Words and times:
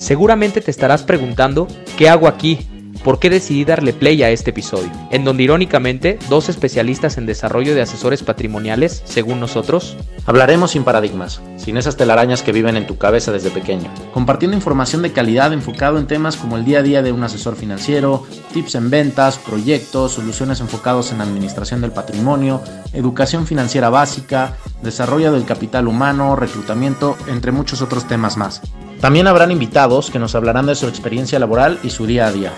Seguramente 0.00 0.60
te 0.60 0.70
estarás 0.70 1.02
preguntando, 1.02 1.66
¿qué 1.96 2.08
hago 2.08 2.28
aquí? 2.28 2.68
¿Por 3.04 3.20
qué 3.20 3.30
decidí 3.30 3.64
darle 3.64 3.92
play 3.92 4.22
a 4.22 4.30
este 4.30 4.50
episodio? 4.50 4.90
En 5.10 5.24
donde 5.24 5.44
irónicamente, 5.44 6.18
dos 6.28 6.48
especialistas 6.48 7.16
en 7.16 7.26
desarrollo 7.26 7.74
de 7.74 7.82
asesores 7.82 8.22
patrimoniales, 8.22 9.02
según 9.04 9.40
nosotros, 9.40 9.96
hablaremos 10.26 10.72
sin 10.72 10.84
paradigmas, 10.84 11.40
sin 11.56 11.76
esas 11.76 11.96
telarañas 11.96 12.42
que 12.42 12.52
viven 12.52 12.76
en 12.76 12.86
tu 12.86 12.98
cabeza 12.98 13.32
desde 13.32 13.50
pequeño, 13.50 13.88
compartiendo 14.12 14.56
información 14.56 15.02
de 15.02 15.12
calidad 15.12 15.52
enfocado 15.52 15.98
en 15.98 16.06
temas 16.06 16.36
como 16.36 16.56
el 16.56 16.64
día 16.64 16.80
a 16.80 16.82
día 16.82 17.02
de 17.02 17.12
un 17.12 17.22
asesor 17.22 17.56
financiero, 17.56 18.26
tips 18.52 18.74
en 18.74 18.90
ventas, 18.90 19.38
proyectos, 19.38 20.12
soluciones 20.12 20.60
enfocados 20.60 21.12
en 21.12 21.20
administración 21.20 21.80
del 21.80 21.92
patrimonio, 21.92 22.60
educación 22.92 23.46
financiera 23.46 23.90
básica, 23.90 24.56
desarrollo 24.82 25.32
del 25.32 25.44
capital 25.44 25.86
humano, 25.86 26.36
reclutamiento, 26.36 27.16
entre 27.28 27.52
muchos 27.52 27.80
otros 27.80 28.06
temas 28.08 28.36
más. 28.36 28.60
También 29.00 29.28
habrán 29.28 29.52
invitados 29.52 30.10
que 30.10 30.18
nos 30.18 30.34
hablarán 30.34 30.66
de 30.66 30.74
su 30.74 30.88
experiencia 30.88 31.38
laboral 31.38 31.78
y 31.84 31.90
su 31.90 32.06
día 32.06 32.26
a 32.26 32.32
día. 32.32 32.52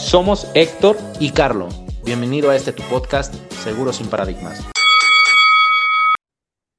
Somos 0.00 0.50
Héctor 0.54 0.96
Y 1.20 1.30
Carlo, 1.30 1.68
bienvenido 2.04 2.50
a 2.50 2.56
este 2.56 2.72
tu 2.72 2.82
podcast, 2.84 3.34
Seguro 3.52 3.92
sin 3.92 4.08
Paradigmas. 4.08 4.66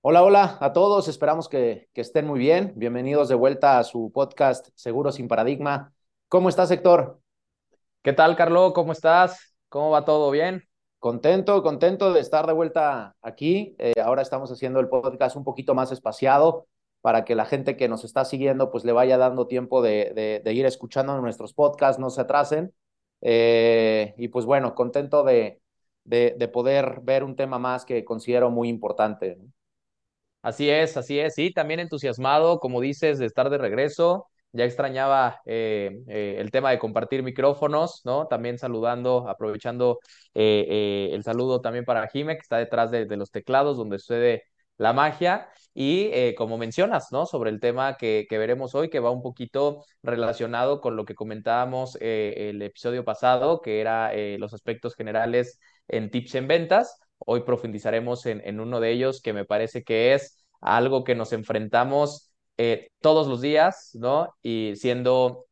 Hola, 0.02 0.24
hola 0.24 0.58
a 0.60 0.74
todos, 0.74 1.08
esperamos 1.08 1.48
que, 1.48 1.88
que 1.94 2.02
estén 2.02 2.26
muy 2.26 2.40
bien. 2.40 2.74
Bienvenidos 2.76 3.30
de 3.30 3.36
vuelta 3.36 3.78
a 3.78 3.84
su 3.84 4.12
podcast 4.12 4.70
Seguro 4.76 5.12
sin 5.12 5.28
Paradigma. 5.28 5.94
¿Cómo 6.28 6.50
estás, 6.50 6.72
Héctor? 6.72 7.22
¿Qué 8.02 8.12
tal, 8.12 8.36
Carlo? 8.36 8.74
¿Cómo 8.74 8.92
estás? 8.92 9.56
¿Cómo 9.70 9.92
va 9.92 10.04
todo 10.04 10.32
bien? 10.32 10.68
Contento, 11.00 11.62
contento 11.62 12.12
de 12.14 12.20
estar 12.20 12.48
de 12.48 12.54
vuelta 12.54 13.16
aquí. 13.22 13.76
Eh, 13.78 13.94
ahora 14.04 14.24
estamos 14.24 14.52
haciendo 14.52 14.80
el 14.80 14.90
podcast 14.90 15.36
un 15.36 15.44
poquito 15.44 15.76
más 15.76 15.92
espaciado 15.92 16.66
para 17.02 17.24
que 17.24 17.36
la 17.36 17.46
gente 17.46 17.78
que 17.78 17.88
nos 17.88 18.04
está 18.04 18.26
siguiendo 18.26 18.72
pues 18.72 18.84
le 18.84 18.92
vaya 18.92 19.18
dando 19.18 19.48
tiempo 19.48 19.82
de, 19.82 20.12
de, 20.16 20.42
de 20.44 20.54
ir 20.54 20.66
escuchando 20.66 21.20
nuestros 21.22 21.54
podcasts, 21.54 22.00
no 22.00 22.10
se 22.10 22.22
atrasen. 22.22 22.74
Eh, 23.22 24.14
y 24.18 24.28
pues 24.30 24.46
bueno, 24.46 24.76
contento 24.76 25.24
de, 25.24 25.62
de, 26.04 26.36
de, 26.38 26.48
poder 26.48 27.00
ver 27.04 27.24
un 27.24 27.36
tema 27.36 27.60
más 27.60 27.86
que 27.86 28.04
considero 28.06 28.50
muy 28.52 28.70
importante. 28.70 29.38
Así 30.42 30.70
es, 30.70 30.98
así 30.98 31.20
es, 31.20 31.36
sí, 31.36 31.52
también 31.54 31.80
entusiasmado, 31.80 32.60
como 32.60 32.82
dices, 32.82 33.20
de 33.20 33.28
estar 33.28 33.50
de 33.50 33.60
regreso. 33.60 34.28
Ya 34.54 34.66
extrañaba 34.66 35.40
eh, 35.46 36.02
eh, 36.08 36.36
el 36.40 36.52
tema 36.52 36.72
de 36.72 36.80
compartir 36.80 37.24
micrófonos, 37.24 38.02
¿no? 38.06 38.28
También 38.28 38.58
saludando, 38.58 39.30
aprovechando 39.30 40.00
eh, 40.34 41.10
el 41.14 41.24
saludo 41.24 41.62
también 41.62 41.86
para 41.86 42.08
Jime, 42.08 42.36
que 42.36 42.42
está 42.42 42.58
detrás 42.58 42.92
de, 42.92 43.06
de 43.06 43.18
los 43.18 43.32
teclados, 43.32 43.78
donde 43.78 44.00
sucede 44.00 44.44
la 44.82 44.94
magia. 44.94 45.48
Y 45.74 46.10
eh, 46.12 46.36
como 46.36 46.58
mencionas, 46.58 47.12
¿no? 47.12 47.26
Sobre 47.26 47.50
el 47.50 47.60
tema 47.62 47.96
que, 47.98 48.26
que, 48.30 48.38
veremos 48.38 48.76
hoy, 48.76 48.90
que 48.90 49.00
va 49.00 49.12
un 49.12 49.22
poquito 49.22 49.86
relacionado 50.04 50.82
con 50.82 50.96
lo 50.98 51.06
que 51.06 51.16
comentábamos 51.16 51.98
eh, 52.02 52.50
el 52.50 52.62
episodio 52.62 53.06
pasado, 53.06 53.62
que 53.62 53.80
era 53.80 54.14
eh, 54.14 54.38
los 54.40 54.54
aspectos 54.54 54.96
generales 54.96 55.60
en 55.88 56.12
tips 56.12 56.36
en 56.36 56.48
ventas. 56.48 57.00
Hoy 57.20 57.42
profundizaremos 57.44 58.26
en, 58.26 58.42
en, 58.44 58.60
uno 58.60 58.80
de 58.82 58.92
ellos 58.92 59.22
que 59.22 59.34
me 59.34 59.46
parece 59.46 59.84
que 59.84 60.14
es 60.14 60.44
algo 60.60 61.04
que 61.04 61.16
nos 61.16 61.32
enfrentamos 61.34 62.28
todos 63.00 63.28
los 63.28 63.42
días, 63.42 63.92
¿no? 63.96 64.36
Y 64.44 64.74
siendo 64.76 65.46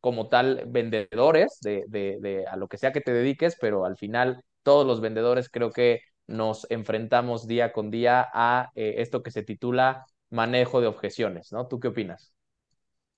como 0.00 0.28
tal 0.28 0.64
vendedores 0.66 1.58
de, 1.60 1.84
de, 1.86 2.18
de 2.20 2.46
a 2.46 2.56
lo 2.56 2.66
que 2.66 2.78
sea 2.78 2.92
que 2.92 3.00
te 3.00 3.12
dediques, 3.12 3.56
pero 3.60 3.84
al 3.84 3.96
final 3.96 4.42
todos 4.64 4.84
los 4.84 5.00
vendedores 5.00 5.48
creo 5.48 5.70
que 5.70 6.00
nos 6.26 6.66
enfrentamos 6.70 7.46
día 7.46 7.72
con 7.72 7.90
día 7.90 8.28
a 8.32 8.70
eh, 8.74 8.96
esto 8.98 9.22
que 9.22 9.30
se 9.30 9.42
titula 9.42 10.06
manejo 10.30 10.80
de 10.80 10.86
objeciones, 10.86 11.52
¿no? 11.52 11.66
¿Tú 11.68 11.80
qué 11.80 11.88
opinas? 11.88 12.32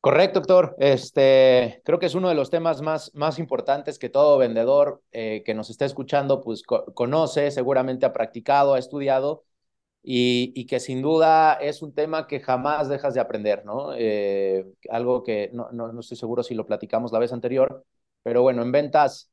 Correcto, 0.01 0.41
doctor. 0.41 0.77
Este, 0.79 1.83
creo 1.85 1.99
que 1.99 2.07
es 2.07 2.15
uno 2.15 2.29
de 2.29 2.35
los 2.35 2.51
temas 2.51 2.83
más, 2.83 3.13
más 3.15 3.39
importantes 3.39 3.99
que 3.99 4.09
todo 4.09 4.39
vendedor 4.39 5.03
eh, 5.11 5.43
que 5.45 5.55
nos 5.55 5.71
está 5.71 5.85
escuchando, 5.85 6.41
pues 6.41 6.63
co 6.63 6.85
conoce, 6.95 7.51
seguramente 7.51 8.07
ha 8.07 8.13
practicado, 8.13 8.75
ha 8.75 8.79
estudiado 8.79 9.45
y, 10.03 10.53
y, 10.55 10.67
que 10.67 10.79
sin 10.79 11.03
duda 11.03 11.55
es 11.55 11.83
un 11.83 11.93
tema 11.95 12.29
que 12.29 12.41
jamás 12.41 12.89
dejas 12.89 13.15
de 13.15 13.21
aprender, 13.21 13.65
¿no? 13.65 13.93
Eh, 13.97 14.65
algo 14.89 15.25
que 15.25 15.51
no, 15.53 15.71
no 15.73 16.01
estoy 16.01 16.17
seguro 16.17 16.43
si 16.45 16.55
lo 16.55 16.65
platicamos 16.67 17.13
la 17.13 17.19
vez 17.19 17.33
anterior, 17.33 17.85
pero 18.23 18.43
bueno, 18.43 18.63
en 18.63 18.71
ventas 18.73 19.31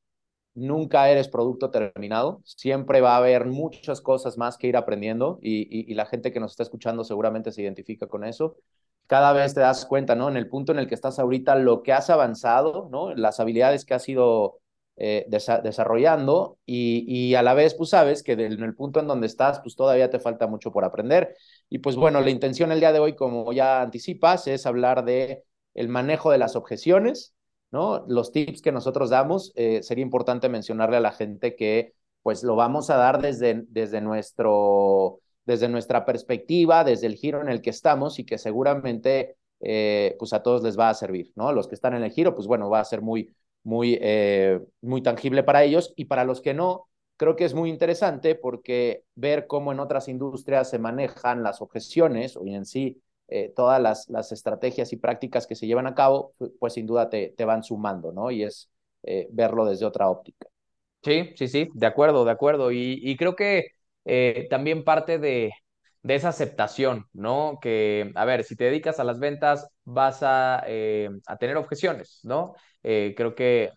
nunca 0.55 1.09
eres 1.09 1.27
producto 1.27 1.69
terminado, 1.69 2.41
siempre 2.45 3.01
va 3.01 3.15
a 3.15 3.17
haber 3.17 3.45
muchas 3.45 4.01
cosas 4.01 4.37
más 4.37 4.57
que 4.57 4.67
ir 4.67 4.77
aprendiendo 4.77 5.37
y, 5.41 5.93
la 5.93 6.05
gente 6.05 6.31
que 6.31 6.39
nos 6.39 6.51
está 6.51 6.63
escuchando 6.63 7.03
seguramente 7.03 7.51
se 7.51 7.61
identifica 7.61 8.07
con 8.07 8.23
eso. 8.23 8.57
Cada 9.07 9.33
vez 9.33 9.53
te 9.53 9.59
das 9.59 9.85
cuenta, 9.85 10.15
¿no? 10.15 10.29
En 10.29 10.37
el 10.37 10.49
punto 10.49 10.71
en 10.71 10.79
el 10.79 10.87
que 10.87 10.95
estás 10.95 11.19
ahorita, 11.19 11.55
lo 11.55 11.83
que 11.83 11.93
has 11.93 12.09
avanzado, 12.09 12.89
¿no? 12.91 13.13
Las 13.13 13.39
habilidades 13.39 13.85
que 13.85 13.93
has 13.93 14.09
ido 14.09 14.59
eh, 14.97 15.25
desa 15.27 15.59
desarrollando 15.59 16.57
y, 16.65 17.05
y, 17.07 17.35
a 17.35 17.43
la 17.43 17.53
vez, 17.53 17.75
pues 17.75 17.91
sabes 17.91 18.23
que 18.23 18.31
en 18.31 18.63
el 18.63 18.75
punto 18.75 18.99
en 18.99 19.07
donde 19.07 19.27
estás, 19.27 19.59
pues 19.59 19.75
todavía 19.75 20.09
te 20.09 20.19
falta 20.19 20.47
mucho 20.47 20.71
por 20.71 20.85
aprender. 20.85 21.35
Y 21.69 21.79
pues 21.79 21.95
bueno, 21.95 22.21
la 22.21 22.29
intención 22.31 22.71
el 22.71 22.79
día 22.79 22.93
de 22.93 22.99
hoy, 22.99 23.15
como 23.15 23.53
ya 23.53 23.81
anticipas, 23.81 24.47
es 24.47 24.65
hablar 24.65 25.05
de 25.05 25.43
el 25.75 25.89
manejo 25.89 26.31
de 26.31 26.37
las 26.39 26.55
objeciones, 26.55 27.34
¿no? 27.75 28.05
Los 28.07 28.31
tips 28.31 28.61
que 28.61 28.71
nosotros 28.71 29.09
damos, 29.09 29.51
eh, 29.55 29.83
sería 29.83 30.01
importante 30.01 30.47
mencionarle 30.47 30.95
a 30.95 31.01
la 31.01 31.11
gente 31.11 31.57
que 31.57 31.93
pues 32.23 32.41
lo 32.41 32.55
vamos 32.55 32.89
a 32.89 32.95
dar 32.95 33.21
desde, 33.21 33.65
desde, 33.67 33.99
nuestro, 33.99 35.19
desde 35.45 35.67
nuestra 35.67 36.05
perspectiva, 36.05 36.85
desde 36.85 37.07
el 37.07 37.15
giro 37.15 37.41
en 37.41 37.49
el 37.49 37.61
que 37.61 37.71
estamos 37.71 38.17
y 38.17 38.25
que 38.25 38.37
seguramente 38.37 39.35
eh, 39.59 40.15
pues 40.17 40.31
a 40.31 40.41
todos 40.41 40.63
les 40.63 40.79
va 40.79 40.89
a 40.89 40.93
servir, 40.93 41.33
¿no? 41.35 41.51
Los 41.51 41.67
que 41.67 41.75
están 41.75 41.93
en 41.95 42.03
el 42.03 42.11
giro, 42.11 42.33
pues 42.33 42.47
bueno, 42.47 42.69
va 42.69 42.79
a 42.79 42.85
ser 42.85 43.01
muy, 43.01 43.35
muy, 43.63 43.99
eh, 44.01 44.61
muy 44.81 45.01
tangible 45.03 45.43
para 45.43 45.63
ellos 45.65 45.91
y 45.97 46.05
para 46.05 46.23
los 46.23 46.39
que 46.39 46.53
no, 46.53 46.87
creo 47.17 47.35
que 47.35 47.43
es 47.43 47.53
muy 47.53 47.69
interesante 47.69 48.35
porque 48.35 49.03
ver 49.15 49.47
cómo 49.47 49.73
en 49.73 49.81
otras 49.81 50.07
industrias 50.07 50.69
se 50.69 50.79
manejan 50.79 51.43
las 51.43 51.61
objeciones 51.61 52.37
o 52.37 52.45
en 52.47 52.65
sí 52.65 53.01
eh, 53.27 53.51
todas 53.55 53.81
las, 53.81 54.07
las, 54.09 54.31
estrategias 54.31 54.93
y 54.93 54.97
prácticas 54.97 55.47
que 55.47 55.55
se 55.55 55.65
llevan 55.65 55.87
a 55.87 55.95
cabo, 55.95 56.33
pues 56.59 56.73
sin 56.73 56.85
duda 56.85 57.09
te, 57.09 57.33
te 57.35 57.45
van 57.45 57.63
sumando, 57.63 58.11
¿no? 58.11 58.29
Y 58.29 58.43
es 58.43 58.69
eh, 59.03 59.27
verlo 59.31 59.65
desde 59.65 59.85
otra 59.85 60.09
óptica. 60.09 60.47
Sí, 61.03 61.31
sí, 61.35 61.47
sí, 61.47 61.69
de 61.73 61.85
acuerdo, 61.87 62.25
de 62.25 62.31
acuerdo. 62.31 62.71
Y, 62.71 62.99
y 63.01 63.17
creo 63.17 63.35
que 63.35 63.71
eh, 64.05 64.47
también 64.49 64.83
parte 64.83 65.17
de, 65.17 65.51
de, 66.03 66.15
esa 66.15 66.29
aceptación, 66.29 67.07
¿no? 67.13 67.59
Que, 67.61 68.11
a 68.15 68.25
ver, 68.25 68.43
si 68.43 68.55
te 68.55 68.65
dedicas 68.65 68.99
a 68.99 69.03
las 69.03 69.19
ventas, 69.19 69.67
vas 69.85 70.21
a, 70.23 70.59
a 70.59 71.37
tener 71.37 71.57
objeciones, 71.57 72.19
¿no? 72.23 72.55
Creo 72.81 73.33
que 73.35 73.71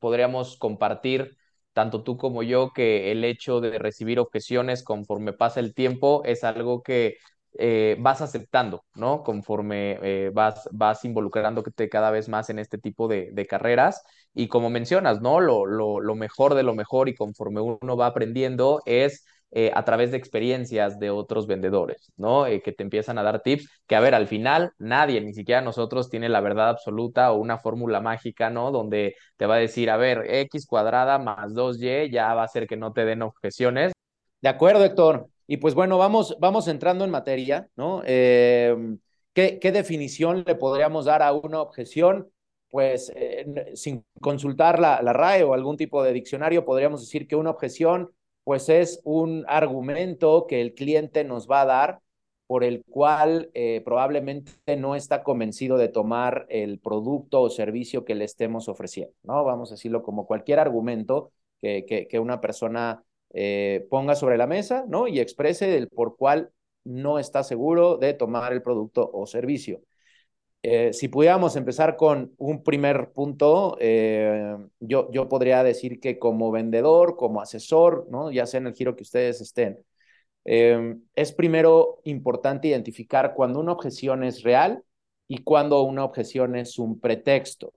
podríamos 0.00 0.56
compartir 0.56 1.36
tanto 1.78 2.02
tú 2.02 2.16
como 2.16 2.42
yo, 2.42 2.72
que 2.72 3.12
el 3.12 3.22
hecho 3.22 3.60
de 3.60 3.78
recibir 3.78 4.18
objeciones 4.18 4.82
conforme 4.82 5.32
pasa 5.32 5.60
el 5.60 5.74
tiempo 5.74 6.22
es 6.24 6.42
algo 6.42 6.82
que 6.82 7.18
eh, 7.58 7.96
vas 7.98 8.20
aceptando, 8.20 8.84
¿no? 8.94 9.22
Conforme 9.22 9.98
eh, 10.02 10.30
vas, 10.32 10.68
vas 10.72 11.04
involucrándote 11.04 11.88
cada 11.88 12.10
vez 12.10 12.28
más 12.28 12.50
en 12.50 12.58
este 12.58 12.78
tipo 12.78 13.08
de, 13.08 13.30
de 13.32 13.46
carreras. 13.46 14.02
Y 14.34 14.48
como 14.48 14.70
mencionas, 14.70 15.20
¿no? 15.20 15.40
Lo, 15.40 15.66
lo, 15.66 16.00
lo, 16.00 16.14
mejor 16.14 16.54
de 16.54 16.62
lo 16.62 16.74
mejor 16.74 17.08
y 17.08 17.14
conforme 17.14 17.60
uno 17.60 17.96
va 17.96 18.06
aprendiendo 18.06 18.82
es 18.86 19.24
eh, 19.50 19.70
a 19.74 19.84
través 19.84 20.10
de 20.10 20.18
experiencias 20.18 20.98
de 20.98 21.10
otros 21.10 21.46
vendedores, 21.46 22.12
¿no? 22.16 22.44
Que 22.44 22.72
te 22.72 22.82
empiezan 22.82 23.18
a 23.18 23.22
dar 23.22 23.42
tips 23.42 23.68
que, 23.86 23.96
a 23.96 24.00
ver, 24.00 24.14
al 24.14 24.26
final 24.26 24.72
nadie, 24.78 25.20
ni 25.22 25.32
siquiera 25.32 25.62
nosotros, 25.62 26.10
tiene 26.10 26.28
la 26.28 26.40
verdad 26.42 26.68
absoluta 26.68 27.32
o 27.32 27.38
una 27.38 27.58
fórmula 27.58 28.00
mágica, 28.00 28.50
¿no? 28.50 28.70
Donde 28.70 29.16
te 29.38 29.46
va 29.46 29.54
a 29.54 29.58
decir, 29.58 29.88
a 29.90 29.96
ver, 29.96 30.26
X 30.28 30.66
cuadrada 30.66 31.18
más 31.18 31.54
2Y 31.54 32.10
ya 32.10 32.34
va 32.34 32.42
a 32.42 32.44
hacer 32.44 32.66
que 32.66 32.76
no 32.76 32.92
te 32.92 33.04
den 33.06 33.22
objeciones. 33.22 33.92
De 34.42 34.48
acuerdo, 34.48 34.84
Héctor. 34.84 35.28
Y 35.50 35.56
pues 35.56 35.74
bueno, 35.74 35.96
vamos, 35.96 36.36
vamos 36.38 36.68
entrando 36.68 37.06
en 37.06 37.10
materia, 37.10 37.70
¿no? 37.74 38.02
Eh, 38.04 38.76
¿qué, 39.32 39.58
¿qué, 39.58 39.72
definición 39.72 40.44
le 40.46 40.54
podríamos 40.54 41.06
dar 41.06 41.22
a 41.22 41.32
una 41.32 41.62
objeción? 41.62 42.30
Pues 42.70 43.10
eh, 43.16 43.72
sin 43.74 44.04
consultar 44.20 44.78
la, 44.78 45.00
la, 45.00 45.14
RAE 45.14 45.44
o 45.44 45.54
algún 45.54 45.78
tipo 45.78 46.02
de 46.02 46.12
diccionario, 46.12 46.66
podríamos 46.66 47.00
decir 47.00 47.26
que 47.26 47.34
una 47.34 47.48
objeción, 47.48 48.10
pues 48.44 48.68
es 48.68 49.00
un 49.04 49.46
argumento 49.48 50.46
que 50.46 50.60
el 50.60 50.74
cliente 50.74 51.24
nos 51.24 51.48
va 51.48 51.62
a 51.62 51.66
dar 51.66 52.00
por 52.46 52.62
el 52.62 52.84
cual 52.84 53.50
eh, 53.54 53.80
probablemente 53.82 54.76
no 54.76 54.96
está 54.96 55.22
convencido 55.22 55.78
de 55.78 55.88
tomar 55.88 56.46
el 56.50 56.78
producto 56.78 57.40
o 57.40 57.48
servicio 57.48 58.04
que 58.04 58.14
le 58.14 58.24
estemos 58.26 58.68
ofreciendo, 58.68 59.14
¿no? 59.22 59.44
Vamos 59.44 59.70
a 59.70 59.74
decirlo 59.76 60.02
como 60.02 60.26
cualquier 60.26 60.58
argumento 60.58 61.32
que, 61.62 61.86
que, 61.86 62.06
que 62.06 62.18
una 62.18 62.40
persona 62.42 63.02
eh, 63.32 63.86
ponga 63.90 64.14
sobre 64.14 64.36
la 64.38 64.46
mesa, 64.46 64.84
¿no? 64.88 65.08
Y 65.08 65.20
exprese 65.20 65.76
el 65.76 65.88
por 65.88 66.16
cuál 66.16 66.50
no 66.84 67.18
está 67.18 67.44
seguro 67.44 67.96
de 67.98 68.14
tomar 68.14 68.52
el 68.52 68.62
producto 68.62 69.10
o 69.12 69.26
servicio. 69.26 69.82
Eh, 70.62 70.92
si 70.92 71.08
pudiéramos 71.08 71.54
empezar 71.56 71.96
con 71.96 72.34
un 72.36 72.64
primer 72.64 73.12
punto, 73.12 73.76
eh, 73.80 74.56
yo, 74.80 75.10
yo 75.12 75.28
podría 75.28 75.62
decir 75.62 76.00
que 76.00 76.18
como 76.18 76.50
vendedor, 76.50 77.16
como 77.16 77.40
asesor, 77.40 78.06
¿no? 78.10 78.32
ya 78.32 78.44
sea 78.46 78.58
en 78.58 78.66
el 78.68 78.74
giro 78.74 78.96
que 78.96 79.04
ustedes 79.04 79.40
estén, 79.40 79.84
eh, 80.44 80.96
es 81.14 81.32
primero 81.32 82.00
importante 82.04 82.68
identificar 82.68 83.34
cuando 83.34 83.60
una 83.60 83.72
objeción 83.72 84.24
es 84.24 84.42
real 84.42 84.82
y 85.28 85.38
cuando 85.44 85.82
una 85.82 86.04
objeción 86.04 86.56
es 86.56 86.78
un 86.78 87.00
pretexto. 87.00 87.72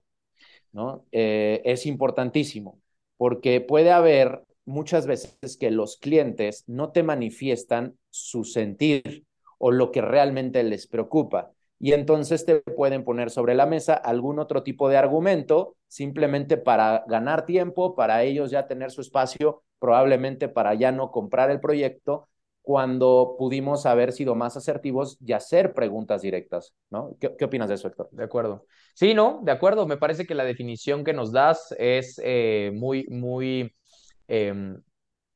¿no? 0.72 1.04
Es 1.12 1.86
importantísimo 1.86 2.80
porque 3.18 3.60
puede 3.60 3.90
haber 3.92 4.42
muchas 4.64 5.06
veces 5.06 5.56
que 5.58 5.70
los 5.70 5.96
clientes 5.96 6.64
no 6.66 6.92
te 6.92 7.02
manifiestan 7.02 7.96
su 8.10 8.44
sentir 8.44 9.24
o 9.58 9.70
lo 9.70 9.92
que 9.92 10.00
realmente 10.00 10.62
les 10.62 10.86
preocupa. 10.86 11.50
Y 11.78 11.92
entonces 11.92 12.44
te 12.44 12.60
pueden 12.60 13.04
poner 13.04 13.30
sobre 13.30 13.54
la 13.54 13.66
mesa 13.66 13.94
algún 13.94 14.38
otro 14.38 14.62
tipo 14.62 14.88
de 14.88 14.96
argumento 14.96 15.76
simplemente 15.88 16.56
para 16.56 17.04
ganar 17.06 17.44
tiempo, 17.44 17.94
para 17.94 18.22
ellos 18.22 18.50
ya 18.50 18.66
tener 18.66 18.90
su 18.90 19.00
espacio, 19.00 19.62
probablemente 19.78 20.48
para 20.48 20.74
ya 20.74 20.90
no 20.90 21.10
comprar 21.10 21.50
el 21.50 21.60
proyecto 21.60 22.28
cuando 22.62 23.34
pudimos 23.38 23.84
haber 23.86 24.12
sido 24.12 24.34
más 24.34 24.56
asertivos 24.56 25.18
y 25.20 25.32
hacer 25.32 25.74
preguntas 25.74 26.22
directas, 26.22 26.72
¿no? 26.90 27.16
¿Qué, 27.20 27.44
opinas 27.44 27.68
de 27.68 27.74
eso, 27.74 27.88
Héctor? 27.88 28.08
De 28.12 28.24
acuerdo. 28.24 28.64
Sí, 28.94 29.14
no, 29.14 29.40
de 29.42 29.52
acuerdo. 29.52 29.86
Me 29.86 29.96
parece 29.96 30.26
que 30.26 30.36
la 30.36 30.44
definición 30.44 31.02
que 31.02 31.12
nos 31.12 31.32
das 31.32 31.74
es 31.78 32.20
eh, 32.24 32.70
muy, 32.74 33.04
muy 33.08 33.74
eh, 34.28 34.76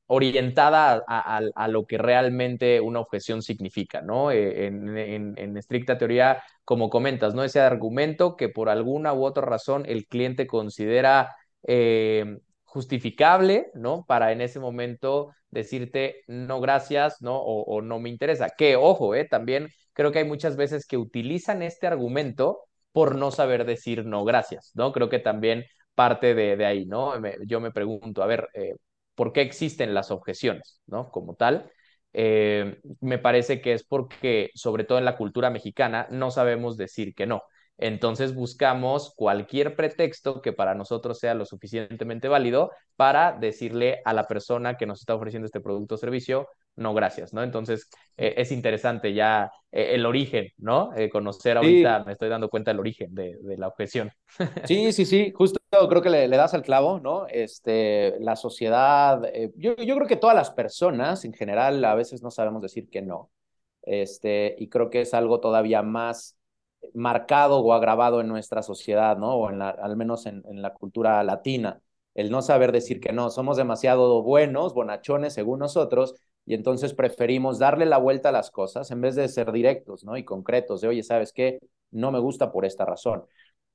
orientada 0.06 1.02
a, 1.08 1.68
lo 1.68 1.86
que 1.86 1.98
realmente 1.98 2.80
una 2.80 3.00
objeción 3.00 3.42
significa, 3.42 4.02
¿no? 4.02 4.30
Eh, 4.30 4.66
en, 4.66 5.56
estricta 5.56 5.98
teoría, 5.98 6.42
como 6.64 6.90
comentas, 6.90 7.34
¿no? 7.34 7.42
Ese 7.42 7.60
argumento 7.60 8.36
que 8.36 8.48
por 8.48 8.68
alguna 8.68 9.12
u 9.14 9.24
otra 9.24 9.44
razón 9.44 9.84
el 9.86 10.06
cliente 10.06 10.46
considera 10.46 11.34
eh, 11.64 12.38
justificable, 12.64 13.70
¿no? 13.74 14.04
Para 14.06 14.30
en 14.32 14.40
ese 14.42 14.60
momento 14.60 15.32
decirte 15.50 16.22
no 16.28 16.60
gracias, 16.60 17.20
¿no? 17.20 17.36
O, 17.36 17.62
o 17.62 17.82
no 17.82 17.98
me 17.98 18.08
interesa. 18.08 18.50
Que, 18.56 18.76
ojo, 18.76 19.14
¿eh? 19.16 19.24
También 19.24 19.68
creo 19.92 20.12
que 20.12 20.20
hay 20.20 20.24
muchas 20.24 20.56
veces 20.56 20.86
que 20.86 20.98
utilizan 20.98 21.62
este 21.62 21.88
argumento 21.88 22.60
por 22.92 23.16
no 23.16 23.30
saber 23.32 23.64
decir 23.66 24.06
no 24.06 24.24
gracias, 24.24 24.70
¿no? 24.74 24.92
Creo 24.92 25.08
que 25.08 25.18
también 25.18 25.64
parte 25.96 26.36
de, 26.36 26.56
de 26.58 26.66
ahí, 26.66 26.86
¿no? 26.86 27.14
Yo 27.46 27.60
me 27.60 27.72
pregunto, 27.72 28.22
a 28.22 28.26
ver, 28.28 28.48
eh, 28.54 28.76
¿por 29.16 29.32
qué 29.34 29.42
existen 29.42 29.94
las 29.94 30.12
objeciones, 30.12 30.82
¿no? 30.86 31.10
Como 31.10 31.34
tal. 31.36 31.72
Eh, 32.14 32.80
me 33.00 33.18
parece 33.18 33.60
que 33.62 33.74
es 33.74 33.84
porque, 33.84 34.50
sobre 34.54 34.84
todo 34.84 34.98
en 34.98 35.04
la 35.06 35.16
cultura 35.18 35.50
mexicana, 35.50 36.08
no 36.12 36.30
sabemos 36.30 36.76
decir 36.78 37.14
que 37.14 37.26
no. 37.26 37.42
Entonces 37.78 38.34
buscamos 38.34 39.12
cualquier 39.16 39.76
pretexto 39.76 40.40
que 40.40 40.52
para 40.52 40.74
nosotros 40.74 41.18
sea 41.18 41.34
lo 41.34 41.44
suficientemente 41.44 42.28
válido 42.28 42.70
para 42.96 43.32
decirle 43.32 44.00
a 44.04 44.14
la 44.14 44.26
persona 44.26 44.76
que 44.76 44.86
nos 44.86 45.00
está 45.00 45.14
ofreciendo 45.14 45.46
este 45.46 45.60
producto 45.60 45.96
o 45.96 45.98
servicio, 45.98 46.48
no, 46.76 46.94
gracias, 46.94 47.32
¿no? 47.32 47.42
Entonces 47.42 47.88
eh, 48.16 48.34
es 48.36 48.52
interesante 48.52 49.12
ya 49.12 49.50
eh, 49.72 49.94
el 49.94 50.06
origen, 50.06 50.48
¿no? 50.58 50.94
Eh, 50.94 51.08
conocer 51.10 51.56
ahorita, 51.56 52.00
sí. 52.00 52.06
me 52.06 52.12
estoy 52.12 52.28
dando 52.28 52.48
cuenta 52.48 52.70
del 52.70 52.80
origen 52.80 53.14
de, 53.14 53.36
de 53.40 53.56
la 53.56 53.68
objeción. 53.68 54.10
Sí, 54.66 54.92
sí, 54.92 55.04
sí, 55.04 55.32
justo 55.34 55.58
creo 55.88 56.00
que 56.00 56.10
le, 56.10 56.28
le, 56.28 56.36
das 56.36 56.54
al 56.54 56.62
clavo, 56.62 57.00
¿no? 57.00 57.26
Este, 57.28 58.14
la 58.20 58.36
sociedad, 58.36 59.22
yo, 59.56 59.76
yo 59.76 59.94
creo 59.96 60.06
que 60.06 60.16
todas 60.16 60.34
las 60.36 60.50
personas 60.50 61.24
en 61.24 61.34
general 61.34 61.84
a 61.84 61.94
veces 61.94 62.22
no 62.22 62.30
sabemos 62.30 62.62
decir 62.62 62.88
que 62.88 63.02
no. 63.02 63.30
Este, 63.82 64.56
y 64.58 64.68
creo 64.68 64.90
que 64.90 65.02
es 65.02 65.14
algo 65.14 65.40
todavía 65.40 65.82
más 65.82 66.35
marcado 66.94 67.60
o 67.60 67.72
agravado 67.72 68.20
en 68.20 68.28
nuestra 68.28 68.62
sociedad, 68.62 69.16
¿no? 69.18 69.34
O 69.34 69.50
en 69.50 69.58
la, 69.58 69.70
al 69.70 69.96
menos 69.96 70.26
en, 70.26 70.42
en, 70.48 70.62
la 70.62 70.72
cultura 70.74 71.22
latina, 71.24 71.80
el 72.14 72.30
no 72.30 72.42
saber 72.42 72.72
decir 72.72 73.00
que 73.00 73.12
no. 73.12 73.30
Somos 73.30 73.56
demasiado 73.56 74.22
buenos, 74.22 74.74
bonachones 74.74 75.34
según 75.34 75.60
nosotros, 75.60 76.14
y 76.46 76.54
entonces 76.54 76.94
preferimos 76.94 77.58
darle 77.58 77.86
la 77.86 77.98
vuelta 77.98 78.30
a 78.30 78.32
las 78.32 78.50
cosas 78.50 78.90
en 78.90 79.00
vez 79.00 79.14
de 79.16 79.28
ser 79.28 79.52
directos, 79.52 80.04
¿no? 80.04 80.16
Y 80.16 80.24
concretos, 80.24 80.80
de, 80.80 80.88
oye, 80.88 81.02
¿sabes 81.02 81.32
qué? 81.32 81.58
No 81.90 82.10
me 82.12 82.18
gusta 82.18 82.52
por 82.52 82.64
esta 82.64 82.84
razón. 82.84 83.24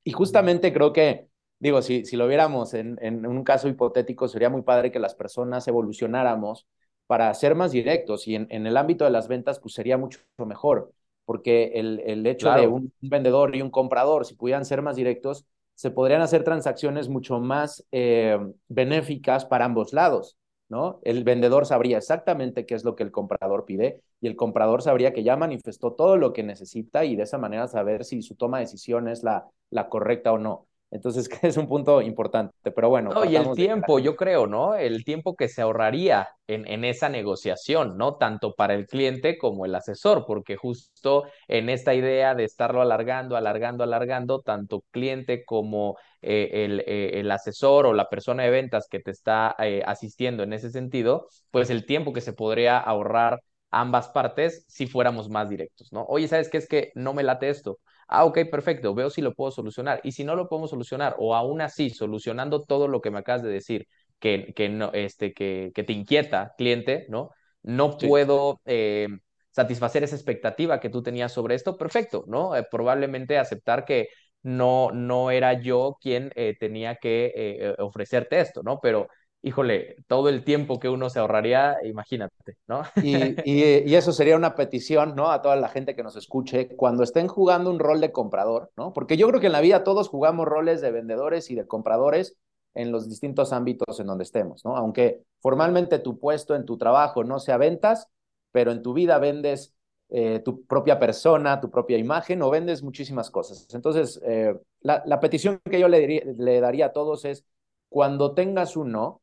Y 0.04 0.12
justamente 0.12 0.72
creo 0.72 0.92
que, 0.92 1.28
digo, 1.58 1.82
si, 1.82 2.04
si 2.04 2.16
lo 2.16 2.26
viéramos 2.26 2.74
en, 2.74 2.98
en 3.02 3.26
un 3.26 3.44
caso 3.44 3.68
hipotético, 3.68 4.28
sería 4.28 4.50
muy 4.50 4.62
padre 4.62 4.90
que 4.90 4.98
las 4.98 5.14
personas 5.14 5.68
evolucionáramos 5.68 6.66
para 7.06 7.32
ser 7.34 7.54
más 7.54 7.72
directos 7.72 8.26
y 8.26 8.34
en, 8.36 8.46
en 8.50 8.66
el 8.66 8.76
ámbito 8.76 9.04
de 9.04 9.10
las 9.10 9.28
ventas, 9.28 9.60
pues 9.60 9.74
sería 9.74 9.98
mucho 9.98 10.20
mejor 10.38 10.92
porque 11.24 11.72
el, 11.74 12.00
el 12.04 12.26
hecho 12.26 12.46
claro. 12.46 12.62
de 12.62 12.68
un 12.68 12.92
vendedor 13.00 13.54
y 13.54 13.62
un 13.62 13.70
comprador, 13.70 14.26
si 14.26 14.34
pudieran 14.34 14.64
ser 14.64 14.82
más 14.82 14.96
directos, 14.96 15.46
se 15.74 15.90
podrían 15.90 16.20
hacer 16.22 16.44
transacciones 16.44 17.08
mucho 17.08 17.40
más 17.40 17.84
eh, 17.92 18.38
benéficas 18.68 19.44
para 19.44 19.64
ambos 19.64 19.92
lados, 19.92 20.36
¿no? 20.68 21.00
El 21.02 21.24
vendedor 21.24 21.66
sabría 21.66 21.98
exactamente 21.98 22.66
qué 22.66 22.74
es 22.74 22.84
lo 22.84 22.94
que 22.94 23.02
el 23.02 23.10
comprador 23.10 23.64
pide 23.64 24.00
y 24.20 24.26
el 24.26 24.36
comprador 24.36 24.82
sabría 24.82 25.12
que 25.12 25.24
ya 25.24 25.36
manifestó 25.36 25.92
todo 25.92 26.16
lo 26.16 26.32
que 26.32 26.42
necesita 26.42 27.04
y 27.04 27.16
de 27.16 27.24
esa 27.24 27.38
manera 27.38 27.68
saber 27.68 28.04
si 28.04 28.22
su 28.22 28.36
toma 28.36 28.58
de 28.58 28.64
decisión 28.64 29.08
es 29.08 29.22
la, 29.22 29.46
la 29.70 29.88
correcta 29.88 30.32
o 30.32 30.38
no. 30.38 30.66
Entonces, 30.92 31.28
es 31.42 31.56
un 31.56 31.66
punto 31.66 32.02
importante, 32.02 32.70
pero 32.70 32.90
bueno. 32.90 33.10
No, 33.12 33.24
y 33.24 33.34
el 33.34 33.50
tiempo, 33.52 33.96
de... 33.96 34.04
yo 34.04 34.14
creo, 34.14 34.46
¿no? 34.46 34.74
El 34.74 35.04
tiempo 35.04 35.34
que 35.34 35.48
se 35.48 35.62
ahorraría 35.62 36.28
en, 36.46 36.68
en, 36.68 36.84
esa 36.84 37.08
negociación, 37.08 37.96
¿no? 37.96 38.16
Tanto 38.16 38.54
para 38.54 38.74
el 38.74 38.86
cliente 38.86 39.38
como 39.38 39.64
el 39.64 39.74
asesor, 39.74 40.24
porque 40.26 40.56
justo 40.56 41.24
en 41.48 41.70
esta 41.70 41.94
idea 41.94 42.34
de 42.34 42.44
estarlo 42.44 42.82
alargando, 42.82 43.36
alargando, 43.36 43.82
alargando, 43.82 44.42
tanto 44.42 44.84
cliente 44.90 45.44
como 45.46 45.96
eh, 46.20 46.64
el, 46.64 46.80
eh, 46.86 47.20
el, 47.20 47.30
asesor 47.30 47.86
o 47.86 47.94
la 47.94 48.10
persona 48.10 48.42
de 48.42 48.50
ventas 48.50 48.86
que 48.88 49.00
te 49.00 49.10
está 49.10 49.56
eh, 49.58 49.82
asistiendo 49.86 50.42
en 50.42 50.52
ese 50.52 50.70
sentido, 50.70 51.26
pues 51.50 51.70
el 51.70 51.86
tiempo 51.86 52.12
que 52.12 52.20
se 52.20 52.34
podría 52.34 52.78
ahorrar 52.78 53.40
ambas 53.70 54.08
partes 54.10 54.66
si 54.68 54.86
fuéramos 54.86 55.30
más 55.30 55.48
directos, 55.48 55.90
¿no? 55.90 56.04
Oye, 56.04 56.28
¿sabes 56.28 56.50
qué? 56.50 56.58
Es 56.58 56.68
que 56.68 56.92
no 56.94 57.14
me 57.14 57.22
late 57.22 57.48
esto 57.48 57.78
Ah, 58.14 58.26
ok, 58.26 58.40
perfecto, 58.50 58.94
veo 58.94 59.08
si 59.08 59.22
lo 59.22 59.34
puedo 59.34 59.50
solucionar. 59.50 60.00
Y 60.04 60.12
si 60.12 60.22
no 60.22 60.36
lo 60.36 60.46
podemos 60.46 60.68
solucionar, 60.68 61.16
o 61.18 61.34
aún 61.34 61.62
así, 61.62 61.88
solucionando 61.88 62.62
todo 62.62 62.86
lo 62.86 63.00
que 63.00 63.10
me 63.10 63.18
acabas 63.18 63.42
de 63.42 63.48
decir, 63.50 63.86
que, 64.18 64.52
que, 64.54 64.68
no, 64.68 64.90
este, 64.92 65.32
que, 65.32 65.72
que 65.74 65.82
te 65.82 65.94
inquieta, 65.94 66.52
cliente, 66.58 67.06
¿no? 67.08 67.30
No 67.62 67.96
sí. 67.96 68.06
puedo 68.06 68.60
eh, 68.66 69.08
satisfacer 69.50 70.04
esa 70.04 70.14
expectativa 70.14 70.78
que 70.78 70.90
tú 70.90 71.02
tenías 71.02 71.32
sobre 71.32 71.54
esto, 71.54 71.78
perfecto, 71.78 72.24
¿no? 72.26 72.54
Eh, 72.54 72.66
probablemente 72.70 73.38
aceptar 73.38 73.86
que 73.86 74.08
no, 74.42 74.90
no 74.92 75.30
era 75.30 75.54
yo 75.54 75.96
quien 75.98 76.32
eh, 76.34 76.54
tenía 76.60 76.96
que 76.96 77.74
ofrecerte 77.78 78.40
esto, 78.40 78.62
¿no? 78.62 78.78
Pero 78.82 79.08
híjole, 79.42 79.96
todo 80.06 80.28
el 80.28 80.44
tiempo 80.44 80.78
que 80.78 80.88
uno 80.88 81.10
se 81.10 81.18
ahorraría, 81.18 81.76
imagínate, 81.84 82.56
¿no? 82.68 82.82
Y, 83.02 83.16
y, 83.44 83.90
y, 83.90 83.94
eso 83.94 84.12
sería 84.12 84.36
una 84.36 84.54
petición, 84.54 85.14
¿no? 85.16 85.30
A 85.30 85.42
toda 85.42 85.56
la 85.56 85.68
gente 85.68 85.96
que 85.96 86.02
nos 86.02 86.16
escuche, 86.16 86.68
cuando 86.76 87.02
estén 87.02 87.28
jugando 87.28 87.70
un 87.70 87.78
rol 87.78 88.00
de 88.00 88.12
comprador, 88.12 88.70
¿no? 88.76 88.92
Porque 88.92 89.16
yo 89.16 89.28
creo 89.28 89.40
que 89.40 89.46
en 89.46 89.52
la 89.52 89.60
vida 89.60 89.84
todos 89.84 90.08
jugamos 90.08 90.46
roles 90.46 90.80
de 90.80 90.92
vendedores 90.92 91.50
y 91.50 91.56
de 91.56 91.66
compradores 91.66 92.36
en 92.74 92.92
los 92.92 93.08
distintos 93.08 93.52
ámbitos 93.52 94.00
en 94.00 94.06
donde 94.06 94.24
estemos, 94.24 94.64
¿no? 94.64 94.76
Aunque 94.76 95.22
formalmente 95.40 95.98
tu 95.98 96.18
puesto 96.18 96.54
en 96.54 96.64
tu 96.64 96.78
trabajo 96.78 97.24
no 97.24 97.38
sea 97.38 97.56
ventas, 97.56 98.08
pero 98.52 98.70
en 98.70 98.82
tu 98.82 98.94
vida 98.94 99.18
vendes 99.18 99.74
eh, 100.08 100.40
tu 100.44 100.64
propia 100.66 100.98
persona, 100.98 101.60
tu 101.60 101.70
propia 101.70 101.98
imagen 101.98 102.42
o 102.42 102.50
vendes 102.50 102.82
muchísimas 102.82 103.30
cosas. 103.30 103.66
Entonces, 103.74 104.20
eh, 104.24 104.54
la, 104.80 105.02
la, 105.06 105.20
petición 105.20 105.60
que 105.64 105.80
yo 105.80 105.88
le, 105.88 106.00
diría, 106.00 106.22
le 106.36 106.60
daría 106.60 106.86
a 106.86 106.92
todos 106.92 107.24
es, 107.24 107.46
cuando 107.88 108.34
tengas 108.34 108.76
un 108.76 108.92
no, 108.92 109.21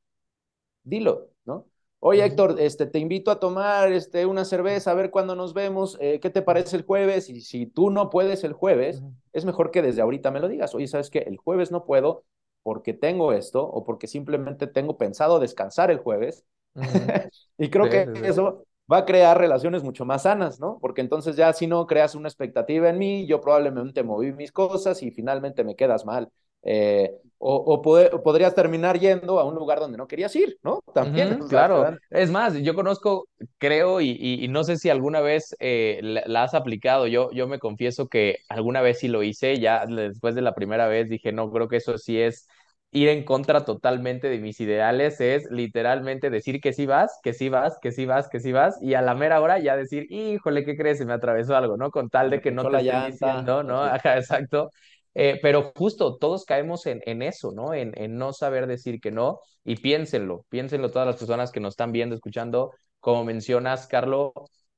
dilo, 0.90 1.30
¿no? 1.46 1.66
Oye, 2.02 2.24
Héctor, 2.24 2.56
este, 2.60 2.86
te 2.86 3.00
invito 3.00 3.30
a 3.30 3.40
tomar 3.40 3.92
este, 3.92 4.26
una 4.26 4.46
cerveza, 4.46 4.92
a 4.92 4.94
ver 4.94 5.12
cuándo 5.12 5.36
nos 5.36 5.54
vemos, 5.54 5.98
eh, 6.00 6.20
¿qué 6.22 6.30
te 6.30 6.42
parece 6.42 6.78
el 6.78 6.84
jueves? 6.86 7.30
Y 7.30 7.42
si 7.42 7.66
tú 7.66 7.90
no 7.90 8.10
puedes 8.10 8.44
el 8.46 8.54
jueves, 8.54 9.04
es 9.34 9.44
mejor 9.46 9.72
que 9.72 9.82
desde 9.82 10.02
ahorita 10.02 10.32
me 10.32 10.40
lo 10.40 10.48
digas. 10.48 10.74
Oye, 10.76 10.88
¿sabes 10.88 11.10
qué? 11.10 11.20
El 11.20 11.38
jueves 11.38 11.72
no 11.72 11.86
puedo 11.86 12.24
porque 12.64 12.94
tengo 12.94 13.34
esto 13.34 13.64
o 13.66 13.84
porque 13.84 14.08
simplemente 14.08 14.68
tengo 14.68 14.98
pensado 14.98 15.40
descansar 15.40 15.92
el 15.92 16.00
jueves. 16.00 16.46
Uh 16.76 16.82
-huh. 16.84 17.30
y 17.58 17.70
creo 17.70 17.86
sí, 17.86 17.90
que 17.90 18.10
sí, 18.14 18.22
eso 18.24 18.66
va 18.92 19.00
a 19.00 19.06
crear 19.06 19.38
relaciones 19.38 19.84
mucho 19.84 20.06
más 20.06 20.24
sanas, 20.24 20.60
¿no? 20.60 20.80
Porque 20.80 21.02
entonces 21.02 21.36
ya 21.36 21.52
si 21.54 21.68
no 21.68 21.86
creas 21.88 22.16
una 22.16 22.28
expectativa 22.28 22.90
en 22.90 22.98
mí, 22.98 23.28
yo 23.28 23.42
probablemente 23.42 24.04
moví 24.04 24.32
mis 24.34 24.52
cosas 24.52 25.04
y 25.04 25.12
finalmente 25.12 25.64
me 25.64 25.76
quedas 25.76 26.06
mal. 26.06 26.32
Eh, 26.64 27.12
o, 27.42 27.56
o, 27.56 27.82
poder, 27.82 28.14
o, 28.14 28.22
podrías 28.22 28.54
terminar 28.54 29.00
yendo 29.00 29.40
a 29.40 29.46
un 29.46 29.56
lugar 29.56 29.80
donde 29.80 29.98
no 29.98 30.08
querías 30.08 30.36
ir, 30.36 30.58
¿no? 30.62 30.82
También. 30.94 31.34
Uh 31.34 31.46
-huh, 31.46 31.50
claro. 31.50 31.98
Es 32.10 32.30
más, 32.30 32.54
yo 32.56 32.76
conozco, 32.76 33.28
creo, 33.58 34.02
y, 34.02 34.10
y, 34.10 34.44
y 34.44 34.48
no 34.50 34.64
sé 34.66 34.76
si 34.78 34.90
alguna 34.90 35.22
vez 35.22 35.56
eh, 35.60 36.00
la, 36.04 36.24
la, 36.26 36.44
has 36.44 36.54
aplicado. 36.54 37.08
Yo, 37.08 37.32
yo 37.32 37.48
me 37.48 37.60
confieso 37.60 38.08
que 38.08 38.38
alguna 38.50 38.82
vez 38.82 39.00
sí 39.00 39.08
lo 39.08 39.24
hice, 39.24 39.58
ya 39.60 39.86
después 39.86 40.36
de 40.36 40.42
la 40.42 40.54
primera 40.54 40.88
vez 40.88 41.10
dije, 41.10 41.32
no, 41.32 41.50
creo 41.50 41.70
que 41.70 41.78
eso 41.78 41.98
sí 41.98 42.20
es 42.20 42.48
ir 42.92 43.08
en 43.10 43.24
contra 43.24 43.66
totalmente 43.66 44.30
de 44.30 44.40
mis 44.40 44.60
ideales, 44.60 45.22
es 45.22 45.50
literalmente 45.52 46.30
decir 46.30 46.60
que 46.60 46.74
sí 46.74 46.86
vas, 46.88 47.20
que 47.24 47.34
sí 47.34 47.48
vas, 47.48 47.78
que 47.82 47.92
sí 47.92 48.06
vas, 48.06 48.28
que 48.30 48.40
sí 48.40 48.52
vas, 48.52 48.82
y 48.82 48.96
a 48.96 49.02
la 49.02 49.14
mera 49.14 49.40
hora 49.42 49.60
ya 49.60 49.76
decir, 49.78 50.08
híjole, 50.10 50.66
¿qué 50.66 50.76
crees? 50.76 50.98
Se 50.98 51.06
me 51.06 51.14
atravesó 51.14 51.56
algo, 51.56 51.78
¿no? 51.78 51.92
Con 51.92 52.10
tal 52.10 52.32
de 52.32 52.42
que 52.42 52.52
no 52.52 52.68
te 52.68 52.78
estén 52.78 53.06
diciendo, 53.12 53.64
¿no? 53.64 53.84
Ajá, 53.84 54.18
exacto. 54.18 54.72
Eh, 55.22 55.38
pero 55.42 55.74
justo 55.76 56.18
todos 56.18 56.46
caemos 56.46 56.86
en, 56.86 57.22
eso, 57.22 57.52
¿no? 57.52 57.74
En, 57.74 57.94
no 58.18 58.32
saber 58.32 58.68
decir 58.68 59.02
que 59.02 59.12
no. 59.12 59.42
Y 59.66 59.76
piénsenlo, 59.76 60.46
piénsenlo 60.48 60.92
todas 60.92 61.08
las 61.08 61.18
personas 61.18 61.52
que 61.52 61.60
nos 61.60 61.74
están 61.74 61.92
viendo, 61.92 62.16
escuchando. 62.16 62.72
Como 63.02 63.26
mencionas, 63.26 63.86
Carlos, 63.88 64.32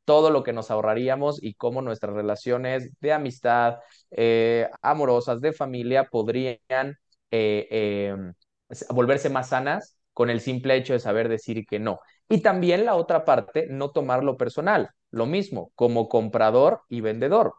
todo 0.04 0.32
lo 0.32 0.42
que 0.42 0.52
nos 0.52 0.72
ahorraríamos 0.72 1.44
y 1.44 1.54
cómo 1.54 1.84
nuestras 1.84 2.16
relaciones 2.16 2.90
de 3.02 3.14
amistad, 3.14 3.78
eh, 4.10 4.68
amorosas, 4.82 5.42
de 5.42 5.54
familia, 5.54 6.06
podrían 6.06 6.60
eh, 7.30 7.68
eh, 7.70 8.16
volverse 8.90 9.30
más 9.30 9.50
sanas 9.50 9.98
con 10.12 10.32
el 10.32 10.42
simple 10.42 10.76
hecho 10.76 10.94
de 10.94 11.00
saber 11.00 11.30
decir 11.30 11.66
que 11.68 11.78
no. 11.78 12.00
Y 12.28 12.42
también 12.42 12.86
la 12.86 12.96
otra 12.96 13.26
parte, 13.26 13.68
no 13.70 13.92
tomarlo 13.92 14.38
personal. 14.38 14.90
Lo 15.12 15.28
mismo, 15.28 15.72
como 15.76 16.10
comprador 16.10 16.82
y 16.90 17.02
vendedor. 17.02 17.54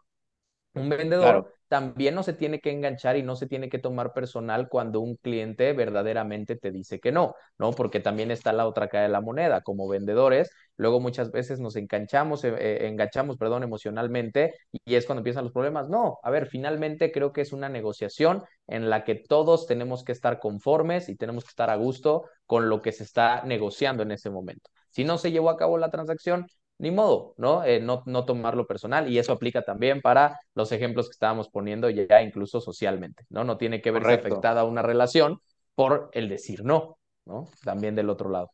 Un 0.73 0.89
vendedor 0.89 1.53
también 1.73 2.13
no 2.13 2.21
se 2.21 2.33
tiene 2.33 2.59
que 2.59 2.69
enganchar 2.69 3.17
y 3.17 3.23
no 3.23 3.35
se 3.35 3.47
tiene 3.47 3.67
que 3.67 3.79
tomar 3.79 4.13
personal 4.13 4.69
cuando 4.69 4.99
un 4.99 5.15
cliente 5.15 5.73
verdaderamente 5.73 6.55
te 6.55 6.69
dice 6.69 6.99
que 6.99 7.11
no, 7.11 7.33
¿no? 7.57 7.71
Porque 7.71 7.99
también 7.99 8.29
está 8.29 8.53
la 8.53 8.67
otra 8.67 8.89
cara 8.89 9.05
de 9.05 9.09
la 9.09 9.21
moneda. 9.21 9.61
Como 9.61 9.87
vendedores, 9.87 10.51
luego 10.77 10.99
muchas 10.99 11.31
veces 11.31 11.59
nos 11.59 11.75
enganchamos, 11.75 12.43
eh, 12.43 12.53
eh, 12.59 12.87
enganchamos, 12.87 13.37
perdón, 13.37 13.63
emocionalmente 13.63 14.53
y 14.85 14.93
es 14.93 15.07
cuando 15.07 15.21
empiezan 15.21 15.45
los 15.45 15.53
problemas. 15.53 15.89
No, 15.89 16.19
a 16.21 16.29
ver, 16.29 16.45
finalmente 16.45 17.11
creo 17.11 17.33
que 17.33 17.41
es 17.41 17.53
una 17.53 17.69
negociación 17.69 18.43
en 18.67 18.91
la 18.91 19.03
que 19.03 19.15
todos 19.15 19.65
tenemos 19.65 20.03
que 20.03 20.11
estar 20.11 20.39
conformes 20.39 21.09
y 21.09 21.15
tenemos 21.15 21.43
que 21.43 21.49
estar 21.49 21.71
a 21.71 21.75
gusto 21.75 22.29
con 22.45 22.69
lo 22.69 22.83
que 22.83 22.91
se 22.91 23.03
está 23.03 23.41
negociando 23.45 24.03
en 24.03 24.11
ese 24.11 24.29
momento. 24.29 24.69
Si 24.89 25.03
no 25.03 25.17
se 25.17 25.31
llevó 25.31 25.49
a 25.49 25.57
cabo 25.57 25.79
la 25.79 25.89
transacción, 25.89 26.45
ni 26.77 26.91
modo, 26.91 27.33
¿no? 27.37 27.63
Eh, 27.63 27.79
¿no? 27.79 28.03
No 28.05 28.25
tomarlo 28.25 28.67
personal 28.67 29.11
y 29.11 29.17
eso 29.17 29.33
aplica 29.33 29.63
también 29.63 30.01
para 30.01 30.39
los 30.55 30.71
ejemplos 30.71 31.07
que 31.07 31.13
estábamos 31.13 31.49
poniendo 31.49 31.89
ya 31.89 32.21
incluso 32.21 32.59
socialmente, 32.59 33.25
¿no? 33.29 33.43
No 33.43 33.57
tiene 33.57 33.81
que 33.81 33.91
verse 33.91 34.13
afectada 34.13 34.63
una 34.63 34.81
relación 34.81 35.39
por 35.75 36.09
el 36.13 36.29
decir 36.29 36.63
no, 36.63 36.97
¿no? 37.25 37.47
También 37.63 37.95
del 37.95 38.09
otro 38.09 38.29
lado. 38.29 38.51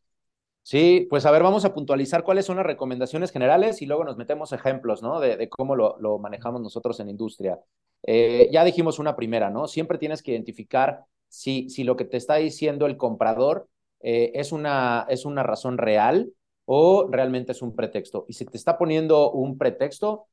Sí, 0.62 1.06
pues 1.08 1.26
a 1.26 1.30
ver, 1.30 1.42
vamos 1.42 1.64
a 1.64 1.72
puntualizar 1.72 2.22
cuáles 2.22 2.44
son 2.44 2.56
las 2.56 2.66
recomendaciones 2.66 3.32
generales 3.32 3.82
y 3.82 3.86
luego 3.86 4.04
nos 4.04 4.16
metemos 4.16 4.52
ejemplos, 4.52 5.02
¿no? 5.02 5.18
De, 5.18 5.48
cómo 5.48 5.74
lo, 5.74 5.96
lo, 5.98 6.18
manejamos 6.18 6.60
nosotros 6.60 7.00
en 7.00 7.08
industria. 7.08 7.58
Eh, 8.02 8.48
ya 8.52 8.62
dijimos 8.64 8.98
una 8.98 9.16
primera, 9.16 9.50
¿no? 9.50 9.66
Siempre 9.66 9.98
tienes 9.98 10.22
que 10.22 10.32
identificar 10.32 11.04
si, 11.28 11.70
si 11.70 11.84
lo 11.84 11.96
que 11.96 12.04
te 12.04 12.18
está 12.18 12.36
diciendo 12.36 12.86
el 12.86 12.96
comprador 12.96 13.68
eh, 14.00 14.32
es, 14.34 14.52
una, 14.52 15.06
es 15.08 15.24
una 15.24 15.42
razón 15.42 15.78
real 15.78 16.30
o 16.72 17.08
realmente 17.10 17.50
es 17.50 17.62
un 17.62 17.74
pretexto. 17.74 18.26
Y 18.28 18.34
si 18.34 18.44
te 18.44 18.56
está 18.56 18.78
poniendo 18.78 19.32
un 19.32 19.58
pretexto, 19.58 20.28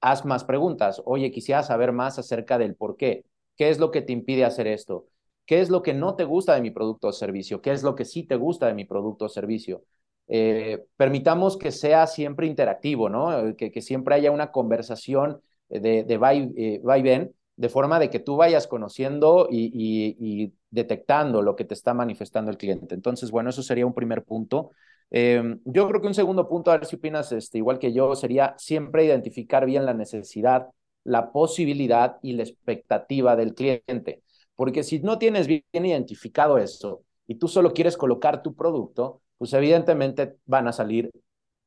haz 0.00 0.24
más 0.24 0.42
preguntas. 0.42 1.02
Oye, 1.04 1.30
quisiera 1.30 1.62
saber 1.62 1.92
más 1.92 2.18
acerca 2.18 2.56
del 2.56 2.74
por 2.74 2.96
qué. 2.96 3.26
¿Qué 3.54 3.68
es 3.68 3.78
lo 3.78 3.90
que 3.90 4.00
te 4.00 4.14
impide 4.14 4.46
hacer 4.46 4.66
esto? 4.66 5.08
¿Qué 5.44 5.60
es 5.60 5.68
lo 5.68 5.82
que 5.82 5.92
no 5.92 6.16
te 6.16 6.24
gusta 6.24 6.54
de 6.54 6.62
mi 6.62 6.70
producto 6.70 7.08
o 7.08 7.12
servicio? 7.12 7.60
¿Qué 7.60 7.70
es 7.72 7.82
lo 7.82 7.94
que 7.94 8.06
sí 8.06 8.22
te 8.22 8.36
gusta 8.36 8.66
de 8.66 8.72
mi 8.72 8.86
producto 8.86 9.26
o 9.26 9.28
servicio? 9.28 9.84
Eh, 10.26 10.86
permitamos 10.96 11.58
que 11.58 11.70
sea 11.70 12.06
siempre 12.06 12.46
interactivo, 12.46 13.10
¿no? 13.10 13.54
Que, 13.54 13.70
que 13.70 13.82
siempre 13.82 14.14
haya 14.14 14.30
una 14.30 14.52
conversación 14.52 15.42
de, 15.68 16.02
de 16.04 16.16
va, 16.16 16.32
y, 16.32 16.50
eh, 16.56 16.80
ven, 16.82 17.34
de 17.56 17.68
forma 17.68 17.98
de 17.98 18.08
que 18.08 18.20
tú 18.20 18.36
vayas 18.36 18.66
conociendo 18.66 19.48
y, 19.50 19.70
y, 20.18 20.54
detectando 20.70 21.42
lo 21.42 21.54
que 21.56 21.66
te 21.66 21.74
está 21.74 21.92
manifestando 21.92 22.50
el 22.50 22.56
cliente. 22.56 22.94
Entonces, 22.94 23.30
bueno, 23.30 23.50
eso 23.50 23.62
sería 23.62 23.84
un 23.84 23.94
primer 23.94 24.24
punto. 24.24 24.70
Em, 25.10 25.60
yo 25.64 25.88
creo 25.88 26.00
que 26.00 26.08
un 26.08 26.14
segundo 26.14 26.48
punto, 26.48 26.70
a 26.70 26.78
ver 26.78 26.86
si 26.86 26.96
opinas 26.96 27.30
este, 27.32 27.58
igual 27.58 27.78
que 27.78 27.92
yo, 27.92 28.14
sería 28.16 28.54
siempre 28.58 29.04
identificar 29.04 29.64
bien 29.66 29.86
la 29.86 29.94
necesidad, 29.94 30.68
la 31.04 31.32
posibilidad 31.32 32.16
y 32.22 32.32
la 32.32 32.42
expectativa 32.42 33.36
del 33.36 33.54
cliente. 33.54 34.22
Porque 34.56 34.82
si 34.82 35.00
no 35.00 35.18
tienes 35.18 35.46
bien 35.46 35.62
identificado 35.72 36.58
eso 36.58 37.02
y 37.26 37.36
tú 37.36 37.48
solo 37.48 37.72
quieres 37.72 37.96
colocar 37.96 38.42
tu 38.42 38.54
producto, 38.54 39.20
pues 39.38 39.52
evidentemente 39.52 40.36
van 40.46 40.68
a 40.68 40.72
salir 40.72 41.10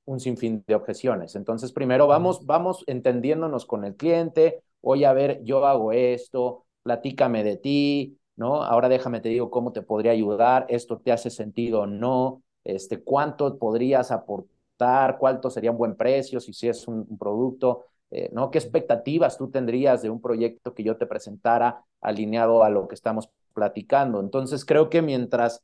un 0.06 0.20
sinfín 0.20 0.64
de 0.68 0.76
objeciones. 0.76 1.36
Entonces, 1.36 1.72
primero 1.74 2.08
vamos, 2.08 2.46
vamos 2.46 2.84
entendiéndonos 2.88 3.66
con 3.66 3.84
el 3.84 3.96
cliente, 3.96 4.64
oye, 4.82 5.06
a 5.06 5.14
ver, 5.14 5.44
yo 5.44 5.66
hago 5.66 5.92
esto, 5.92 6.66
platícame 6.84 7.44
de 7.44 7.58
ti, 7.58 8.18
¿no? 8.36 8.64
Ahora 8.64 8.88
déjame 8.90 9.20
te 9.20 9.30
digo 9.30 9.52
cómo 9.52 9.74
te 9.74 9.82
podría 9.82 10.12
ayudar, 10.14 10.66
esto 10.70 11.00
te 11.00 11.12
hace 11.12 11.30
sentido 11.30 11.82
o 11.82 11.88
no, 11.88 12.42
este, 12.68 13.02
cuánto 13.02 13.58
podrías 13.58 14.12
aportar, 14.12 15.18
cuánto 15.18 15.50
sería 15.50 15.72
un 15.72 15.78
buen 15.78 15.96
precio, 15.96 16.40
si, 16.40 16.54
si 16.54 16.68
es 16.68 16.88
un, 16.88 17.18
producto, 17.18 17.86
eh, 18.12 18.30
¿no? 18.34 18.52
¿Qué 18.52 18.58
expectativas 18.58 19.38
tú 19.38 19.50
tendrías 19.50 20.02
de 20.02 20.10
un 20.10 20.22
proyecto 20.22 20.74
que 20.74 20.84
yo 20.84 20.98
te 20.98 21.06
presentara 21.06 21.84
alineado 22.02 22.64
a 22.64 22.70
lo 22.70 22.88
que 22.88 22.96
estamos 22.96 23.30
platicando? 23.54 24.20
Entonces, 24.20 24.66
creo 24.66 24.90
que 24.90 25.02
mientras 25.02 25.64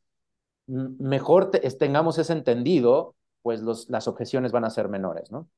mejor 0.65 1.51
tengamos 1.51 2.17
ese 2.17 2.33
entendido, 2.33 3.15
pues 3.41 3.61
los, 3.61 3.89
las 3.89 4.07
objeciones 4.07 4.53
van 4.53 4.63
a 4.63 4.69
ser 4.69 4.87
menores, 4.87 5.29
¿no? 5.29 5.49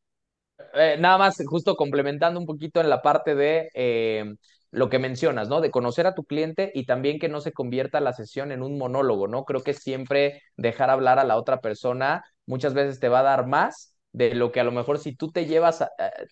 Eh, 0.74 0.98
nada 1.00 1.18
más, 1.18 1.38
justo 1.46 1.76
complementando 1.76 2.40
un 2.40 2.46
poquito 2.46 2.82
en 2.82 2.90
la 2.90 3.02
parte 3.02 3.36
de 3.36 3.70
eh, 3.74 4.36
lo 4.76 4.90
que 4.90 5.00
mencionas, 5.00 5.50
¿no? 5.50 5.62
De 5.62 5.72
conocer 5.72 6.06
a 6.06 6.16
tu 6.16 6.26
cliente 6.26 6.72
y 6.74 6.86
también 6.86 7.18
que 7.18 7.30
no 7.30 7.42
se 7.42 7.54
convierta 7.54 8.02
la 8.02 8.14
sesión 8.14 8.52
en 8.52 8.62
un 8.62 8.78
monólogo, 8.78 9.28
¿no? 9.28 9.46
Creo 9.46 9.64
que 9.64 9.74
siempre 9.74 10.42
dejar 10.58 10.90
hablar 10.90 11.18
a 11.18 11.24
la 11.24 11.38
otra 11.38 11.62
persona 11.62 12.24
muchas 12.46 12.74
veces 12.74 13.00
te 13.00 13.10
va 13.10 13.20
a 13.20 13.24
dar 13.24 13.48
más 13.48 13.96
de 14.12 14.34
lo 14.34 14.52
que 14.52 14.62
a 14.62 14.64
lo 14.64 14.72
mejor 14.72 14.98
si 14.98 15.14
tú 15.14 15.30
te 15.32 15.46
llevas 15.46 15.84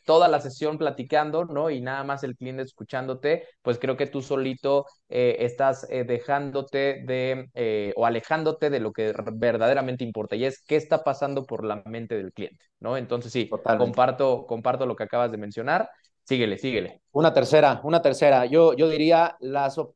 toda 0.05 0.29
la 0.29 0.39
sesión 0.39 0.77
platicando, 0.77 1.43
¿no? 1.43 1.69
Y 1.69 1.81
nada 1.81 2.05
más 2.05 2.23
el 2.23 2.37
cliente 2.37 2.63
escuchándote, 2.63 3.45
pues 3.61 3.77
creo 3.77 3.97
que 3.97 4.07
tú 4.07 4.21
solito 4.21 4.85
eh, 5.09 5.37
estás 5.39 5.85
eh, 5.89 6.05
dejándote 6.05 7.03
de 7.05 7.49
eh, 7.53 7.93
o 7.97 8.05
alejándote 8.05 8.69
de 8.69 8.79
lo 8.79 8.93
que 8.93 9.13
verdaderamente 9.33 10.05
importa 10.05 10.37
y 10.37 10.45
es 10.45 10.63
qué 10.65 10.77
está 10.77 11.03
pasando 11.03 11.45
por 11.45 11.65
la 11.65 11.83
mente 11.85 12.15
del 12.15 12.31
cliente, 12.31 12.65
¿no? 12.79 12.95
Entonces 12.95 13.33
sí, 13.33 13.49
comparto, 13.77 14.45
comparto 14.47 14.85
lo 14.85 14.95
que 14.95 15.03
acabas 15.03 15.31
de 15.31 15.37
mencionar. 15.37 15.89
Síguele, 16.23 16.57
síguele. 16.57 17.01
Una 17.11 17.33
tercera, 17.33 17.81
una 17.83 18.01
tercera. 18.01 18.45
Yo, 18.45 18.73
yo 18.73 18.89
diría, 18.89 19.37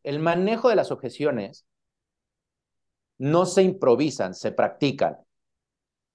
el 0.03 0.19
manejo 0.19 0.69
de 0.69 0.75
las 0.75 0.91
objeciones 0.91 1.65
no 3.17 3.46
se 3.46 3.63
improvisan, 3.63 4.34
se 4.34 4.51
practican. 4.51 5.17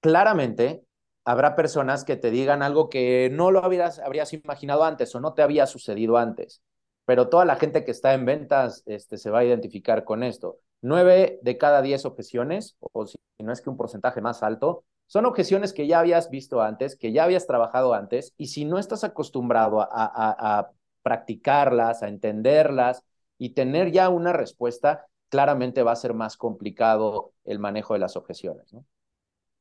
Claramente, 0.00 0.84
habrá 1.24 1.56
personas 1.56 2.04
que 2.04 2.16
te 2.16 2.30
digan 2.30 2.62
algo 2.62 2.88
que 2.88 3.30
no 3.32 3.50
lo 3.50 3.64
habrías, 3.64 3.98
habrías 3.98 4.32
imaginado 4.32 4.84
antes 4.84 5.14
o 5.14 5.20
no 5.20 5.34
te 5.34 5.42
había 5.42 5.66
sucedido 5.66 6.16
antes, 6.16 6.62
pero 7.04 7.28
toda 7.28 7.44
la 7.44 7.56
gente 7.56 7.84
que 7.84 7.90
está 7.90 8.14
en 8.14 8.24
ventas 8.24 8.82
este, 8.86 9.18
se 9.18 9.30
va 9.30 9.40
a 9.40 9.44
identificar 9.44 10.04
con 10.04 10.22
esto. 10.22 10.58
Nueve 10.80 11.38
de 11.42 11.58
cada 11.58 11.82
diez 11.82 12.04
objeciones, 12.04 12.76
o 12.80 13.06
si 13.06 13.16
no 13.38 13.52
es 13.52 13.60
que 13.60 13.70
un 13.70 13.76
porcentaje 13.76 14.20
más 14.20 14.42
alto, 14.42 14.84
son 15.06 15.26
objeciones 15.26 15.72
que 15.72 15.86
ya 15.86 16.00
habías 16.00 16.30
visto 16.30 16.62
antes, 16.62 16.96
que 16.96 17.12
ya 17.12 17.24
habías 17.24 17.46
trabajado 17.46 17.94
antes, 17.94 18.34
y 18.36 18.46
si 18.46 18.64
no 18.64 18.78
estás 18.78 19.04
acostumbrado 19.04 19.80
a, 19.80 20.70
practicarlas, 21.02 22.02
a 22.02 22.08
entenderlas 22.08 23.04
y 23.36 23.50
tener 23.50 23.90
ya 23.90 24.08
una 24.08 24.32
respuesta, 24.32 25.06
claramente 25.28 25.82
va 25.82 25.92
a 25.92 25.96
ser 25.96 26.14
más 26.14 26.36
complicado 26.36 27.32
el 27.44 27.58
manejo 27.58 27.94
de 27.94 28.00
las 28.00 28.16
objeciones. 28.16 28.72
¿no? 28.72 28.84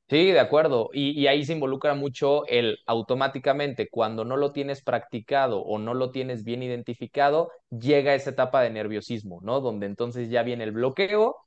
Sí, 0.08 0.32
de 0.32 0.40
acuerdo. 0.40 0.90
Y, 0.94 1.20
y, 1.20 1.28
ahí 1.28 1.44
se 1.46 1.54
involucra 1.54 1.96
mucho 1.96 2.46
el 2.48 2.78
automáticamente, 2.86 3.90
cuando 3.90 4.24
no 4.24 4.38
lo 4.38 4.52
tienes 4.52 4.84
practicado 4.84 5.62
o 5.62 5.80
no 5.80 5.94
lo 5.94 6.12
tienes 6.12 6.44
bien 6.44 6.62
identificado, 6.62 7.50
llega 7.72 8.14
esa 8.14 8.32
etapa 8.32 8.62
de 8.62 8.70
nerviosismo, 8.70 9.40
¿no? 9.42 9.62
Donde 9.62 9.86
entonces 9.86 10.30
ya 10.30 10.44
viene 10.44 10.66
el 10.66 10.74
bloqueo 10.74 11.38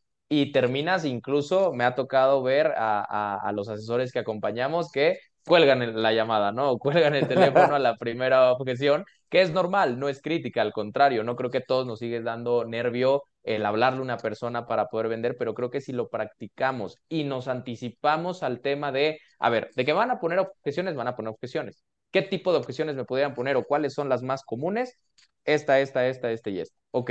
y 0.41 0.50
terminas 0.53 1.05
incluso, 1.05 1.73
me 1.73 1.85
ha 1.85 1.95
tocado 1.95 2.43
ver 2.43 2.73
a, 2.76 3.37
a, 3.37 3.53
los 3.53 3.69
asesores 3.69 4.11
que 4.11 4.19
acompañamos 4.19 4.91
que 4.91 5.19
cuelgan 5.47 6.03
la 6.03 6.12
llamada, 6.12 6.50
¿no? 6.50 6.76
Cuelgan 6.79 7.14
el 7.14 7.29
teléfono 7.29 7.75
a 7.75 7.79
la 7.79 7.97
primera 7.99 8.50
objeción, 8.53 9.05
que 9.29 9.43
es 9.43 9.53
normal, 9.53 10.00
no 10.00 10.09
es 10.09 10.21
crítica, 10.21 10.61
al 10.62 10.73
contrario, 10.73 11.23
no 11.23 11.37
creo 11.37 11.50
que 11.50 11.61
todos 11.61 11.87
nos 11.87 12.00
sigue 12.00 12.21
dando 12.21 12.64
nervio 12.64 13.23
el 13.45 13.64
hablarle 13.64 14.00
a 14.00 14.03
una 14.03 14.17
persona 14.17 14.67
para 14.67 14.87
poder 14.87 15.09
vender, 15.09 15.37
pero 15.38 15.55
creo 15.55 15.71
que 15.71 15.81
si 15.81 15.93
lo 15.93 16.09
practicamos 16.09 16.99
y 17.09 17.25
nos 17.25 17.47
anticipamos 17.47 18.43
al 18.43 18.61
tema 18.61 18.91
de, 18.91 19.19
a 19.38 19.50
ver, 19.50 19.71
de 19.76 19.85
que 19.85 19.93
van 19.93 20.11
a 20.11 20.19
poner 20.19 20.41
objeciones, 20.41 20.97
van 20.97 21.09
a 21.09 21.14
poner 21.14 21.31
objeciones. 21.31 21.85
¿Qué 22.11 22.23
tipo 22.23 22.53
de 22.53 22.59
objeciones 22.59 22.97
me 22.97 23.05
podrían 23.05 23.35
poner 23.35 23.57
o 23.57 23.64
cuáles 23.64 23.95
son 23.95 24.09
las 24.09 24.23
más 24.23 24.43
comunes? 24.45 24.99
Esta, 25.45 25.81
esta, 25.81 26.09
esta, 26.09 26.31
esta 26.33 26.50
y 26.50 26.61
esta. 26.61 26.76
Ok, 26.91 27.11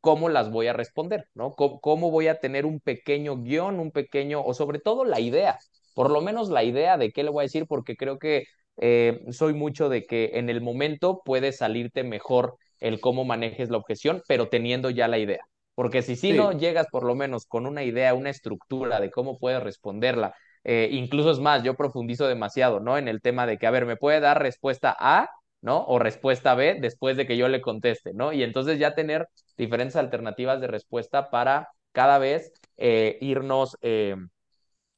cómo 0.00 0.28
las 0.28 0.50
voy 0.50 0.68
a 0.68 0.72
responder, 0.72 1.26
¿no? 1.34 1.54
¿Cómo, 1.54 2.10
voy 2.10 2.28
a 2.28 2.38
tener 2.38 2.66
un 2.66 2.80
pequeño 2.80 3.42
guion, 3.42 3.80
un 3.80 3.90
pequeño, 3.90 4.42
o 4.42 4.54
sobre 4.54 4.78
todo 4.78 5.04
la 5.04 5.20
idea, 5.20 5.58
por 5.94 6.10
lo 6.10 6.20
menos 6.20 6.50
la 6.50 6.64
idea 6.64 6.96
de 6.96 7.10
qué 7.10 7.22
le 7.22 7.30
voy 7.30 7.42
a 7.42 7.48
decir, 7.48 7.66
porque 7.66 7.96
creo 7.96 8.18
que 8.18 8.44
eh, 8.76 9.20
soy 9.30 9.54
mucho 9.54 9.88
de 9.88 10.06
que 10.06 10.32
en 10.34 10.48
el 10.48 10.60
momento 10.60 11.22
puede 11.24 11.52
salirte 11.52 12.04
mejor 12.04 12.56
el 12.80 13.00
cómo 13.00 13.24
manejes 13.24 13.70
la 13.70 13.78
objeción, 13.78 14.22
pero 14.28 14.48
teniendo 14.48 14.90
ya 14.90 15.08
la 15.08 15.18
idea. 15.18 15.40
Porque 15.74 16.02
si 16.02 16.16
sí, 16.16 16.32
no 16.32 16.52
llegas 16.52 16.86
por 16.90 17.04
lo 17.04 17.14
menos 17.14 17.46
con 17.46 17.66
una 17.66 17.84
idea, 17.84 18.14
una 18.14 18.30
estructura 18.30 19.00
de 19.00 19.10
cómo 19.10 19.38
puedes 19.38 19.62
responderla, 19.62 20.34
eh, 20.64 20.88
incluso 20.92 21.30
es 21.30 21.38
más, 21.38 21.62
yo 21.62 21.74
profundizo 21.74 22.26
demasiado, 22.26 22.80
¿no? 22.80 22.98
En 22.98 23.08
el 23.08 23.20
tema 23.20 23.46
de 23.46 23.58
que, 23.58 23.66
a 23.66 23.70
ver, 23.70 23.86
me 23.86 23.96
puede 23.96 24.20
dar 24.20 24.42
respuesta 24.42 24.94
A 24.98 25.28
¿no? 25.60 25.84
O 25.86 25.98
respuesta 25.98 26.54
B 26.54 26.78
después 26.80 27.16
de 27.16 27.26
que 27.26 27.36
yo 27.36 27.48
le 27.48 27.60
conteste, 27.60 28.12
¿no? 28.14 28.32
Y 28.32 28.42
entonces 28.42 28.78
ya 28.78 28.94
tener 28.94 29.28
diferentes 29.56 29.96
alternativas 29.96 30.60
de 30.60 30.68
respuesta 30.68 31.30
para 31.30 31.70
cada 31.92 32.18
vez 32.18 32.52
eh, 32.76 33.18
irnos, 33.20 33.76
eh, 33.80 34.16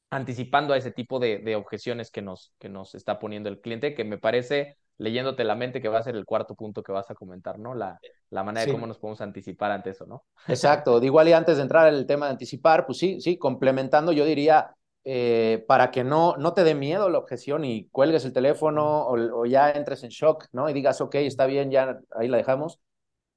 anticipando 0.09 0.73
a 0.73 0.77
ese 0.77 0.91
tipo 0.91 1.19
de, 1.19 1.39
de, 1.39 1.55
objeciones 1.55 2.11
que 2.11 2.21
nos, 2.21 2.53
que 2.59 2.69
nos 2.69 2.95
está 2.95 3.17
poniendo 3.17 3.49
el 3.49 3.61
cliente, 3.61 3.95
que 3.95 4.03
me 4.03 4.17
parece, 4.17 4.77
leyéndote 4.97 5.43
la 5.43 5.55
mente, 5.55 5.81
que 5.81 5.87
va 5.87 5.99
a 5.99 6.03
ser 6.03 6.15
el 6.15 6.25
cuarto 6.25 6.53
punto 6.53 6.83
que 6.83 6.91
vas 6.91 7.09
a 7.09 7.15
comentar, 7.15 7.57
¿no? 7.57 7.73
La, 7.73 7.99
la 8.29 8.43
manera 8.43 8.65
de 8.65 8.71
cómo 8.71 8.87
nos 8.87 8.99
podemos 8.99 9.21
anticipar 9.21 9.71
ante 9.71 9.91
eso, 9.91 10.05
¿no? 10.05 10.25
Exacto. 10.47 10.99
De 10.99 11.05
igual 11.05 11.27
y 11.29 11.33
antes 11.33 11.57
de 11.57 11.63
entrar 11.63 11.87
en 11.87 11.95
el 11.95 12.05
tema 12.05 12.27
de 12.27 12.33
anticipar, 12.33 12.85
pues 12.85 12.97
sí, 12.97 13.19
sí, 13.21 13.37
complementando, 13.37 14.11
yo 14.11 14.25
diría, 14.25 14.75
eh, 15.03 15.63
para 15.67 15.91
que 15.91 16.03
no, 16.03 16.35
no 16.37 16.53
te 16.53 16.63
dé 16.63 16.75
miedo 16.75 17.09
la 17.09 17.17
objeción 17.17 17.65
y 17.65 17.87
cuelgues 17.89 18.25
el 18.25 18.33
teléfono 18.33 19.07
o, 19.07 19.41
o, 19.41 19.45
ya 19.45 19.71
entres 19.71 20.03
en 20.03 20.09
shock, 20.09 20.47
¿no? 20.51 20.69
Y 20.69 20.73
digas, 20.73 21.01
ok, 21.01 21.15
está 21.15 21.45
bien, 21.45 21.71
ya 21.71 21.99
ahí 22.15 22.27
la 22.27 22.37
dejamos. 22.37 22.79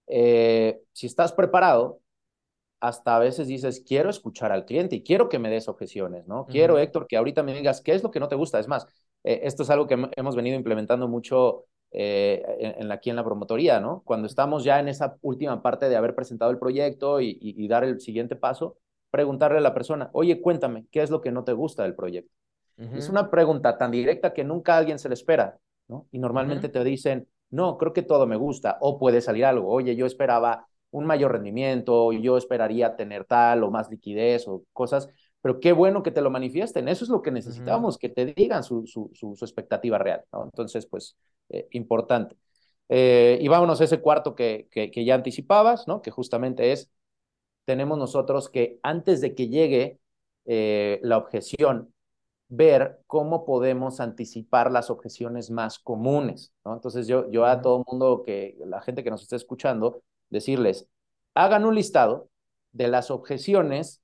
Eh, 0.06 0.80
si 0.92 1.06
estás 1.06 1.32
preparado, 1.32 2.00
hasta 2.80 3.16
a 3.16 3.18
veces 3.18 3.46
dices, 3.48 3.82
quiero 3.86 4.10
escuchar 4.10 4.52
al 4.52 4.66
cliente 4.66 4.96
y 4.96 5.02
quiero 5.02 5.28
que 5.30 5.38
me 5.38 5.48
des 5.48 5.68
objeciones, 5.68 6.26
¿no? 6.26 6.46
Quiero, 6.46 6.78
Héctor, 6.78 7.06
que 7.06 7.16
ahorita 7.16 7.42
me 7.42 7.54
digas 7.54 7.80
qué 7.80 7.92
es 7.94 8.02
lo 8.02 8.10
que 8.10 8.20
no 8.20 8.28
te 8.28 8.36
gusta. 8.36 8.58
Es 8.58 8.68
más, 8.68 8.86
eh, 9.24 9.40
esto 9.44 9.62
es 9.62 9.70
algo 9.70 9.86
que 9.86 9.96
hemos 10.16 10.36
venido 10.36 10.56
implementando 10.56 11.08
mucho 11.08 11.64
eh, 11.92 12.44
en, 12.58 12.82
en, 12.82 12.92
aquí 12.92 13.08
en 13.08 13.16
la 13.16 13.24
promotoría, 13.24 13.80
¿no? 13.80 14.02
Cuando 14.04 14.26
estamos 14.26 14.64
ya 14.64 14.80
en 14.80 14.88
esa 14.88 15.16
última 15.22 15.62
parte 15.62 15.88
de 15.88 15.96
haber 15.96 16.14
presentado 16.14 16.50
el 16.50 16.58
proyecto 16.58 17.20
y, 17.20 17.30
y, 17.40 17.64
y, 17.64 17.68
dar 17.68 17.84
el 17.84 18.00
siguiente 18.00 18.36
paso, 18.36 18.76
preguntarle 19.14 19.58
a 19.58 19.60
la 19.60 19.72
persona, 19.72 20.10
oye, 20.12 20.40
cuéntame, 20.40 20.86
¿qué 20.90 21.00
es 21.00 21.08
lo 21.08 21.20
que 21.20 21.30
no 21.30 21.44
te 21.44 21.52
gusta 21.52 21.84
del 21.84 21.94
proyecto? 21.94 22.32
Uh 22.78 22.82
-huh. 22.82 22.98
Es 22.98 23.08
una 23.08 23.30
pregunta 23.30 23.78
tan 23.78 23.92
directa 23.92 24.32
que 24.32 24.42
nunca 24.42 24.74
a 24.74 24.78
alguien 24.78 24.98
se 24.98 25.08
le 25.08 25.14
espera, 25.14 25.56
¿no? 25.86 26.08
Y 26.10 26.18
normalmente 26.18 26.66
uh 26.66 26.70
-huh. 26.70 26.72
te 26.72 26.82
dicen, 26.82 27.28
no, 27.50 27.78
creo 27.78 27.92
que 27.92 28.02
todo 28.02 28.26
me 28.26 28.34
gusta, 28.34 28.76
o 28.80 28.98
puede 28.98 29.20
salir 29.20 29.44
algo, 29.44 29.68
oye, 29.70 29.94
yo 29.94 30.04
esperaba 30.04 30.66
un 30.90 31.04
mayor 31.06 31.30
rendimiento, 31.30 32.10
yo 32.10 32.36
esperaría 32.36 32.96
tener 32.96 33.24
tal 33.24 33.62
o 33.62 33.70
más 33.70 33.88
liquidez 33.88 34.48
o 34.48 34.64
cosas, 34.72 35.08
pero 35.40 35.60
qué 35.60 35.72
bueno 35.72 36.02
que 36.02 36.10
te 36.10 36.20
lo 36.20 36.30
manifiesten, 36.30 36.88
eso 36.88 37.04
es 37.04 37.08
lo 37.08 37.22
que 37.22 37.30
necesitamos, 37.30 37.94
uh 37.94 37.98
-huh. 37.98 38.00
que 38.00 38.08
te 38.08 38.26
digan 38.26 38.64
su, 38.64 38.84
su, 38.84 39.12
su, 39.14 39.36
su 39.36 39.44
expectativa 39.44 39.96
real, 39.96 40.24
¿no? 40.32 40.42
Entonces, 40.42 40.86
pues, 40.86 41.16
eh, 41.50 41.68
importante. 41.70 42.34
Eh, 42.88 43.38
y 43.40 43.46
vámonos 43.46 43.80
a 43.80 43.84
ese 43.84 44.00
cuarto 44.00 44.34
que, 44.34 44.66
que, 44.72 44.90
que, 44.90 45.04
ya 45.04 45.14
anticipabas, 45.14 45.86
¿no? 45.86 46.02
Que 46.02 46.10
justamente 46.10 46.72
es, 46.72 46.90
tenemos 47.64 47.98
nosotros 47.98 48.48
que 48.48 48.78
antes 48.82 49.20
de 49.20 49.34
que 49.34 49.48
llegue 49.48 49.98
eh, 50.46 51.00
la 51.02 51.18
objeción, 51.18 51.94
ver 52.48 53.00
cómo 53.06 53.44
podemos 53.44 54.00
anticipar 54.00 54.70
las 54.70 54.90
objeciones 54.90 55.50
más 55.50 55.78
comunes, 55.78 56.52
¿no? 56.64 56.74
Entonces 56.74 57.06
yo, 57.06 57.30
yo 57.30 57.46
a 57.46 57.62
todo 57.62 57.78
el 57.78 57.84
mundo 57.90 58.22
que, 58.24 58.56
la 58.66 58.80
gente 58.82 59.02
que 59.02 59.10
nos 59.10 59.22
esté 59.22 59.36
escuchando, 59.36 60.02
decirles, 60.30 60.88
hagan 61.34 61.64
un 61.64 61.74
listado 61.74 62.28
de 62.72 62.88
las 62.88 63.10
objeciones 63.10 64.02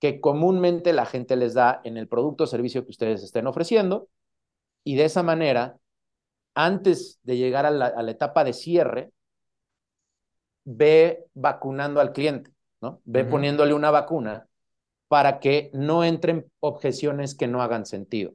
que 0.00 0.20
comúnmente 0.20 0.92
la 0.92 1.06
gente 1.06 1.36
les 1.36 1.54
da 1.54 1.80
en 1.84 1.96
el 1.96 2.08
producto 2.08 2.44
o 2.44 2.46
servicio 2.46 2.84
que 2.84 2.90
ustedes 2.90 3.22
estén 3.22 3.46
ofreciendo 3.46 4.08
y 4.84 4.96
de 4.96 5.04
esa 5.04 5.22
manera, 5.22 5.78
antes 6.54 7.20
de 7.22 7.36
llegar 7.36 7.66
a 7.66 7.70
la, 7.70 7.86
a 7.86 8.02
la 8.02 8.10
etapa 8.10 8.44
de 8.44 8.52
cierre, 8.52 9.12
ve 10.64 11.26
vacunando 11.34 12.00
al 12.00 12.12
cliente, 12.12 12.53
¿no? 12.84 13.00
Ve 13.04 13.22
uh 13.22 13.24
-huh. 13.24 13.30
poniéndole 13.30 13.74
una 13.74 13.90
vacuna 13.90 14.46
para 15.08 15.40
que 15.40 15.70
no 15.72 16.04
entren 16.04 16.50
objeciones 16.60 17.34
que 17.34 17.48
no 17.48 17.62
hagan 17.62 17.86
sentido. 17.86 18.34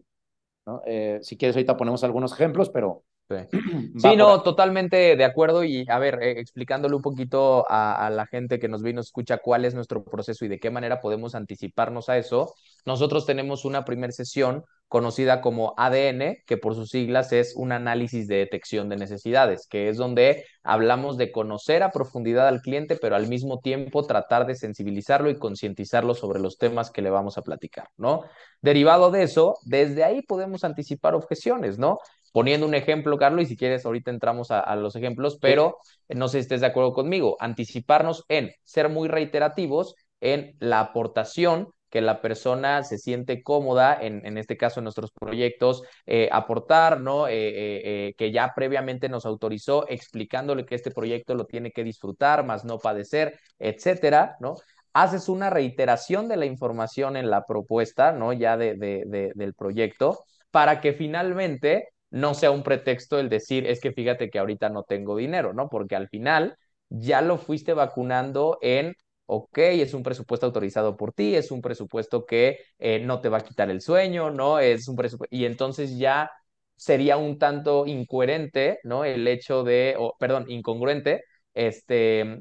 ¿no? 0.66 0.82
Eh, 0.86 1.20
si 1.22 1.38
quieres, 1.38 1.56
ahorita 1.56 1.78
ponemos 1.78 2.04
algunos 2.04 2.34
ejemplos, 2.34 2.70
pero 2.70 3.04
Sí, 3.30 3.36
sí 4.00 4.16
no, 4.16 4.42
totalmente 4.42 5.16
de 5.16 5.24
acuerdo 5.24 5.64
y 5.64 5.86
a 5.88 6.00
ver, 6.00 6.22
eh, 6.22 6.40
explicándole 6.40 6.96
un 6.96 7.02
poquito 7.04 7.70
a, 7.70 8.08
a, 8.08 8.10
la 8.10 8.26
gente 8.26 8.58
que 8.58 8.68
nos 8.68 8.82
vino, 8.82 9.02
escucha 9.02 9.38
cuál 9.38 9.66
es 9.66 9.76
nuestro 9.76 10.04
proceso 10.04 10.46
y 10.46 10.48
de 10.48 10.60
qué 10.60 10.72
manera 10.72 11.00
podemos 11.00 11.36
anticiparnos 11.36 12.10
a 12.10 12.18
eso. 12.18 12.56
Nosotros 12.86 13.28
tenemos 13.28 13.66
una 13.66 13.86
primera 13.86 14.12
sesión 14.12 14.66
conocida 14.90 15.40
como 15.40 15.76
ADN, 15.78 16.44
que 16.48 16.58
por 16.58 16.74
sus 16.74 16.90
siglas 16.90 17.32
es 17.32 17.56
un 17.56 17.72
análisis 17.72 18.28
de 18.28 18.38
detección 18.38 18.90
de 18.90 18.98
necesidades, 18.98 19.68
que 19.70 19.88
es 19.88 19.98
donde 19.98 20.46
hablamos 20.64 21.16
de 21.18 21.32
conocer 21.32 21.84
a 21.84 21.92
profundidad 21.92 22.48
al 22.48 22.62
cliente, 22.62 22.98
pero 23.00 23.16
al 23.16 23.28
mismo 23.28 23.60
tiempo 23.60 24.06
tratar 24.08 24.48
de 24.48 24.56
sensibilizarlo 24.56 25.30
y 25.30 25.38
concientizarlo 25.38 26.16
sobre 26.16 26.40
los 26.40 26.58
temas 26.58 26.90
que 26.90 27.04
le 27.04 27.12
vamos 27.12 27.38
a 27.38 27.44
platicar, 27.44 27.88
¿no? 27.98 28.24
Derivado 28.62 29.12
de 29.12 29.24
eso, 29.24 29.58
desde 29.64 30.04
ahí 30.04 30.24
podemos 30.24 30.64
anticipar 30.64 31.14
objeciones, 31.14 31.78
¿no? 31.78 32.00
Poniendo 32.32 32.66
un 32.68 32.76
ejemplo, 32.76 33.18
Carlos, 33.18 33.44
y 33.44 33.48
si 33.48 33.58
quieres, 33.58 33.86
ahorita 33.86 34.12
entramos 34.12 34.52
a, 34.52 34.60
a 34.60 34.76
los 34.76 34.96
ejemplos, 34.96 35.38
pero 35.42 35.78
sí. 35.84 36.16
no 36.16 36.28
sé 36.28 36.40
si 36.40 36.42
estés 36.42 36.62
de 36.62 36.68
acuerdo 36.68 36.94
conmigo, 36.94 37.38
anticiparnos 37.40 38.24
en 38.28 38.52
ser 38.64 38.90
muy 38.90 39.08
reiterativos 39.08 39.96
en 40.22 40.56
la 40.60 40.80
aportación 40.80 41.70
que 41.90 42.02
la 42.02 42.22
persona 42.22 42.84
se 42.84 42.98
siente 43.00 43.42
cómoda, 43.42 43.98
en, 44.00 44.24
en 44.26 44.38
este 44.38 44.58
caso 44.58 44.80
en 44.80 44.84
nuestros 44.84 45.12
proyectos, 45.12 45.82
eh, 46.06 46.30
aportar, 46.32 47.02
¿no? 47.02 47.28
Eh, 47.28 47.32
eh, 47.34 47.82
eh, 48.10 48.14
que 48.16 48.32
ya 48.32 48.54
previamente 48.56 49.10
nos 49.10 49.26
autorizó 49.26 49.88
explicándole 49.90 50.66
que 50.66 50.76
este 50.76 50.92
proyecto 50.92 51.34
lo 51.34 51.46
tiene 51.46 51.72
que 51.72 51.84
disfrutar, 51.84 52.46
más 52.46 52.64
no 52.64 52.78
padecer, 52.78 53.40
etcétera, 53.58 54.38
¿no? 54.40 54.56
Haces 54.94 55.30
una 55.30 55.50
reiteración 55.50 56.28
de 56.28 56.38
la 56.38 56.46
información 56.46 57.18
en 57.18 57.30
la 57.30 57.46
propuesta, 57.46 58.12
¿no? 58.12 58.34
Ya 58.34 58.56
de, 58.58 58.76
de, 58.76 59.04
de, 59.08 59.32
del 59.36 59.54
proyecto, 59.56 60.26
para 60.52 60.82
que 60.82 60.94
finalmente 60.94 61.90
no 62.12 62.34
sea 62.34 62.52
un 62.52 62.64
pretexto 62.64 63.20
el 63.20 63.30
decir, 63.30 63.66
es 63.68 63.80
que 63.82 63.92
fíjate 63.92 64.30
que 64.30 64.40
ahorita 64.40 64.70
no 64.70 64.84
tengo 64.84 65.16
dinero, 65.16 65.54
¿no? 65.54 65.70
Porque 65.70 65.96
al 65.96 66.10
final 66.10 66.58
ya 66.90 67.22
lo 67.22 67.38
fuiste 67.38 67.74
vacunando 67.74 68.58
en, 68.62 68.96
ok, 69.26 69.58
es 69.60 69.94
un 69.94 70.04
presupuesto 70.04 70.46
autorizado 70.48 70.98
por 70.98 71.14
ti, 71.14 71.36
es 71.36 71.52
un 71.52 71.62
presupuesto 71.62 72.26
que 72.26 72.60
eh, 72.80 73.00
no 73.00 73.22
te 73.22 73.30
va 73.30 73.38
a 73.40 73.42
quitar 73.44 73.70
el 73.70 73.82
sueño, 73.82 74.32
¿no? 74.32 74.60
Es 74.60 74.88
un 74.88 74.96
presupuesto, 74.96 75.36
y 75.36 75.46
entonces 75.46 75.98
ya 75.98 76.32
sería 76.76 77.18
un 77.18 77.38
tanto 77.38 77.86
incoherente, 77.86 78.80
¿no? 78.84 79.06
El 79.06 79.28
hecho 79.28 79.64
de, 79.64 79.96
perdón, 80.20 80.46
incongruente, 80.50 81.24
este, 81.54 82.40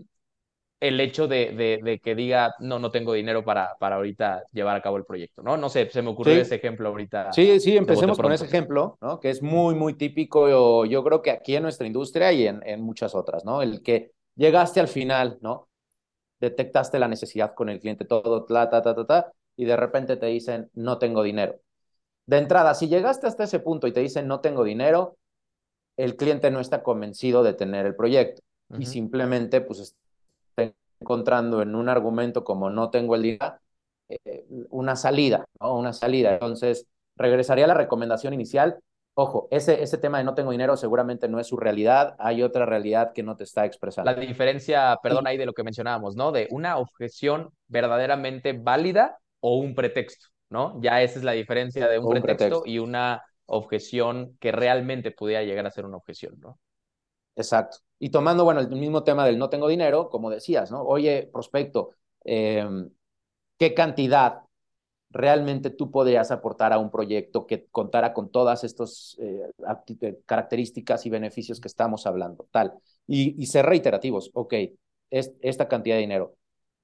el 0.81 1.01
hecho 1.01 1.27
de, 1.27 1.53
de, 1.53 1.81
de, 1.83 1.99
que 1.99 2.15
diga, 2.15 2.55
no, 2.61 2.79
no 2.79 2.91
tengo 2.91 3.13
dinero 3.13 3.45
para, 3.45 3.77
para 3.81 3.97
ahorita 3.97 4.45
llevar 4.53 4.77
a 4.77 4.83
cabo 4.83 4.97
el 4.97 5.05
proyecto, 5.05 5.43
¿no? 5.43 5.57
No 5.57 5.69
sé, 5.69 5.91
se 5.91 6.03
me 6.03 6.11
ocurrió 6.11 6.35
sí. 6.35 6.41
ese 6.41 6.55
ejemplo 6.57 6.89
ahorita. 6.89 7.33
Sí, 7.33 7.59
sí, 7.59 7.77
empecemos 7.77 8.17
con 8.19 8.33
ese 8.33 8.45
ejemplo, 8.45 8.97
¿no? 9.01 9.19
Que 9.19 9.31
es 9.31 9.43
muy, 9.43 9.75
muy 9.75 9.95
típico, 9.95 10.49
yo, 10.49 10.85
yo 10.85 11.03
creo 11.03 11.21
que 11.21 11.33
aquí 11.33 11.57
en 11.57 11.65
nuestra 11.65 11.87
industria 11.87 12.33
y 12.33 12.47
en, 12.47 12.63
en, 12.65 12.81
muchas 12.81 13.15
otras, 13.15 13.45
¿no? 13.45 13.61
El 13.61 13.83
que 13.83 14.13
llegaste 14.37 14.79
al 14.79 14.89
final, 14.89 15.39
¿no? 15.41 15.69
Detectaste 16.39 17.01
la 17.01 17.09
necesidad 17.09 17.55
con 17.55 17.69
el 17.69 17.81
cliente, 17.81 18.05
todo, 18.05 18.45
ta, 18.45 18.71
ta, 18.71 18.81
ta, 18.81 18.95
ta, 18.95 19.05
ta, 19.07 19.33
y 19.57 19.65
de 19.65 19.77
repente 19.77 20.17
te 20.17 20.27
dicen, 20.27 20.71
no 20.75 20.99
tengo 20.99 21.25
dinero. 21.25 21.57
De 22.27 22.39
entrada, 22.39 22.75
si 22.75 22.87
llegaste 22.89 23.27
hasta 23.27 23.45
ese 23.45 23.59
punto 23.59 23.89
y 23.89 23.93
te 23.93 24.01
dicen, 24.01 24.29
no 24.29 24.41
tengo 24.41 24.63
dinero, 24.63 25.17
el 25.97 26.15
cliente 26.15 26.53
no 26.53 26.61
está 26.61 26.85
convencido 26.85 27.43
de 27.43 27.55
tener 27.55 27.85
el 27.85 27.97
proyecto 27.97 28.43
uh 28.69 28.77
-huh. 28.77 28.83
y 28.83 28.87
simplemente, 28.87 29.61
pues, 29.61 29.97
encontrando 31.01 31.63
en 31.63 31.75
un 31.75 31.89
argumento 31.89 32.45
como 32.45 32.71
no 32.71 32.91
tengo 32.91 33.15
el 33.15 33.23
dinero, 33.23 33.59
eh, 34.09 34.47
una 34.71 34.97
salida, 34.97 35.45
¿no? 35.61 35.77
Una 35.77 35.93
salida. 35.93 36.35
Entonces, 36.35 36.87
regresaría 37.17 37.65
a 37.65 37.69
la 37.69 37.75
recomendación 37.75 38.33
inicial. 38.33 38.79
Ojo, 39.15 39.49
ese, 39.51 39.83
ese 39.83 39.99
tema 39.99 40.19
de 40.19 40.25
no 40.25 40.35
tengo 40.35 40.53
dinero 40.53 40.77
seguramente 40.77 41.29
no 41.29 41.41
es 41.41 41.49
su 41.49 41.57
realidad, 41.57 42.15
hay 42.21 42.43
otra 42.43 42.67
realidad 42.67 43.13
que 43.13 43.25
no 43.25 43.37
te 43.37 43.45
está 43.45 43.65
expresando. 43.65 44.11
La 44.11 44.17
diferencia, 44.17 44.97
perdón, 45.03 45.27
ahí 45.27 45.37
de 45.37 45.47
lo 45.47 45.55
que 45.55 45.65
mencionábamos, 45.65 46.15
¿no? 46.15 46.31
De 46.31 46.47
una 46.51 46.79
objeción 46.79 47.51
verdaderamente 47.67 48.53
válida 48.53 49.19
o 49.41 49.59
un 49.59 49.75
pretexto, 49.75 50.29
¿no? 50.51 50.81
Ya 50.81 51.03
esa 51.03 51.19
es 51.19 51.25
la 51.25 51.33
diferencia 51.33 51.89
de 51.89 51.99
un, 51.99 52.09
pretexto, 52.11 52.33
un 52.33 52.39
pretexto 52.39 52.63
y 52.67 52.79
una 52.79 53.25
objeción 53.47 54.37
que 54.39 54.53
realmente 54.53 55.11
pudiera 55.11 55.43
llegar 55.43 55.67
a 55.67 55.71
ser 55.71 55.85
una 55.85 55.97
objeción, 55.97 56.39
¿no? 56.39 56.61
Exacto. 57.35 57.79
Y 57.99 58.11
tomando, 58.11 58.45
bueno, 58.45 58.61
el 58.61 58.69
mismo 58.69 59.03
tema 59.03 59.27
del 59.27 59.39
no 59.39 59.51
tengo 59.51 59.69
dinero, 59.69 60.09
como 60.09 60.31
decías, 60.31 60.71
¿no? 60.71 60.83
Oye, 60.83 61.29
prospecto, 61.33 61.95
eh, 62.25 62.65
¿qué 63.59 63.75
cantidad 63.75 64.43
realmente 65.11 65.71
tú 65.71 65.91
podrías 65.91 66.31
aportar 66.31 66.73
a 66.73 66.79
un 66.79 66.91
proyecto 66.91 67.47
que 67.47 67.67
contara 67.67 68.13
con 68.13 68.31
todas 68.31 68.63
estas 68.63 69.17
eh, 69.21 69.51
eh 70.01 70.19
características 70.27 71.07
y 71.07 71.11
beneficios 71.11 71.61
que 71.61 71.69
estamos 71.69 72.07
hablando? 72.07 72.47
Tal. 72.51 72.75
Y, 73.07 73.41
y 73.43 73.47
ser 73.47 73.67
reiterativos, 73.67 74.31
ok, 74.35 74.55
es, 75.11 75.33
esta 75.41 75.69
cantidad 75.69 75.97
de 75.97 76.03
dinero. 76.03 76.37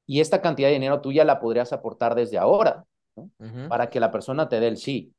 Y 0.06 0.20
esta 0.20 0.42
cantidad 0.42 0.68
de 0.68 0.74
dinero 0.74 1.00
tú 1.00 1.12
ya 1.12 1.24
la 1.24 1.40
podrías 1.40 1.72
aportar 1.72 2.14
desde 2.14 2.38
ahora, 2.38 2.84
¿no? 3.16 3.30
Uh 3.38 3.44
-huh. 3.44 3.68
Para 3.68 3.88
que 3.88 4.00
la 4.00 4.10
persona 4.10 4.48
te 4.48 4.60
dé 4.60 4.68
el 4.68 4.76
sí. 4.76 5.14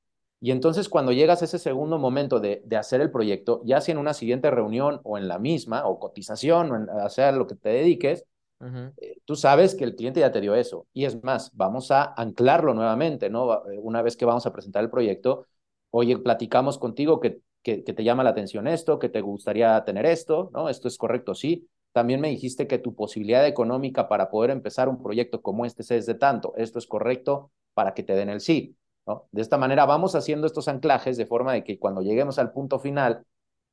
Y 0.46 0.52
entonces 0.52 0.90
cuando 0.90 1.12
llegas 1.12 1.42
a 1.42 1.46
ese 1.46 1.58
segundo 1.58 1.98
momento 1.98 2.40
de, 2.40 2.62
de, 2.66 2.78
hacer 2.78 3.02
el 3.02 3.10
proyecto, 3.10 3.64
ya 3.66 3.82
sea 3.82 3.94
en 3.94 3.98
una 3.98 4.14
siguiente 4.14 4.52
reunión 4.52 5.02
o 5.04 5.18
en 5.18 5.28
la 5.28 5.40
misma, 5.40 5.88
o 5.88 5.98
cotización, 5.98 6.72
o 6.72 6.76
en, 6.76 7.10
sea 7.10 7.32
lo 7.32 7.48
que 7.48 7.56
te 7.56 7.70
dediques, 7.70 8.28
uh 8.60 8.66
-huh. 8.66 8.94
eh, 8.98 9.18
tú 9.26 9.36
sabes 9.36 9.74
que 9.74 9.86
el 9.86 9.96
cliente 9.96 10.20
ya 10.20 10.32
te 10.32 10.42
dio 10.42 10.54
eso. 10.54 10.86
Y 10.94 11.06
es 11.06 11.24
más, 11.24 11.50
vamos 11.56 11.90
a 11.90 12.14
anclarlo 12.16 12.76
nuevamente, 12.76 13.28
¿no? 13.32 13.56
Eh, 13.72 13.80
una 13.82 14.04
vez 14.04 14.16
que 14.16 14.26
vamos 14.26 14.46
a 14.46 14.54
presentar 14.54 14.84
el 14.84 14.92
proyecto, 14.92 15.48
oye, 15.90 16.16
platicamos 16.20 16.78
contigo 16.78 17.20
que, 17.20 17.40
que, 17.64 17.84
que 17.84 17.94
te 17.94 18.04
llama 18.04 18.24
la 18.24 18.30
atención 18.30 18.68
esto, 18.68 19.00
que 19.00 19.10
te 19.10 19.22
gustaría 19.22 19.84
tener 19.84 20.06
esto, 20.06 20.52
¿no? 20.54 20.70
Esto 20.70 20.88
es 20.88 21.00
correcto, 21.00 21.34
sí. 21.34 21.68
También 21.92 22.22
me 22.22 22.30
dijiste 22.30 22.68
que 22.68 22.78
tu 22.78 22.94
posibilidad 22.94 23.48
económica 23.48 24.08
para 24.08 24.30
poder 24.30 24.52
empezar 24.52 24.90
un 24.90 25.02
proyecto 25.02 25.42
como 25.42 25.66
este 25.66 25.82
es 25.98 26.06
de 26.06 26.14
tanto. 26.14 26.54
Esto 26.56 26.78
es 26.78 26.86
correcto 26.86 27.50
para 27.74 27.96
que 27.96 28.04
te 28.04 28.14
den 28.14 28.30
el 28.30 28.42
sí 28.42 28.76
De 29.32 29.42
esta 29.42 29.58
manera 29.58 29.86
vamos 29.86 30.16
haciendo 30.16 30.48
estos 30.48 30.68
anclajes 30.68 31.18
de 31.18 31.26
forma 31.26 31.54
de 31.54 31.64
que 31.64 31.78
cuando 31.78 32.02
lleguemos 32.02 32.40
al 32.40 32.52
punto 32.52 32.80
final, 32.80 33.26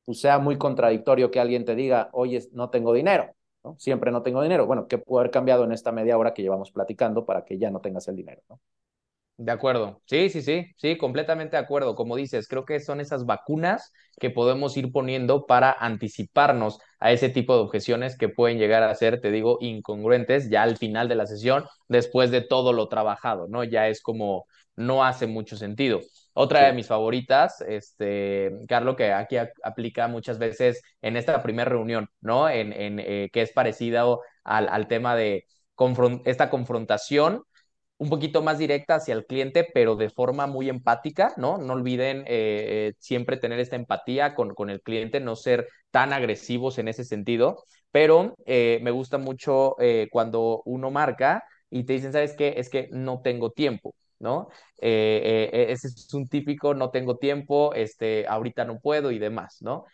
pues 0.05 0.19
sea 0.19 0.39
muy 0.39 0.57
contradictorio 0.57 1.31
que 1.31 1.39
alguien 1.39 1.65
te 1.65 1.75
diga, 1.75 2.09
oye, 2.13 2.47
no 2.51 2.69
tengo 2.69 2.93
dinero. 2.93 3.33
Siempre 3.77 4.11
no 4.11 4.21
tengo 4.23 4.41
dinero. 4.41 4.65
Bueno, 4.65 4.87
¿qué 4.87 4.97
puede 4.97 5.21
haber 5.21 5.31
cambiado 5.31 5.63
en 5.63 5.71
esta 5.71 5.91
media 5.91 6.17
hora 6.17 6.33
que 6.33 6.41
llevamos 6.41 6.71
platicando 6.71 7.25
para 7.25 7.45
que 7.45 7.57
ya 7.57 7.71
no 7.71 7.79
tengas 7.79 8.07
el 8.09 8.15
dinero. 8.17 8.41
De 9.37 9.51
acuerdo. 9.51 10.01
Sí, 10.05 10.29
sí, 10.29 10.41
sí, 10.43 10.67
sí, 10.77 10.95
completamente 10.97 11.57
de 11.57 11.63
acuerdo. 11.63 11.95
Como 11.95 12.15
dices, 12.15 12.47
creo 12.47 12.65
que 12.65 12.79
son 12.79 13.01
esas 13.01 13.25
vacunas 13.25 13.91
que 14.19 14.29
podemos 14.29 14.77
ir 14.77 14.91
poniendo 14.91 15.47
para 15.47 15.71
anticiparnos 15.71 16.79
a 16.99 17.11
ese 17.11 17.29
tipo 17.29 17.55
de 17.55 17.61
objeciones 17.61 18.15
que 18.15 18.29
pueden 18.29 18.59
llegar 18.59 18.83
a 18.83 18.93
ser, 18.93 19.19
te 19.21 19.31
digo, 19.31 19.57
incongruentes 19.59 20.49
ya 20.49 20.61
al 20.61 20.77
final 20.77 21.09
de 21.09 21.15
la 21.15 21.25
sesión, 21.25 21.65
después 21.87 22.29
de 22.29 22.41
todo 22.41 22.73
lo 22.73 22.89
trabajado, 22.89 23.47
¿no? 23.47 23.63
Ya 23.63 23.87
es 23.87 24.01
como 24.01 24.45
no 24.75 25.03
hace 25.03 25.27
mucho 25.27 25.55
sentido. 25.57 26.01
Otra 26.33 26.59
Sí. 26.59 26.65
de 26.65 26.73
mis 26.73 26.87
favoritas, 26.87 27.61
este, 27.61 28.51
Carlos, 28.67 28.95
que 28.95 29.11
aquí 29.13 29.37
a- 29.37 29.51
aplica 29.63 30.07
muchas 30.07 30.39
veces 30.39 30.81
en 31.01 31.15
esta 31.17 31.43
primera 31.43 31.69
reunión, 31.69 32.09
¿no? 32.21 32.49
En, 32.49 32.73
en 32.73 32.99
eh, 32.99 33.29
que 33.31 33.41
es 33.43 33.51
parecida 33.51 34.03
al, 34.43 34.67
al 34.69 34.87
tema 34.87 35.15
de 35.15 35.45
esta 36.25 36.49
confrontación 36.49 37.43
un 37.97 38.09
poquito 38.09 38.41
más 38.41 38.57
directa 38.57 38.95
hacia 38.95 39.13
el 39.13 39.25
cliente, 39.25 39.67
pero 39.73 39.95
de 39.95 40.09
forma 40.09 40.47
muy 40.47 40.67
empática, 40.69 41.33
¿no? 41.37 41.57
No 41.57 41.73
olviden 41.73 42.19
eh, 42.21 42.25
eh, 42.27 42.93
siempre 42.99 43.37
tener 43.37 43.59
esta 43.59 43.75
empatía 43.77 44.35
con, 44.35 44.53
con 44.55 44.69
el 44.69 44.81
cliente, 44.81 45.19
no 45.21 45.35
ser 45.35 45.67
tan 45.91 46.11
agresivos 46.13 46.79
en 46.79 46.87
ese 46.89 47.05
sentido, 47.05 47.63
pero 47.91 48.35
me 48.47 48.91
gusta 48.91 49.17
mucho 49.19 49.75
cuando 50.11 50.61
uno 50.65 50.91
marca 50.91 51.43
y 51.69 51.83
te 51.85 51.93
dicen, 51.93 52.11
¿sabes 52.13 52.33
qué? 52.35 52.55
Es 52.57 52.69
que 52.69 52.89
no 52.91 53.21
tengo 53.21 53.51
tiempo. 53.51 53.95
¿No? 54.19 54.49
Eh, 54.81 55.49
eh, 55.53 55.65
ese 55.71 55.87
es 55.89 56.13
un 56.13 56.27
típico, 56.27 56.73
no 56.73 56.91
tengo 56.91 57.17
tiempo, 57.17 57.73
este, 57.73 58.27
ahorita 58.27 58.65
no 58.65 58.79
puedo 58.79 59.11
y 59.11 59.19
demás, 59.19 59.57
¿no? 59.61 59.85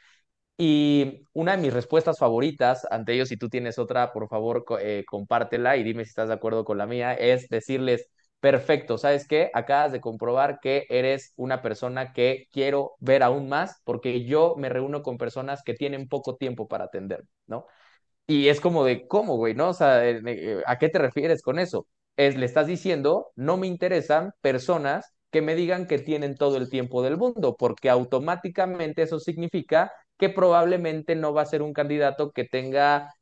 Y 0.58 1.24
una 1.34 1.56
de 1.56 1.62
mis 1.64 1.74
respuestas 1.74 2.20
favoritas 2.20 2.86
ante 2.92 3.14
ellos, 3.14 3.30
si 3.30 3.38
tú 3.38 3.48
tienes 3.50 3.80
otra, 3.80 4.12
por 4.12 4.28
favor, 4.28 4.66
eh, 4.82 5.06
compártela 5.08 5.78
y 5.78 5.84
dime 5.84 6.04
si 6.04 6.10
estás 6.10 6.28
de 6.28 6.34
acuerdo 6.34 6.66
con 6.66 6.78
la 6.78 6.86
mía, 6.86 7.14
es 7.14 7.48
decirles, 7.48 8.10
perfecto, 8.42 8.98
¿sabes 8.98 9.26
qué? 9.28 9.52
Acabas 9.54 9.94
de 9.94 10.02
comprobar 10.02 10.60
que 10.62 10.86
eres 10.90 11.32
una 11.38 11.62
persona 11.62 12.12
que 12.14 12.48
quiero 12.52 12.96
ver 13.00 13.24
aún 13.24 13.48
más 13.48 13.82
porque 13.86 14.26
yo 14.26 14.56
me 14.58 14.68
reúno 14.70 15.02
con 15.02 15.18
personas 15.18 15.64
que 15.64 15.74
tienen 15.76 16.10
poco 16.10 16.36
tiempo 16.36 16.68
para 16.68 16.86
atender, 16.86 17.24
¿no? 17.48 17.66
Y 18.28 18.50
es 18.50 18.62
como 18.62 18.84
de, 18.86 19.08
¿cómo, 19.08 19.38
güey? 19.38 19.56
¿No? 19.56 19.70
O 19.70 19.74
sea, 19.74 20.02
¿a 20.68 20.78
qué 20.80 20.90
te 20.90 21.00
refieres 21.00 21.42
con 21.44 21.60
eso? 21.60 21.88
Es, 22.20 22.36
le 22.36 22.46
estás 22.46 22.68
diciendo, 22.68 23.32
no 23.36 23.56
me 23.58 23.68
interesan 23.68 24.34
personas 24.42 25.14
que 25.32 25.42
me 25.42 25.56
digan 25.56 25.88
que 25.88 26.00
tienen 26.00 26.36
todo 26.36 26.58
el 26.58 26.70
tiempo 26.70 27.02
del 27.04 27.18
mundo, 27.18 27.56
porque 27.58 27.90
automáticamente 27.90 29.04
eso 29.04 29.20
significa 29.20 29.92
que 30.18 30.30
probablemente 30.30 31.16
no 31.16 31.34
va 31.34 31.44
a 31.44 31.46
ser 31.46 31.62
un 31.62 31.72
candidato 31.74 32.32
que 32.32 32.44
tenga 32.46 33.14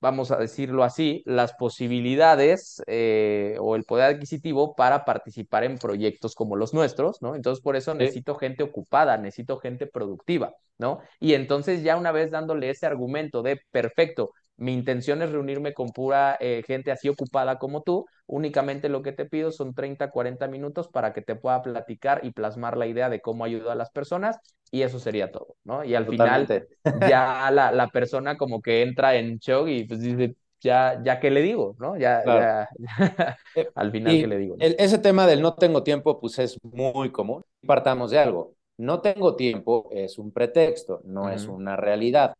vamos 0.00 0.30
a 0.32 0.36
decirlo 0.38 0.84
así, 0.84 1.22
las 1.26 1.52
posibilidades 1.54 2.82
eh, 2.88 3.56
o 3.60 3.76
el 3.76 3.84
poder 3.84 4.14
adquisitivo 4.16 4.74
para 4.74 5.04
participar 5.04 5.64
en 5.64 5.78
proyectos 5.78 6.34
como 6.34 6.56
los 6.56 6.74
nuestros, 6.74 7.22
¿no? 7.22 7.36
Entonces, 7.36 7.62
por 7.62 7.76
eso 7.76 7.94
Sí. 7.98 8.04
necesito 8.04 8.34
gente 8.36 8.64
ocupada, 8.64 9.16
necesito 9.16 9.58
gente 9.58 9.86
productiva, 9.86 10.54
¿no? 10.78 11.00
Y 11.20 11.34
entonces 11.34 11.82
ya 11.84 11.96
una 11.96 12.10
vez 12.12 12.30
dándole 12.32 12.70
ese 12.70 12.86
argumento 12.86 13.42
de, 13.42 13.60
perfecto, 13.70 14.32
mi 14.62 14.72
intención 14.74 15.22
es 15.22 15.30
reunirme 15.32 15.74
con 15.74 15.90
pura 15.92 16.36
eh, 16.40 16.62
gente 16.66 16.90
así 16.92 17.08
ocupada 17.08 17.58
como 17.58 17.82
tú, 17.82 18.06
únicamente 18.26 18.88
lo 18.88 19.02
que 19.02 19.12
te 19.12 19.26
pido 19.26 19.50
son 19.52 19.74
30, 19.74 20.10
40 20.10 20.48
minutos 20.48 20.88
para 20.88 21.12
que 21.12 21.22
te 21.22 21.36
pueda 21.36 21.62
platicar 21.62 22.20
y 22.24 22.32
plasmar 22.32 22.76
la 22.76 22.86
idea 22.86 23.08
de 23.10 23.20
cómo 23.20 23.44
ayuda 23.44 23.72
a 23.72 23.76
las 23.76 23.90
personas 23.90 24.38
y 24.70 24.82
eso 24.82 24.98
sería 24.98 25.30
todo, 25.32 25.56
¿no? 25.64 25.84
Y 25.84 25.94
al 25.94 26.06
Totalmente. 26.06 26.08
final 26.08 26.58
ya 26.94 27.50
la, 27.50 27.72
la 27.72 27.88
persona 27.88 28.36
como 28.36 28.60
que 28.62 28.82
entra 28.82 29.14
en 29.16 29.38
shock 29.38 29.68
y 29.68 29.84
pues 29.84 30.00
dice, 30.00 30.36
ya, 30.60 31.00
ya 31.04 31.20
qué 31.20 31.30
le 31.30 31.42
digo, 31.42 31.76
¿no? 31.78 31.96
Ya, 31.98 32.24
Claro. 32.24 32.52
ya, 32.52 32.68
Eh, 33.54 33.72
al 33.74 33.90
final 33.92 34.18
qué 34.18 34.26
Y 34.26 34.28
le 34.28 34.38
digo, 34.38 34.56
ese 34.58 34.98
tema 34.98 35.26
del 35.26 35.42
no 35.42 35.54
tengo 35.54 35.82
tiempo, 35.82 36.20
pues 36.20 36.38
es 36.38 36.58
muy 36.62 37.10
común. 37.12 37.44
Partamos 37.66 38.10
de 38.12 38.18
algo. 38.20 38.54
No 38.78 39.00
tengo 39.00 39.36
tiempo 39.36 39.88
es 39.92 40.18
un 40.18 40.32
pretexto, 40.32 41.00
no 41.04 41.30
es 41.30 41.46
una 41.46 41.76
realidad. 41.76 42.34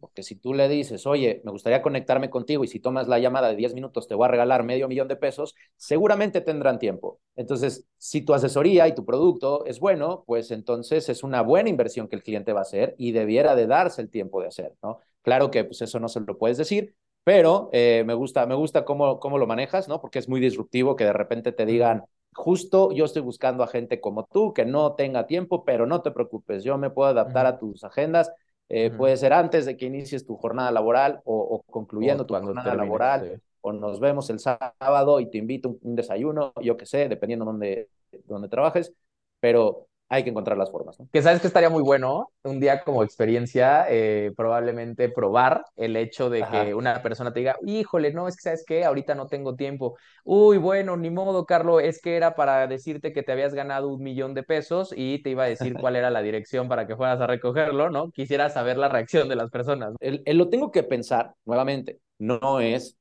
Porque 0.00 0.22
si 0.22 0.36
tú 0.36 0.52
le 0.54 0.68
dices, 0.68 1.06
oye, 1.06 1.40
me 1.44 1.50
gustaría 1.50 1.82
conectarme 1.82 2.30
contigo 2.30 2.64
y 2.64 2.68
si 2.68 2.80
tomas 2.80 3.08
la 3.08 3.18
llamada 3.18 3.48
de 3.48 3.56
10 3.56 3.74
minutos 3.74 4.06
te 4.06 4.14
voy 4.14 4.26
a 4.26 4.28
regalar 4.28 4.62
medio 4.62 4.88
millón 4.88 5.08
de 5.08 5.16
pesos, 5.16 5.54
seguramente 5.76 6.40
tendrán 6.40 6.78
tiempo. 6.78 7.20
Entonces, 7.36 7.86
si 7.96 8.22
tu 8.22 8.34
asesoría 8.34 8.86
y 8.88 8.94
tu 8.94 9.04
producto 9.04 9.64
es 9.66 9.80
bueno, 9.80 10.24
pues 10.26 10.50
entonces 10.50 11.08
es 11.08 11.22
una 11.22 11.42
buena 11.42 11.68
inversión 11.70 12.08
que 12.08 12.16
el 12.16 12.22
cliente 12.22 12.52
va 12.52 12.60
a 12.60 12.62
hacer 12.62 12.94
y 12.98 13.12
debiera 13.12 13.54
de 13.54 13.66
darse 13.66 14.02
el 14.02 14.10
tiempo 14.10 14.40
de 14.42 14.48
hacer, 14.48 14.74
¿no? 14.82 14.98
Claro 15.22 15.50
que 15.50 15.64
pues 15.64 15.80
eso 15.80 15.98
no 16.00 16.08
se 16.08 16.20
lo 16.20 16.36
puedes 16.38 16.58
decir, 16.58 16.94
pero 17.24 17.70
eh, 17.72 18.04
me 18.06 18.14
gusta, 18.14 18.46
me 18.46 18.54
gusta 18.54 18.84
cómo, 18.84 19.18
cómo 19.18 19.38
lo 19.38 19.46
manejas, 19.46 19.88
¿no? 19.88 20.00
Porque 20.00 20.18
es 20.18 20.28
muy 20.28 20.40
disruptivo 20.40 20.96
que 20.96 21.04
de 21.04 21.12
repente 21.14 21.52
te 21.52 21.64
digan, 21.64 22.04
justo 22.34 22.92
yo 22.92 23.04
estoy 23.04 23.22
buscando 23.22 23.62
a 23.64 23.66
gente 23.68 24.00
como 24.00 24.24
tú 24.26 24.52
que 24.52 24.64
no 24.64 24.94
tenga 24.94 25.26
tiempo, 25.26 25.64
pero 25.64 25.86
no 25.86 26.02
te 26.02 26.10
preocupes, 26.10 26.64
yo 26.64 26.78
me 26.78 26.90
puedo 26.90 27.08
adaptar 27.10 27.46
a 27.46 27.58
tus 27.58 27.84
agendas 27.84 28.30
eh, 28.68 28.90
puede 28.90 29.16
ser 29.16 29.32
antes 29.32 29.66
de 29.66 29.76
que 29.76 29.86
inicies 29.86 30.26
tu 30.26 30.36
jornada 30.36 30.70
laboral 30.70 31.20
o, 31.24 31.36
o 31.36 31.62
concluyendo 31.70 32.24
O 32.24 32.26
tu 32.26 32.34
jornada 32.36 32.74
termine, 32.74 32.84
laboral, 32.84 33.26
sí. 33.30 33.40
o 33.60 33.72
nos 33.72 34.00
vemos 34.00 34.30
el 34.30 34.38
sábado 34.38 35.20
y 35.20 35.30
te 35.30 35.38
invito 35.38 35.68
a 35.68 35.72
un, 35.72 35.78
un 35.82 35.96
desayuno, 35.96 36.52
yo 36.62 36.76
qué 36.76 36.86
sé, 36.86 37.08
dependiendo 37.08 37.44
de 37.44 37.50
dónde, 37.50 37.88
dónde 38.26 38.48
trabajes, 38.48 38.92
pero 39.40 39.88
hay 40.08 40.22
que 40.22 40.30
encontrar 40.30 40.58
las 40.58 40.70
formas, 40.70 40.98
¿no? 41.00 41.08
Que 41.12 41.22
sabes 41.22 41.40
que 41.40 41.46
estaría 41.46 41.70
muy 41.70 41.82
bueno 41.82 42.28
un 42.42 42.60
día 42.60 42.82
como 42.82 43.02
experiencia, 43.02 43.86
eh, 43.88 44.32
probablemente 44.36 45.08
probar 45.08 45.64
el 45.76 45.96
hecho 45.96 46.30
de 46.30 46.44
que 46.44 46.74
una 46.74 47.02
persona 47.02 47.32
te 47.32 47.40
diga, 47.40 47.56
híjole, 47.66 48.12
no, 48.12 48.28
es 48.28 48.36
que 48.36 48.42
sabes 48.42 48.64
qué, 48.66 48.84
ahorita 48.84 49.14
no 49.14 49.26
tengo 49.26 49.56
tiempo. 49.56 49.96
Uy, 50.24 50.58
bueno, 50.58 50.96
ni 50.96 51.10
modo, 51.10 51.46
Carlos, 51.46 51.82
es 51.82 52.00
que 52.00 52.16
era 52.16 52.34
para 52.34 52.66
decirte 52.66 53.12
que 53.12 53.22
te 53.22 53.32
habías 53.32 53.54
ganado 53.54 53.88
un 53.88 54.02
millón 54.02 54.34
de 54.34 54.42
pesos 54.42 54.92
y 54.96 55.22
te 55.22 55.30
iba 55.30 55.44
a 55.44 55.48
decir 55.48 55.74
cuál 55.80 55.96
era 55.96 56.10
la 56.10 56.22
dirección 56.22 56.68
para 56.68 56.86
que 56.86 56.96
fueras 56.96 57.20
a 57.20 57.26
recogerlo, 57.26 57.90
¿no? 57.90 58.10
Quisiera 58.10 58.50
saber 58.50 58.76
la 58.76 58.88
reacción 58.88 59.28
de 59.28 59.36
las 59.36 59.50
personas. 59.50 59.94
El, 60.00 60.22
el 60.26 60.36
lo 60.36 60.48
tengo 60.48 60.70
que 60.70 60.82
pensar, 60.82 61.34
nuevamente, 61.44 62.00
no 62.18 62.60
es 62.60 62.98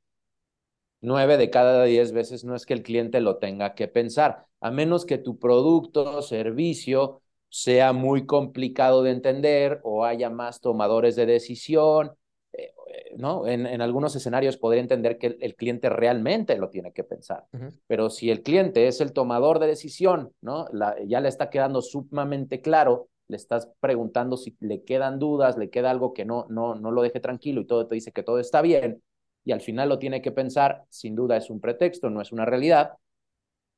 nueve 1.04 1.38
de 1.38 1.50
cada 1.50 1.84
diez 1.84 2.12
veces, 2.12 2.44
no 2.44 2.56
es 2.56 2.66
que 2.66 2.74
el 2.74 2.82
cliente 2.82 3.22
lo 3.22 3.38
tenga 3.38 3.76
que 3.76 3.88
pensar, 3.88 4.46
a 4.62 4.72
menos 4.72 5.06
que 5.06 5.18
tu 5.20 5.38
producto 5.38 6.18
o 6.18 6.22
servicio 6.22 7.22
sea 7.50 7.94
muy 7.94 8.26
complicado 8.26 9.04
de 9.04 9.12
entender 9.12 9.80
o 9.84 10.06
haya 10.06 10.32
más 10.32 10.60
tomadores 10.62 11.16
de 11.16 11.28
decisión, 11.28 12.14
eh, 12.54 12.74
¿no? 13.18 13.46
En, 13.46 13.68
en, 13.68 13.82
algunos 13.82 14.16
escenarios 14.16 14.58
podría 14.58 14.82
entender 14.82 15.18
que 15.18 15.28
el, 15.28 15.38
el, 15.42 15.56
cliente 15.56 15.90
realmente 15.90 16.58
lo 16.58 16.70
tiene 16.70 16.94
que 16.94 17.04
pensar, 17.04 17.46
uh 17.54 17.58
-huh. 17.58 17.80
pero 17.86 18.10
si 18.10 18.32
el 18.32 18.42
cliente 18.42 18.88
es 18.88 19.02
el 19.02 19.14
tomador 19.14 19.60
de 19.60 19.68
decisión, 19.68 20.32
¿no? 20.42 20.68
La, 20.72 20.96
ya 21.06 21.20
le 21.20 21.30
está 21.30 21.50
quedando 21.50 21.82
sumamente 21.82 22.62
claro, 22.62 23.10
le 23.28 23.38
estás 23.38 23.70
preguntando 23.80 24.38
si 24.38 24.56
le 24.60 24.84
quedan 24.84 25.20
dudas, 25.20 25.58
le 25.58 25.70
queda 25.70 25.92
algo 25.92 26.14
que 26.14 26.26
no, 26.26 26.46
no, 26.50 26.76
no 26.76 26.92
lo 26.92 27.02
deje 27.02 27.20
tranquilo 27.20 27.62
y 27.62 27.68
todo 27.68 27.88
te 27.88 27.96
dice 27.96 28.12
que 28.12 28.24
todo 28.24 28.40
está 28.40 28.62
bien, 28.62 29.02
y 29.46 29.52
al 29.52 29.62
final 29.62 29.90
lo 29.90 30.00
tiene 30.00 30.22
que 30.22 30.32
pensar, 30.32 30.84
sin 30.90 31.16
duda 31.16 31.38
es 31.38 31.50
un 31.50 31.60
pretexto, 31.60 32.10
no 32.10 32.22
es 32.22 32.32
una 32.32 32.46
realidad. 32.46 32.94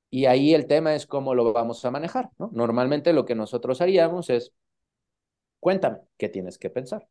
Y 0.10 0.26
ahí 0.26 0.54
el 0.54 0.68
tema 0.68 0.96
es 0.96 1.08
cómo 1.08 1.34
lo 1.34 1.52
vamos 1.52 1.84
a 1.84 1.92
manejar, 1.92 2.30
¿no? 2.38 2.50
Normalmente 2.54 3.14
lo 3.14 3.26
que 3.26 3.36
nosotros 3.36 3.82
haríamos 3.82 4.30
es, 4.30 4.54
cuéntame, 5.60 6.00
¿qué 6.18 6.30
tienes 6.30 6.58
que 6.58 6.70
pensar? 6.70 7.08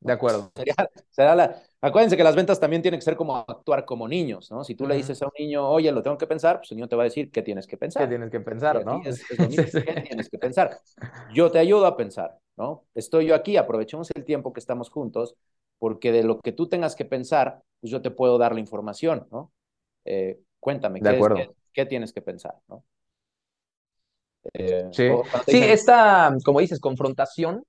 De 0.00 0.12
acuerdo. 0.12 0.52
Sería, 0.54 0.74
será 1.10 1.34
la... 1.34 1.60
Acuérdense 1.80 2.16
que 2.16 2.24
las 2.24 2.36
ventas 2.36 2.60
también 2.60 2.82
tienen 2.82 2.98
que 3.00 3.04
ser 3.04 3.16
como 3.16 3.36
actuar 3.36 3.84
como 3.84 4.06
niños, 4.06 4.50
¿no? 4.50 4.62
Si 4.64 4.74
tú 4.74 4.84
uh 4.84 4.86
-huh. 4.86 4.90
le 4.90 4.96
dices 4.96 5.20
a 5.22 5.26
un 5.26 5.32
niño, 5.38 5.68
oye, 5.68 5.90
lo 5.90 6.02
tengo 6.02 6.18
que 6.18 6.26
pensar, 6.26 6.58
pues 6.58 6.70
el 6.70 6.76
niño 6.76 6.88
te 6.88 6.96
va 6.96 7.02
a 7.02 7.04
decir, 7.04 7.30
¿qué 7.30 7.42
tienes 7.42 7.66
que 7.66 7.76
pensar? 7.76 8.02
¿Qué 8.02 8.08
tienes 8.08 8.30
que 8.30 8.40
pensar, 8.40 8.84
no? 8.84 9.00
Es, 9.04 9.20
es, 9.30 9.38
lo 9.38 9.48
mismo, 9.48 9.64
sí, 9.64 9.70
sí. 9.70 9.82
¿qué 9.82 10.00
tienes 10.02 10.28
que 10.28 10.38
pensar? 10.38 10.78
Yo 11.32 11.50
te 11.50 11.58
ayudo 11.58 11.86
a 11.86 11.96
pensar, 11.96 12.38
¿no? 12.56 12.84
Estoy 12.94 13.26
yo 13.26 13.34
aquí, 13.34 13.56
aprovechemos 13.56 14.10
el 14.14 14.24
tiempo 14.24 14.52
que 14.52 14.60
estamos 14.60 14.90
juntos, 14.90 15.34
porque 15.78 16.12
de 16.12 16.24
lo 16.24 16.40
que 16.40 16.52
tú 16.52 16.68
tengas 16.68 16.96
que 16.96 17.04
pensar, 17.04 17.62
pues 17.80 17.90
yo 17.90 18.02
te 18.02 18.10
puedo 18.10 18.38
dar 18.38 18.52
la 18.52 18.60
información, 18.60 19.26
¿no? 19.30 19.52
Eh, 20.04 20.40
cuéntame, 20.60 21.00
de 21.00 21.10
¿qué, 21.10 21.16
acuerdo. 21.16 21.36
Es, 21.38 21.48
qué, 21.48 21.54
¿qué, 21.72 21.86
tienes 21.86 22.12
que 22.12 22.22
pensar, 22.22 22.54
¿no? 22.68 22.84
Eh, 24.54 24.88
sí, 24.92 25.08
sí 25.46 25.52
dicen... 25.52 25.70
esta, 25.70 26.34
como 26.44 26.60
dices, 26.60 26.80
confrontación, 26.80 27.64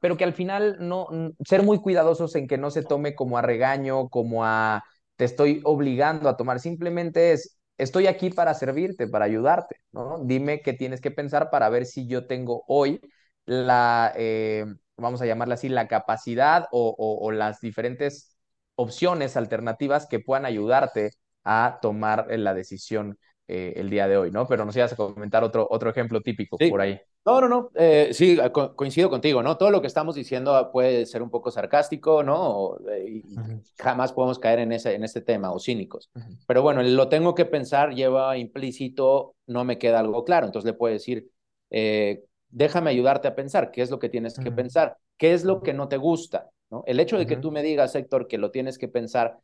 pero 0.00 0.16
que 0.16 0.24
al 0.24 0.34
final 0.34 0.76
no, 0.80 1.06
ser 1.44 1.62
muy 1.62 1.78
cuidadosos 1.78 2.34
en 2.34 2.46
que 2.46 2.58
no 2.58 2.70
se 2.70 2.82
tome 2.82 3.14
como 3.14 3.38
a 3.38 3.42
regaño, 3.42 4.08
como 4.08 4.44
a 4.44 4.82
te 5.16 5.24
estoy 5.24 5.60
obligando 5.64 6.28
a 6.28 6.36
tomar, 6.36 6.60
simplemente 6.60 7.32
es, 7.32 7.58
estoy 7.78 8.06
aquí 8.06 8.30
para 8.30 8.54
servirte, 8.54 9.08
para 9.08 9.24
ayudarte, 9.24 9.76
¿no? 9.92 10.18
Dime 10.24 10.60
qué 10.60 10.72
tienes 10.72 11.00
que 11.00 11.10
pensar 11.10 11.50
para 11.50 11.68
ver 11.68 11.86
si 11.86 12.06
yo 12.06 12.26
tengo 12.26 12.64
hoy 12.66 13.00
la, 13.46 14.12
eh, 14.16 14.66
vamos 14.96 15.20
a 15.22 15.26
llamarla 15.26 15.54
así, 15.54 15.68
la 15.68 15.88
capacidad 15.88 16.66
o, 16.70 16.94
o, 16.96 17.26
o, 17.26 17.30
las 17.32 17.60
diferentes 17.60 18.36
opciones 18.76 19.36
alternativas 19.36 20.06
que 20.06 20.20
puedan 20.20 20.46
ayudarte 20.46 21.12
a 21.44 21.78
tomar 21.80 22.26
la 22.30 22.54
decisión 22.54 23.18
eh, 23.46 23.74
el 23.76 23.90
día 23.90 24.08
de 24.08 24.16
hoy, 24.16 24.30
¿no? 24.30 24.46
Pero 24.46 24.64
nos 24.64 24.74
ibas 24.74 24.94
a 24.94 24.96
comentar 24.96 25.44
otro, 25.44 25.66
otro 25.70 25.90
ejemplo 25.90 26.22
típico 26.22 26.56
sí. 26.58 26.70
por 26.70 26.80
ahí. 26.80 26.98
No, 27.26 27.42
no, 27.42 27.48
no, 27.48 27.70
eh, 27.74 28.08
sí, 28.12 28.38
co 28.52 28.74
coincido 28.74 29.10
contigo, 29.10 29.42
¿no? 29.42 29.58
Todo 29.58 29.70
lo 29.70 29.82
que 29.82 29.86
estamos 29.86 30.14
diciendo 30.14 30.70
puede 30.72 31.04
ser 31.04 31.22
un 31.22 31.28
poco 31.28 31.50
sarcástico, 31.50 32.22
¿no? 32.22 32.78
Eh, 32.90 33.04
y 33.06 33.18
uh 33.34 33.40
-huh. 33.40 33.62
jamás 33.78 34.14
podemos 34.14 34.38
caer 34.38 34.60
en, 34.60 34.72
ese, 34.72 34.94
en 34.94 35.04
este 35.04 35.20
tema, 35.20 35.52
o 35.52 35.60
cínicos. 35.60 36.10
Uh 36.14 36.20
-huh. 36.20 36.38
Pero 36.46 36.62
bueno, 36.62 36.82
lo 36.82 37.08
tengo 37.08 37.34
que 37.34 37.44
pensar 37.44 37.94
lleva 37.94 38.36
implícito, 38.38 39.34
no 39.46 39.64
me 39.64 39.76
queda 39.76 40.00
algo 40.00 40.24
claro, 40.24 40.46
entonces 40.46 40.66
le 40.66 40.78
puedo 40.78 40.94
decir, 40.94 41.28
eh, 41.70 42.24
déjame 42.54 42.90
ayudarte 42.90 43.28
a 43.28 43.34
pensar, 43.34 43.70
¿qué 43.70 43.82
es 43.82 43.90
lo 43.90 43.98
que 43.98 44.08
tienes 44.08 44.38
uh 44.38 44.40
-huh. 44.40 44.44
que 44.44 44.52
pensar? 44.52 44.96
¿Qué 45.18 45.34
es 45.34 45.44
lo 45.44 45.60
que 45.60 45.74
no 45.74 45.88
te 45.88 45.96
gusta? 45.96 46.50
¿no? 46.70 46.84
El 46.86 47.00
hecho 47.00 47.18
de 47.18 47.26
que 47.26 47.36
tú 47.36 47.50
me 47.50 47.62
digas, 47.62 47.94
Héctor, 47.94 48.28
que 48.28 48.38
lo 48.38 48.50
tienes 48.50 48.78
que 48.78 48.88
pensar, 48.88 49.38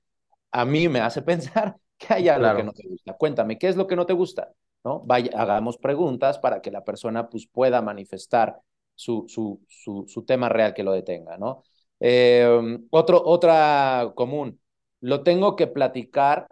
a 0.53 0.65
mí 0.65 0.89
me 0.89 1.01
hace 1.01 1.23
pensar 1.33 1.77
que 1.99 2.15
hay 2.15 2.29
algo 2.29 2.43
claro. 2.43 2.59
que 2.59 2.65
no 2.65 2.73
te 2.73 2.89
gusta. 2.89 3.17
Cuéntame, 3.17 3.59
¿qué 3.59 3.69
es 3.69 3.77
lo 3.77 3.87
que 3.87 3.97
no 3.97 4.07
te 4.07 4.13
gusta? 4.13 4.53
¿no? 4.85 5.01
Vaya, 5.01 5.31
hagamos 5.35 5.77
preguntas 5.77 6.39
para 6.39 6.63
que 6.63 6.71
la 6.71 6.85
persona 6.85 7.29
pues, 7.29 7.47
pueda 7.47 7.83
manifestar 7.83 8.59
su, 8.95 9.25
su, 9.29 9.61
su, 9.69 10.05
su 10.07 10.25
tema 10.25 10.49
real 10.49 10.73
que 10.73 10.83
lo 10.83 10.93
detenga, 10.93 11.37
¿no? 11.37 11.63
Eh, 11.99 12.79
otro, 12.91 13.23
otra 13.23 14.13
común, 14.15 14.59
lo 15.01 15.23
tengo 15.23 15.57
que 15.57 15.67
platicar 15.67 16.49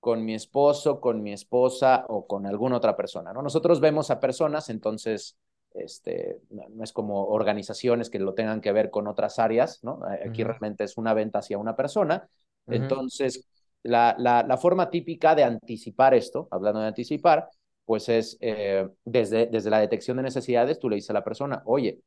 con 0.00 0.24
mi 0.24 0.34
esposo, 0.34 1.00
con 1.00 1.22
mi 1.22 1.32
esposa 1.32 2.04
o 2.08 2.26
con 2.26 2.46
alguna 2.46 2.76
otra 2.76 2.96
persona, 2.96 3.32
¿no? 3.32 3.40
Nosotros 3.40 3.80
vemos 3.80 4.10
a 4.10 4.20
personas, 4.20 4.68
entonces, 4.68 5.36
este, 5.74 6.40
no 6.50 6.84
es 6.84 6.92
como 6.92 7.26
organizaciones 7.26 8.08
que 8.08 8.18
lo 8.18 8.34
tengan 8.34 8.60
que 8.60 8.72
ver 8.72 8.90
con 8.90 9.06
otras 9.06 9.38
áreas, 9.38 9.82
¿no? 9.82 10.00
Aquí 10.04 10.42
uh 10.42 10.46
-huh. 10.46 10.48
realmente 10.48 10.84
es 10.84 10.96
una 10.96 11.14
venta 11.14 11.40
hacia 11.40 11.58
una 11.58 11.76
persona, 11.76 12.28
uh 12.66 12.70
-huh. 12.70 12.76
entonces 12.76 13.46
la, 13.82 14.14
la, 14.18 14.42
la, 14.42 14.56
forma 14.56 14.88
típica 14.88 15.34
de 15.34 15.44
anticipar 15.44 16.14
esto, 16.14 16.48
hablando 16.50 16.80
de 16.80 16.86
anticipar, 16.86 17.48
pues 17.84 18.08
es 18.08 18.38
eh, 18.40 18.88
desde, 19.04 19.46
desde 19.46 19.70
la 19.70 19.80
detección 19.80 20.16
de 20.16 20.22
necesidades, 20.22 20.78
tú 20.78 20.88
le 20.88 20.96
dices 20.96 21.10
a 21.10 21.14
la 21.14 21.24
persona, 21.24 21.62
oye, 21.66 22.00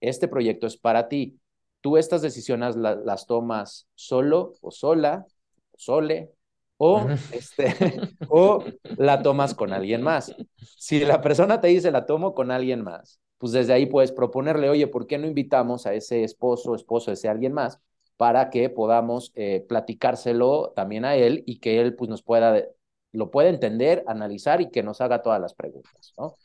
este 0.00 0.28
proyecto 0.28 0.66
es 0.66 0.76
para 0.76 1.08
ti, 1.08 1.38
tú 1.80 1.96
estas 1.96 2.20
decisiones 2.20 2.76
la, 2.76 2.94
las 2.96 3.26
tomas 3.26 3.88
solo 3.94 4.52
o 4.60 4.70
sola, 4.70 5.24
o 5.72 5.78
sole, 5.78 6.32
o, 6.78 7.06
este, 7.32 7.74
o 8.28 8.64
la 8.96 9.22
tomas 9.22 9.54
con 9.54 9.72
alguien 9.72 10.02
más. 10.02 10.34
Si 10.56 11.00
la 11.00 11.20
persona 11.20 11.60
te 11.60 11.68
dice 11.68 11.90
la 11.90 12.06
tomo 12.06 12.34
con 12.34 12.50
alguien 12.50 12.82
más, 12.82 13.20
pues 13.38 13.52
desde 13.52 13.72
ahí 13.72 13.86
puedes 13.86 14.12
proponerle, 14.12 14.68
oye, 14.68 14.86
¿por 14.86 15.06
qué 15.06 15.18
no 15.18 15.26
invitamos 15.26 15.86
a 15.86 15.94
ese 15.94 16.24
esposo, 16.24 16.74
esposo, 16.74 17.12
ese 17.12 17.28
alguien 17.28 17.52
más? 17.52 17.80
para 18.16 18.50
que 18.50 18.70
podamos 18.70 19.32
eh, 19.34 19.64
platicárselo 19.68 20.72
también 20.74 21.04
a 21.04 21.16
él 21.16 21.42
y 21.46 21.58
que 21.58 21.80
él 21.80 21.94
pues, 21.94 22.08
nos 22.08 22.22
pueda, 22.22 22.64
lo 23.12 23.30
pueda 23.30 23.48
entender, 23.48 24.04
analizar 24.06 24.60
y 24.60 24.70
que 24.70 24.82
nos 24.82 25.00
haga 25.00 25.22
todas 25.22 25.40
las 25.40 25.54
preguntas, 25.54 26.14
¿no? 26.18 26.36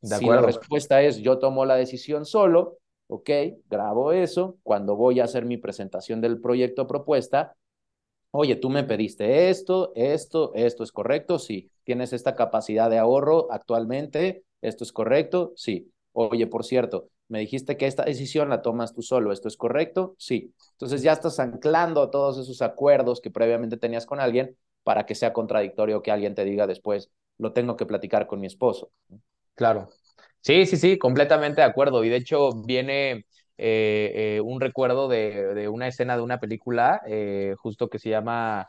De 0.00 0.16
si 0.16 0.26
la 0.26 0.40
respuesta 0.40 1.02
es 1.02 1.18
yo 1.18 1.38
tomo 1.38 1.64
la 1.64 1.74
decisión 1.74 2.24
solo, 2.24 2.78
ok, 3.08 3.30
grabo 3.68 4.12
eso, 4.12 4.56
cuando 4.62 4.94
voy 4.94 5.18
a 5.18 5.24
hacer 5.24 5.44
mi 5.44 5.56
presentación 5.56 6.20
del 6.20 6.40
proyecto 6.40 6.86
propuesta, 6.86 7.56
oye, 8.38 8.54
tú 8.56 8.70
me 8.70 8.84
pediste 8.84 9.50
esto, 9.50 9.92
esto, 9.96 10.52
esto 10.54 10.84
es 10.84 10.92
correcto, 10.92 11.38
sí, 11.40 11.70
tienes 11.82 12.12
esta 12.12 12.36
capacidad 12.36 12.88
de 12.88 12.98
ahorro 12.98 13.50
actualmente, 13.50 14.44
esto 14.60 14.84
es 14.84 14.92
correcto, 14.92 15.52
sí, 15.56 15.92
oye, 16.12 16.46
por 16.46 16.64
cierto, 16.64 17.08
me 17.26 17.40
dijiste 17.40 17.76
que 17.76 17.86
esta 17.86 18.04
decisión 18.04 18.48
la 18.48 18.62
tomas 18.62 18.94
tú 18.94 19.02
solo, 19.02 19.32
¿esto 19.32 19.48
es 19.48 19.56
correcto? 19.56 20.14
Sí. 20.18 20.54
Entonces 20.72 21.02
ya 21.02 21.12
estás 21.12 21.38
anclando 21.40 22.10
todos 22.10 22.38
esos 22.38 22.62
acuerdos 22.62 23.20
que 23.20 23.30
previamente 23.30 23.76
tenías 23.76 24.06
con 24.06 24.20
alguien 24.20 24.56
para 24.82 25.04
que 25.04 25.14
sea 25.14 25.32
contradictorio 25.32 26.00
que 26.00 26.10
alguien 26.10 26.34
te 26.34 26.44
diga 26.44 26.66
después, 26.66 27.10
lo 27.36 27.52
tengo 27.52 27.76
que 27.76 27.86
platicar 27.86 28.26
con 28.26 28.40
mi 28.40 28.46
esposo. 28.46 28.90
Claro. 29.54 29.88
Sí, 30.40 30.64
sí, 30.64 30.76
sí, 30.76 30.96
completamente 30.96 31.60
de 31.60 31.66
acuerdo. 31.66 32.04
Y 32.04 32.08
de 32.08 32.16
hecho 32.16 32.52
viene 32.64 33.26
eh, 33.58 34.36
eh, 34.36 34.40
un 34.40 34.60
recuerdo 34.60 35.08
de, 35.08 35.54
de, 35.54 35.68
una 35.68 35.88
escena 35.88 36.16
de 36.16 36.22
una 36.22 36.38
película 36.38 37.02
eh, 37.06 37.56
justo 37.58 37.88
que 37.88 37.98
se 37.98 38.08
llama 38.08 38.68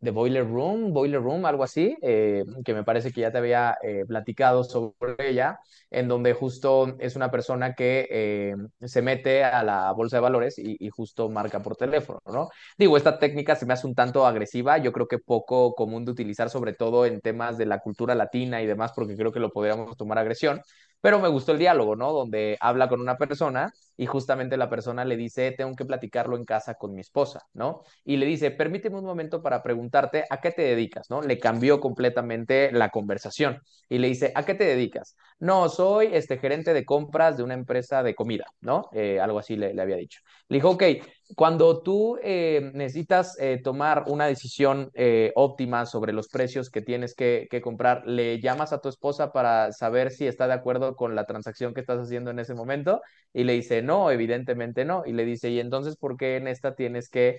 The 0.00 0.10
Boiler 0.10 0.44
Room, 0.44 0.92
Boiler 0.92 1.22
Room, 1.22 1.44
algo 1.46 1.62
así, 1.62 1.94
que 2.00 2.74
me 2.74 2.84
parece 2.84 3.12
que 3.12 3.20
ya 3.20 3.30
te 3.30 3.36
había 3.36 3.76
platicado 4.08 4.64
sobre 4.64 5.28
ella, 5.28 5.58
en 5.90 6.08
donde 6.08 6.32
justo 6.32 6.96
es 6.98 7.16
una 7.16 7.30
persona 7.30 7.74
que 7.74 8.56
se 8.80 9.02
mete 9.02 9.44
a 9.44 9.62
la 9.62 9.92
bolsa 9.92 10.16
de 10.16 10.22
valores 10.22 10.58
y, 10.58 10.74
y, 10.80 10.88
justo 10.88 11.28
marca 11.28 11.62
por 11.62 11.76
teléfono, 11.76 12.20
¿no? 12.32 12.48
Digo, 12.78 12.96
esta 12.96 13.18
técnica 13.18 13.56
se 13.56 13.66
me 13.66 13.74
hace 13.74 13.86
un 13.86 13.94
tanto 13.94 14.24
agresiva, 14.26 14.78
yo 14.78 14.90
creo 14.90 15.06
que 15.06 15.18
poco 15.18 15.74
común 15.74 16.06
de 16.06 16.12
utilizar, 16.12 16.48
sobre 16.48 16.72
todo 16.72 17.04
en 17.04 17.20
temas 17.20 17.58
de 17.58 17.66
la 17.66 17.80
cultura 17.80 18.14
latina 18.14 18.62
y 18.62 18.66
demás, 18.66 18.92
porque 18.96 19.16
creo 19.16 19.32
que 19.32 19.40
lo 19.40 19.50
podríamos 19.50 19.98
tomar 19.98 20.16
agresión, 20.16 20.62
pero 21.00 21.18
me 21.18 21.28
gustó 21.28 21.52
el 21.52 21.58
diálogo, 21.58 21.96
¿no? 21.96 22.12
Donde 22.12 22.56
habla 22.60 22.88
con 22.88 23.00
una 23.00 23.16
persona 23.16 23.72
y 24.00 24.06
justamente 24.06 24.56
la 24.56 24.70
persona 24.70 25.04
le 25.04 25.14
dice, 25.14 25.52
tengo 25.52 25.76
que 25.76 25.84
platicarlo 25.84 26.34
en 26.34 26.46
casa 26.46 26.76
con 26.76 26.94
mi 26.94 27.02
esposa, 27.02 27.42
¿no? 27.52 27.82
Y 28.02 28.16
le 28.16 28.24
dice, 28.24 28.50
permíteme 28.50 28.96
un 28.96 29.04
momento 29.04 29.42
para 29.42 29.62
preguntarte 29.62 30.24
a 30.30 30.40
qué 30.40 30.52
te 30.52 30.62
dedicas, 30.62 31.10
¿no? 31.10 31.20
Le 31.20 31.38
cambió 31.38 31.80
completamente 31.80 32.72
la 32.72 32.88
conversación 32.88 33.60
y 33.90 33.98
le 33.98 34.08
dice, 34.08 34.32
¿a 34.34 34.46
qué 34.46 34.54
te 34.54 34.64
dedicas? 34.64 35.16
No, 35.38 35.68
soy 35.68 36.08
este 36.12 36.38
gerente 36.38 36.72
de 36.72 36.86
compras 36.86 37.36
de 37.36 37.42
una 37.42 37.52
empresa 37.52 38.02
de 38.02 38.14
comida, 38.14 38.46
¿no? 38.62 38.88
Eh, 38.94 39.20
algo 39.20 39.38
así 39.38 39.54
le, 39.54 39.78
había 39.78 39.96
dicho. 39.96 40.20
Le 40.48 40.56
dijo, 40.56 40.70
ok, 40.70 40.82
cuando 41.36 41.82
tú 41.82 42.18
eh, 42.22 42.70
necesitas 42.72 43.38
eh, 43.38 43.60
tomar 43.62 44.04
una 44.06 44.26
decisión 44.26 44.90
óptima 45.34 45.84
sobre 45.84 46.14
los 46.14 46.28
precios 46.28 46.70
que 46.70 46.80
tienes 46.80 47.14
que, 47.14 47.48
que, 47.50 47.60
comprar, 47.60 48.06
¿le 48.06 48.40
llamas 48.40 48.72
a 48.72 48.80
tu 48.80 48.88
esposa 48.88 49.30
para 49.30 49.72
saber 49.72 50.10
si 50.10 50.26
está 50.26 50.46
de 50.46 50.54
acuerdo 50.54 50.96
con 50.96 51.14
la 51.14 51.26
transacción 51.26 51.74
que 51.74 51.80
estás 51.80 52.00
haciendo 52.00 52.30
en 52.30 52.38
ese 52.38 52.54
momento? 52.54 53.02
Y 53.32 53.44
le 53.44 53.52
dice, 53.52 53.82
no, 53.90 54.10
evidentemente 54.10 54.84
no. 54.84 55.02
Y 55.06 55.12
le 55.12 55.24
dice, 55.24 55.50
¿y 55.50 55.60
entonces 55.60 55.96
por 55.96 56.16
qué 56.16 56.36
en 56.36 56.48
esta 56.48 56.74
tienes 56.74 57.08
que 57.08 57.38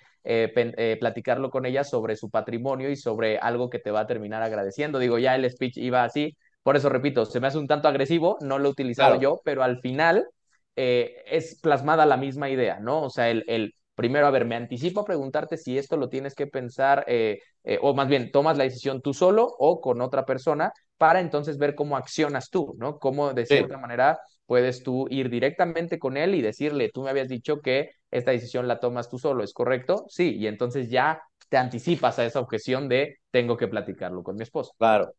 platicarlo 1.00 1.50
con 1.50 1.66
ella 1.66 1.84
sobre 1.84 2.16
su 2.16 2.30
patrimonio 2.30 2.90
y 2.90 2.96
sobre 2.96 3.38
algo 3.38 3.70
que 3.70 3.80
te 3.80 3.92
va 3.92 4.02
a 4.02 4.08
terminar 4.08 4.44
agradeciendo? 4.44 5.00
Digo, 5.00 5.18
ya 5.18 5.36
el 5.36 5.50
speech 5.50 5.78
iba 5.78 6.04
así. 6.04 6.36
Por 6.64 6.76
eso 6.76 6.90
repito, 6.90 7.26
se 7.26 7.40
me 7.40 7.48
hace 7.48 7.58
un 7.58 7.68
tanto 7.68 7.88
agresivo, 7.88 8.38
no 8.42 8.60
lo 8.60 8.70
he 8.70 8.72
utilizado 8.72 9.18
claro. 9.18 9.22
yo, 9.22 9.42
pero 9.44 9.64
al 9.64 9.80
final 9.80 10.28
eh, 10.76 11.24
es 11.26 11.60
plasmada 11.60 12.06
la 12.06 12.18
misma 12.18 12.50
idea, 12.50 12.80
¿no? 12.80 13.02
O 13.04 13.10
sea, 13.10 13.30
el, 13.30 13.44
el, 13.48 13.74
primero, 13.96 14.28
a 14.28 14.32
ver, 14.32 14.46
me 14.46 14.56
anticipo 14.56 15.02
a 15.02 15.06
preguntarte 15.06 15.58
si 15.58 15.78
esto 15.78 15.98
lo 15.98 16.08
tienes 16.08 16.36
que 16.36 16.48
pensar, 16.48 17.04
eh, 17.08 17.40
eh, 17.64 17.80
o 17.82 17.94
más 17.94 18.08
bien, 18.08 18.32
tomas 18.32 18.58
la 18.58 18.64
decisión 18.64 19.02
tú 19.02 19.14
solo 19.14 19.46
o 19.46 19.82
con 19.82 20.02
otra 20.02 20.26
persona, 20.26 20.72
para 20.98 21.20
entonces 21.20 21.58
ver 21.58 21.76
cómo 21.76 21.98
accionas 21.98 22.50
tú, 22.50 22.76
¿no? 22.78 23.00
Cómo 23.00 23.34
de 23.34 23.46
cierta 23.46 23.76
sí. 23.76 23.82
manera 23.82 24.20
puedes 24.52 24.84
tú 24.84 25.08
ir 25.10 25.30
directamente 25.30 25.98
con 25.98 26.18
él 26.18 26.36
y 26.36 26.42
decirle, 26.42 26.92
tú 26.94 27.04
me 27.04 27.10
habías 27.10 27.30
dicho 27.30 27.62
que 27.62 27.92
esta 28.12 28.32
decisión 28.32 28.68
la 28.68 28.82
tomas 28.82 29.08
tú 29.08 29.18
solo, 29.18 29.46
¿es 29.46 29.54
correcto? 29.54 30.04
Sí, 30.10 30.36
y 30.36 30.46
entonces 30.46 30.90
ya 30.90 31.24
te 31.48 31.56
anticipas 31.56 32.20
a 32.20 32.26
esa 32.26 32.42
objeción 32.42 32.90
de 32.90 33.20
tengo 33.32 33.56
que 33.56 33.70
platicarlo 33.70 34.24
con 34.24 34.36
mi 34.36 34.44
esposa. 34.44 34.74
Claro. 34.78 35.14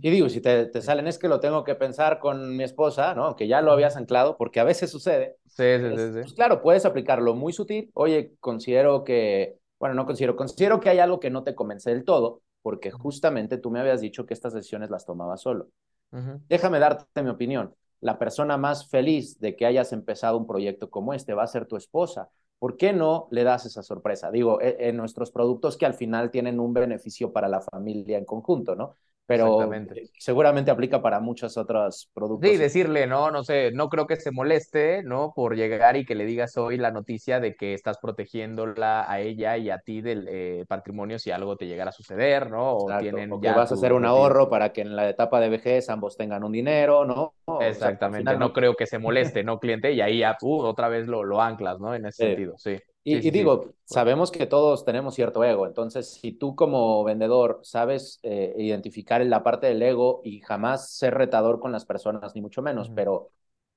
Y 0.00 0.10
digo, 0.10 0.28
si 0.28 0.40
te, 0.40 0.66
te, 0.66 0.82
salen 0.82 1.06
es 1.06 1.16
que 1.16 1.28
lo 1.28 1.38
tengo 1.38 1.62
que 1.62 1.76
pensar 1.76 2.18
con 2.18 2.56
mi 2.56 2.64
esposa, 2.64 3.14
¿no? 3.14 3.36
Que 3.36 3.46
ya 3.46 3.60
lo 3.60 3.70
habías 3.70 3.96
anclado, 3.96 4.36
porque 4.36 4.58
a 4.58 4.64
veces 4.64 4.90
sucede. 4.90 5.36
Sí, 5.46 5.62
sí, 5.78 5.96
sí, 5.96 6.06
sí. 6.14 6.20
Pues 6.22 6.34
claro, 6.34 6.60
puedes 6.60 6.84
aplicarlo 6.84 7.36
muy 7.36 7.52
sutil. 7.52 7.88
Oye, 7.94 8.32
considero 8.40 9.04
que, 9.04 9.58
bueno, 9.78 9.94
no 9.94 10.06
considero, 10.06 10.34
considero 10.34 10.80
que 10.80 10.88
hay 10.88 10.98
algo 10.98 11.20
que 11.20 11.30
no 11.30 11.44
te 11.44 11.54
convence 11.54 11.88
del 11.88 12.02
todo, 12.02 12.42
porque 12.62 12.90
justamente 12.90 13.58
tú 13.58 13.70
me 13.70 13.78
habías 13.78 14.00
dicho 14.00 14.26
que 14.26 14.34
estas 14.34 14.54
decisiones 14.54 14.90
las 14.90 15.06
tomaba 15.06 15.36
solo. 15.36 15.68
Uh 16.10 16.16
-huh. 16.16 16.40
Déjame 16.48 16.80
darte 16.80 17.22
mi 17.22 17.30
opinión. 17.30 17.72
La 18.02 18.18
persona 18.18 18.58
más 18.58 18.88
feliz 18.90 19.40
de 19.40 19.56
que 19.56 19.64
hayas 19.66 19.92
empezado 19.94 20.36
un 20.38 20.46
proyecto 20.46 20.90
como 20.90 21.14
este 21.14 21.32
va 21.34 21.44
a 21.44 21.46
ser 21.46 21.66
tu 21.66 21.76
esposa. 21.76 22.30
¿Por 22.58 22.76
qué 22.76 22.92
no 22.92 23.28
le 23.30 23.44
das 23.44 23.66
esa 23.66 23.82
sorpresa? 23.82 24.30
Digo, 24.30 24.60
en, 24.62 24.76
en 24.80 24.96
nuestros 24.98 25.30
productos 25.32 25.78
que 25.78 25.86
al 25.86 25.94
final 25.94 26.30
tienen 26.30 26.60
un 26.60 26.74
beneficio 26.74 27.32
para 27.32 27.48
la 27.48 27.62
familia 27.62 28.18
en 28.18 28.26
conjunto, 28.26 28.76
¿no? 28.76 28.96
Pero 29.36 29.70
seguramente 30.18 30.70
aplica 30.70 31.00
para 31.00 31.20
muchos 31.20 31.56
otros 31.56 32.10
productos. 32.12 32.50
Sí, 32.50 32.56
decirle, 32.56 33.06
no, 33.06 33.30
no 33.30 33.44
sé, 33.44 33.72
no 33.72 33.88
creo 33.88 34.06
que 34.06 34.16
se 34.16 34.30
moleste, 34.30 35.02
¿no? 35.02 35.32
Por 35.34 35.56
llegar 35.56 35.96
y 35.96 36.04
que 36.04 36.14
le 36.14 36.24
digas 36.24 36.56
hoy 36.56 36.76
la 36.76 36.90
noticia 36.90 37.40
de 37.40 37.54
que 37.54 37.74
estás 37.74 37.98
protegiéndola 37.98 39.10
a 39.10 39.20
ella 39.20 39.56
y 39.56 39.70
a 39.70 39.78
ti 39.78 40.00
del 40.00 40.26
eh, 40.28 40.64
patrimonio 40.68 41.18
si 41.18 41.30
algo 41.30 41.56
te 41.56 41.66
llegara 41.66 41.90
a 41.90 41.92
suceder, 41.92 42.50
¿no? 42.50 42.72
O, 42.72 42.90
Exacto, 42.90 43.02
tienen 43.02 43.32
o 43.32 43.40
que 43.40 43.50
vas 43.50 43.70
a 43.70 43.74
hacer 43.74 43.92
un 43.92 44.04
ahorro 44.04 44.48
para 44.48 44.72
que 44.72 44.82
en 44.82 44.96
la 44.96 45.08
etapa 45.08 45.40
de 45.40 45.48
vejez 45.48 45.88
ambos 45.88 46.16
tengan 46.16 46.44
un 46.44 46.52
dinero, 46.52 47.04
¿no? 47.04 47.34
Exactamente, 47.60 48.28
o 48.28 48.32
sea, 48.32 48.38
no, 48.38 48.48
no, 48.48 48.52
creo 48.52 48.74
que 48.74 48.86
se 48.86 48.98
moleste, 48.98 49.44
¿no, 49.44 49.58
cliente? 49.58 49.92
Y 49.92 50.00
ahí 50.00 50.18
ya, 50.18 50.36
uh, 50.40 50.62
otra 50.62 50.88
vez 50.88 51.06
lo, 51.06 51.24
lo 51.24 51.40
anclas, 51.40 51.80
¿no? 51.80 51.94
En 51.94 52.06
ese 52.06 52.22
sí. 52.22 52.28
sentido, 52.28 52.54
sí. 52.58 52.78
Y, 53.04 53.20
sí, 53.20 53.28
y 53.28 53.30
digo, 53.32 53.64
sí. 53.64 53.70
sabemos 53.84 54.30
que 54.30 54.46
todos 54.46 54.84
tenemos 54.84 55.14
cierto 55.14 55.42
ego, 55.42 55.66
entonces 55.66 56.08
si 56.08 56.32
tú 56.32 56.54
como 56.54 57.02
vendedor 57.02 57.60
sabes 57.62 58.20
eh, 58.22 58.54
identificar 58.58 59.24
la 59.26 59.42
parte 59.42 59.66
del 59.66 59.82
ego 59.82 60.20
y 60.22 60.40
jamás 60.40 60.90
ser 60.90 61.14
retador 61.14 61.58
con 61.58 61.72
las 61.72 61.84
personas, 61.84 62.34
ni 62.34 62.40
mucho 62.40 62.62
menos, 62.62 62.88
uh 62.88 62.92
-huh. 62.92 62.94
pero, 62.94 63.30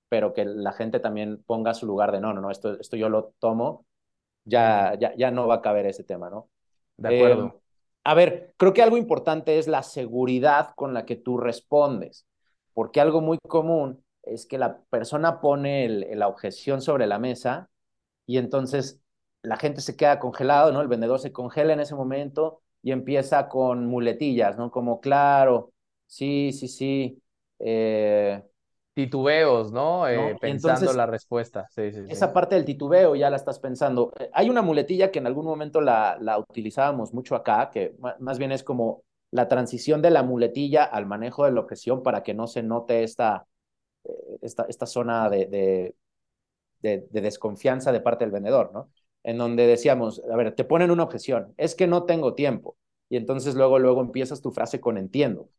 pero 0.09 0.33
que 0.33 0.45
la 0.45 0.73
gente 0.73 0.99
también 0.99 1.43
ponga 1.43 1.73
su 1.73 1.87
lugar 1.87 2.11
de 2.11 2.21
no, 2.21 2.33
no, 2.33 2.41
no, 2.41 2.51
esto, 2.51 2.79
esto 2.79 2.97
yo 2.97 3.09
lo 3.09 3.33
tomo, 3.39 3.85
ya, 4.43 4.93
ya, 4.99 5.15
ya 5.15 5.31
no 5.31 5.47
va 5.47 5.55
a 5.55 5.61
caber 5.61 5.87
ese 5.87 6.03
tema, 6.03 6.29
¿no? 6.29 6.49
De 6.97 7.17
acuerdo. 7.17 7.45
Eh, 7.47 7.59
a 8.03 8.13
ver, 8.13 8.53
creo 8.57 8.73
que 8.73 8.83
algo 8.83 8.97
importante 8.97 9.57
es 9.57 9.67
la 9.67 9.81
seguridad 9.81 10.73
con 10.75 10.93
la 10.93 11.05
que 11.05 11.15
tú 11.15 11.39
respondes, 11.39 12.27
porque 12.73 13.01
algo 13.01 13.21
muy 13.21 13.39
común 13.47 14.03
es 14.21 14.45
que 14.45 14.59
la 14.59 14.81
persona 14.91 15.41
pone 15.41 15.85
el, 15.85 16.19
la 16.19 16.27
objeción 16.27 16.81
sobre 16.81 17.07
la 17.07 17.17
mesa 17.17 17.69
y 18.27 18.37
entonces 18.37 19.01
la 19.45 19.57
gente 19.57 19.81
se 19.81 19.95
queda 19.95 20.19
congelado, 20.19 20.71
¿no? 20.71 20.81
El 20.81 20.87
vendedor 20.87 21.19
se 21.19 21.31
congela 21.31 21.73
en 21.73 21.79
ese 21.79 21.95
momento 21.95 22.61
y 22.81 22.91
empieza 22.91 23.47
con 23.47 23.85
muletillas, 23.85 24.57
¿no? 24.57 24.71
Como, 24.71 24.99
claro, 24.99 25.71
sí, 26.07 26.51
sí, 26.51 26.67
sí. 26.67 27.21
Eh, 27.59 28.43
Titubeos, 28.93 29.71
¿no? 29.71 30.07
Eh, 30.07 30.37
pensando 30.39 30.93
la 30.93 31.05
respuesta. 31.05 31.67
Sí, 31.69 31.91
sí, 31.91 31.99
esa 32.07 32.31
parte 32.31 32.55
del 32.55 32.63
titubeo 32.63 33.15
ya 33.15 33.29
la 33.29 33.35
estás 33.35 33.59
pensando. 33.59 34.13
Eh, 34.17 34.29
hay 34.33 34.49
una 34.49 34.61
muletilla 34.61 35.11
que 35.11 35.19
en 35.19 35.27
algún 35.27 35.45
momento 35.45 35.81
la, 35.81 36.17
la 36.21 36.39
utilizábamos 36.39 37.13
mucho 37.13 37.35
acá, 37.35 37.69
que 37.71 37.95
más 38.19 38.37
bien 38.37 38.53
es 38.53 38.63
como 38.63 39.03
la 39.31 39.49
transición 39.49 40.01
de 40.01 40.11
la 40.11 40.23
muletilla 40.23 40.85
al 40.85 41.05
manejo 41.07 41.43
de 41.43 41.51
la 41.51 41.59
objeción 41.59 42.03
para 42.03 42.23
que 42.23 42.33
no 42.33 42.47
se 42.47 42.63
note 42.63 43.03
esta, 43.03 43.45
esta, 44.41 44.65
esta 44.69 44.85
zona 44.85 45.29
de, 45.29 45.47
de, 45.47 45.95
de, 47.11 47.21
desconfianza 47.21 47.91
de 47.91 48.01
parte 48.01 48.23
del 48.23 48.31
vendedor, 48.31 48.71
¿no? 48.73 48.89
En 49.25 49.37
donde 49.37 49.65
decíamos, 49.65 50.21
a 50.31 50.35
ver, 50.35 50.53
te 50.53 50.63
ponen 50.63 50.91
una 50.91 51.03
objeción, 51.03 51.53
es 51.57 51.73
que 51.73 51.87
no 51.87 52.03
tengo 52.03 52.35
tiempo. 52.35 52.77
Y 53.09 53.17
entonces 53.17 53.55
luego, 53.55 53.79
luego 53.79 54.01
empiezas 54.01 54.41
tu 54.41 54.51
frase 54.51 54.79
con 54.79 54.97
entiendo. 54.97 55.49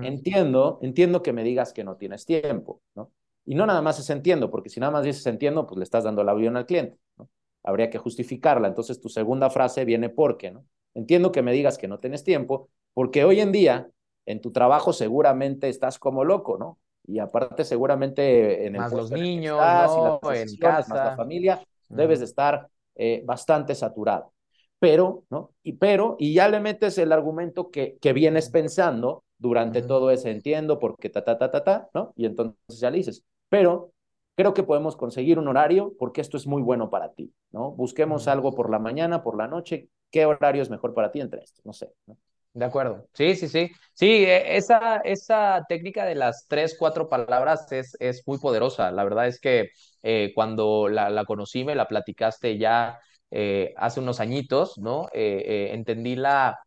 Entiendo, 0.00 0.78
entiendo 0.80 1.22
que 1.22 1.32
me 1.32 1.42
digas 1.42 1.72
que 1.72 1.82
no 1.82 1.96
tienes 1.96 2.24
tiempo, 2.24 2.80
¿no? 2.94 3.10
Y 3.44 3.56
no 3.56 3.66
nada 3.66 3.82
más 3.82 3.98
es 3.98 4.08
entiendo, 4.10 4.48
porque 4.48 4.68
si 4.68 4.78
nada 4.78 4.92
más 4.92 5.02
dices 5.02 5.26
entiendo, 5.26 5.66
pues 5.66 5.76
le 5.76 5.82
estás 5.82 6.04
dando 6.04 6.22
la 6.22 6.30
avión 6.30 6.56
al 6.56 6.66
cliente, 6.66 6.96
¿no? 7.18 7.28
Habría 7.64 7.90
que 7.90 7.98
justificarla. 7.98 8.68
Entonces 8.68 9.00
tu 9.00 9.08
segunda 9.08 9.50
frase 9.50 9.84
viene 9.84 10.08
porque, 10.08 10.52
¿no? 10.52 10.64
Entiendo 10.94 11.32
que 11.32 11.42
me 11.42 11.52
digas 11.52 11.78
que 11.78 11.88
no 11.88 11.98
tienes 11.98 12.22
tiempo, 12.22 12.68
porque 12.94 13.24
hoy 13.24 13.40
en 13.40 13.50
día 13.50 13.90
en 14.26 14.40
tu 14.40 14.52
trabajo 14.52 14.92
seguramente 14.92 15.68
estás 15.68 15.98
como 15.98 16.24
loco, 16.24 16.56
¿no? 16.56 16.78
y 17.06 17.18
aparte 17.18 17.64
seguramente 17.64 18.66
en 18.66 18.76
el 18.76 18.80
más 18.80 18.92
los 18.92 19.10
niños, 19.10 19.58
¿no? 19.58 20.32
en 20.32 20.56
casa, 20.56 20.94
más 20.94 21.04
la 21.04 21.16
familia, 21.16 21.62
debes 21.88 22.20
de 22.20 22.26
estar 22.26 22.68
eh, 22.94 23.22
bastante 23.24 23.74
saturado. 23.74 24.32
Pero, 24.78 25.24
¿no? 25.30 25.52
Y 25.62 25.74
pero, 25.74 26.16
y 26.18 26.34
ya 26.34 26.48
le 26.48 26.60
metes 26.60 26.98
el 26.98 27.12
argumento 27.12 27.70
que, 27.70 27.98
que 28.00 28.12
vienes 28.12 28.50
pensando 28.50 29.24
durante 29.38 29.82
todo 29.82 30.10
ese 30.10 30.30
entiendo, 30.30 30.78
porque 30.78 31.08
ta, 31.08 31.24
ta, 31.24 31.38
ta, 31.38 31.50
ta, 31.50 31.64
ta, 31.64 31.88
¿no? 31.94 32.12
Y 32.16 32.26
entonces 32.26 32.80
ya 32.80 32.90
le 32.90 32.98
dices, 32.98 33.24
pero 33.48 33.92
creo 34.34 34.54
que 34.54 34.62
podemos 34.64 34.96
conseguir 34.96 35.38
un 35.38 35.48
horario 35.48 35.94
porque 35.98 36.20
esto 36.20 36.36
es 36.36 36.46
muy 36.46 36.62
bueno 36.62 36.90
para 36.90 37.12
ti, 37.12 37.32
¿no? 37.52 37.70
Busquemos 37.72 38.26
algo 38.28 38.54
por 38.54 38.70
la 38.70 38.78
mañana, 38.78 39.22
por 39.22 39.36
la 39.36 39.46
noche, 39.48 39.88
¿qué 40.10 40.26
horario 40.26 40.62
es 40.62 40.70
mejor 40.70 40.94
para 40.94 41.12
ti 41.12 41.20
entre 41.20 41.42
estos? 41.42 41.64
No 41.64 41.72
sé, 41.72 41.92
¿no? 42.06 42.16
De 42.54 42.66
acuerdo. 42.66 43.08
Sí, 43.14 43.34
sí, 43.36 43.48
sí. 43.48 43.70
Sí, 43.94 44.06
e, 44.24 44.56
esa, 44.56 44.98
esa 44.98 45.64
técnica 45.68 46.04
de 46.04 46.14
las 46.14 46.46
tres, 46.48 46.76
cuatro 46.78 47.08
palabras 47.08 47.70
es, 47.72 47.96
es 47.98 48.22
muy 48.26 48.38
poderosa. 48.38 48.90
La 48.90 49.04
verdad 49.04 49.26
es 49.26 49.40
que 49.40 49.70
eh, 50.02 50.32
cuando 50.34 50.88
la, 50.88 51.24
conocí, 51.24 51.64
me 51.64 51.74
la 51.74 51.88
platicaste 51.88 52.58
ya 52.58 52.98
eh, 53.30 53.72
hace 53.78 54.00
unos 54.00 54.20
añitos, 54.20 54.76
¿no? 54.78 55.08
Eh, 55.14 55.70
entendí 55.72 56.14
la, 56.14 56.58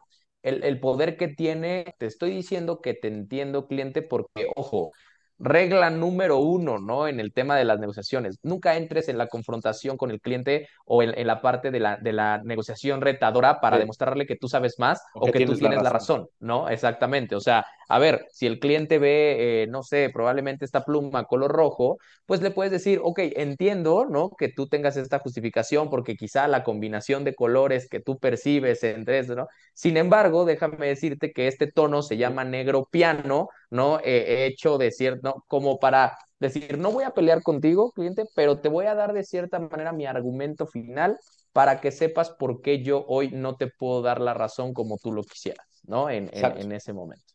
el, 0.41 0.63
el 0.63 0.79
poder 0.79 1.17
que 1.17 1.27
tiene. 1.27 1.93
Te 1.99 2.07
estoy 2.07 2.31
diciendo 2.31 2.81
que 2.81 2.95
te 2.95 3.07
entiendo, 3.07 3.67
cliente, 3.67 4.01
porque, 4.01 4.47
ojo, 4.55 4.91
regla 5.37 5.89
número 5.89 6.37
uno, 6.39 6.79
¿no? 6.79 7.07
En 7.07 7.19
el 7.19 7.33
tema 7.33 7.55
de 7.57 7.65
las 7.65 7.79
negociaciones. 7.79 8.39
Nunca 8.43 8.75
entres 8.75 9.09
en 9.09 9.17
la 9.17 9.27
confrontación 9.27 9.97
con 9.97 10.11
el 10.11 10.21
cliente 10.21 10.67
o 10.85 11.03
en, 11.03 11.27
la 11.27 11.41
parte 11.41 11.71
de 11.71 11.79
la, 11.79 11.97
de 11.97 12.13
la 12.13 12.41
negociación 12.43 13.01
retadora 13.01 13.59
para 13.59 13.77
demostrarle 13.77 14.25
que 14.25 14.37
tú 14.37 14.47
sabes 14.47 14.79
más 14.79 15.01
o, 15.13 15.25
que, 15.25 15.45
tú 15.45 15.55
tienes 15.55 15.81
la 15.81 15.89
razón. 15.89 16.27
¿no? 16.39 16.69
Exactamente. 16.69 17.35
O 17.35 17.41
sea, 17.41 17.65
a 17.87 17.99
ver, 17.99 18.25
si 18.31 18.45
el 18.47 18.59
cliente 18.59 18.99
ve, 18.99 19.63
eh, 19.63 19.67
no 19.67 19.83
sé, 19.83 20.09
probablemente 20.13 20.65
esta 20.65 20.83
pluma 20.85 21.25
color 21.25 21.51
rojo, 21.51 21.97
pues 22.25 22.41
le 22.41 22.51
puedes 22.51 22.71
decir, 22.71 22.99
ok, 23.03 23.19
entiendo, 23.35 24.05
¿no? 24.09 24.31
Que 24.31 24.49
tú 24.49 24.67
tengas 24.67 24.97
esta 24.97 25.19
justificación 25.19 25.89
porque 25.89 26.15
quizá 26.15 26.47
la 26.47 26.63
combinación 26.63 27.23
de 27.23 27.35
colores 27.35 27.87
que 27.89 27.99
tú 28.01 28.17
percibes 28.19 28.83
entre 28.83 29.19
eso, 29.19 29.35
¿no? 29.35 29.47
Sin 29.73 29.97
embargo, 29.97 30.45
déjame 30.45 30.87
decirte 30.87 31.31
que 31.31 31.47
este 31.47 31.71
tono 31.71 32.01
se 32.01 32.17
llama 32.17 32.43
negro 32.43 32.87
piano, 32.91 33.49
¿no? 33.69 33.99
Eh, 34.03 34.45
hecho 34.47 34.77
de 34.77 34.91
cierto, 34.91 35.43
como 35.47 35.79
para 35.79 36.17
decir, 36.39 36.77
no 36.77 36.91
voy 36.91 37.03
a 37.03 37.11
pelear 37.11 37.41
contigo, 37.43 37.91
cliente, 37.91 38.25
pero 38.35 38.59
te 38.59 38.69
voy 38.69 38.85
a 38.87 38.95
dar 38.95 39.13
de 39.13 39.23
cierta 39.23 39.59
manera 39.59 39.93
mi 39.93 40.05
argumento 40.05 40.67
final 40.67 41.17
para 41.53 41.79
que 41.81 41.91
sepas 41.91 42.31
por 42.31 42.61
qué 42.61 42.83
yo 42.83 43.05
hoy 43.07 43.29
no 43.31 43.55
te 43.55 43.67
puedo 43.67 44.01
dar 44.01 44.19
la 44.21 44.33
razón 44.33 44.73
como 44.73 44.97
tú 44.97 45.11
lo 45.13 45.23
quisieras, 45.23 45.65
¿no? 45.83 46.09
En, 46.09 46.29
en 46.33 46.71
ese 46.71 46.93
momento. 46.93 47.34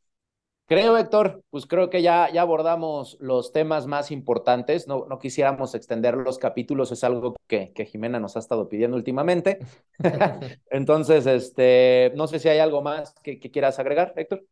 Creo, 0.71 0.97
Héctor, 0.97 1.43
pues 1.51 1.67
creo 1.67 1.91
que 1.91 2.01
ya, 2.01 2.31
ya 2.33 2.43
abordamos 2.43 3.17
los 3.19 3.51
temas 3.51 3.89
más 3.89 4.13
importantes. 4.13 4.87
No, 4.87 5.05
no 5.09 5.19
quisiéramos 5.19 5.75
extender 5.75 6.17
los 6.17 6.39
capítulos, 6.39 6.93
es 6.93 7.03
algo 7.03 7.35
que, 7.49 7.73
que 7.73 7.87
Jimena 7.87 8.21
nos 8.21 8.37
ha 8.37 8.39
estado 8.39 8.69
pidiendo 8.69 8.97
últimamente. 8.97 9.59
Entonces, 10.71 11.27
este, 11.27 12.13
no 12.15 12.29
sé 12.29 12.39
si 12.39 12.51
hay 12.51 12.61
algo 12.61 12.83
más 12.83 13.15
que, 13.21 13.41
quieras 13.41 13.81
agregar, 13.81 14.13
Héctor. 14.15 14.47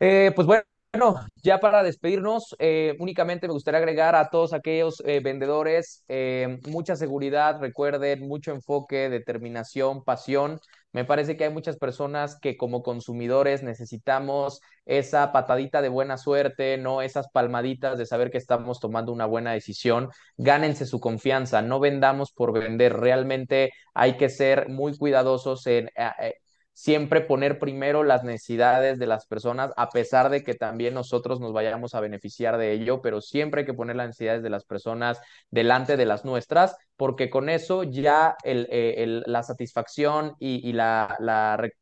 Eh, 0.00 0.32
pues 0.34 0.48
bueno, 0.48 0.64
bueno, 0.98 1.26
ya 1.42 1.60
para 1.60 1.82
despedirnos, 1.82 2.56
eh, 2.58 2.96
únicamente 2.98 3.46
me 3.46 3.52
gustaría 3.52 3.78
agregar 3.78 4.14
a 4.14 4.30
todos 4.30 4.54
aquellos 4.54 5.02
eh, 5.04 5.20
vendedores 5.20 6.04
eh, 6.08 6.58
mucha 6.66 6.96
seguridad, 6.96 7.60
recuerden, 7.60 8.26
mucho 8.26 8.52
enfoque, 8.52 9.10
determinación, 9.10 10.04
pasión. 10.04 10.58
Me 10.92 11.04
parece 11.04 11.36
que 11.36 11.44
hay 11.44 11.52
muchas 11.52 11.76
personas 11.76 12.38
que 12.40 12.56
como 12.56 12.82
consumidores 12.82 13.62
necesitamos 13.62 14.62
esa 14.86 15.32
patadita 15.32 15.82
de 15.82 15.90
buena 15.90 16.16
suerte, 16.16 16.78
no 16.78 17.02
esas 17.02 17.28
palmaditas 17.28 17.98
de 17.98 18.06
saber 18.06 18.30
que 18.30 18.38
estamos 18.38 18.80
tomando 18.80 19.12
una 19.12 19.26
buena 19.26 19.52
decisión. 19.52 20.08
Gánense 20.38 20.86
su 20.86 20.98
confianza, 20.98 21.60
no 21.60 21.78
vendamos 21.78 22.32
por 22.32 22.54
vender. 22.54 22.96
Realmente 22.96 23.72
hay 23.92 24.16
que 24.16 24.30
ser 24.30 24.70
muy 24.70 24.96
cuidadosos 24.96 25.66
en 25.66 25.90
siempre 26.76 27.22
poner 27.22 27.58
primero 27.58 28.04
las 28.04 28.22
necesidades 28.22 28.98
de 28.98 29.06
las 29.06 29.24
personas, 29.26 29.72
a 29.78 29.88
pesar 29.88 30.28
de 30.28 30.44
que 30.44 30.54
también 30.54 30.92
nosotros 30.92 31.40
nos 31.40 31.54
vayamos 31.54 31.94
a 31.94 32.00
beneficiar 32.00 32.58
de 32.58 32.72
ello, 32.72 33.00
pero 33.00 33.22
siempre 33.22 33.62
hay 33.62 33.66
que 33.66 33.72
poner 33.72 33.96
las 33.96 34.08
necesidades 34.08 34.42
de 34.42 34.50
las 34.50 34.66
personas 34.66 35.18
delante 35.50 35.96
de 35.96 36.04
las 36.04 36.26
nuestras, 36.26 36.76
porque 36.96 37.30
con 37.30 37.48
eso 37.48 37.82
ya 37.82 38.36
el, 38.44 38.68
eh, 38.70 39.22
la 39.24 39.42
satisfacción 39.42 40.34
y, 40.38 40.70
la, 40.74 41.16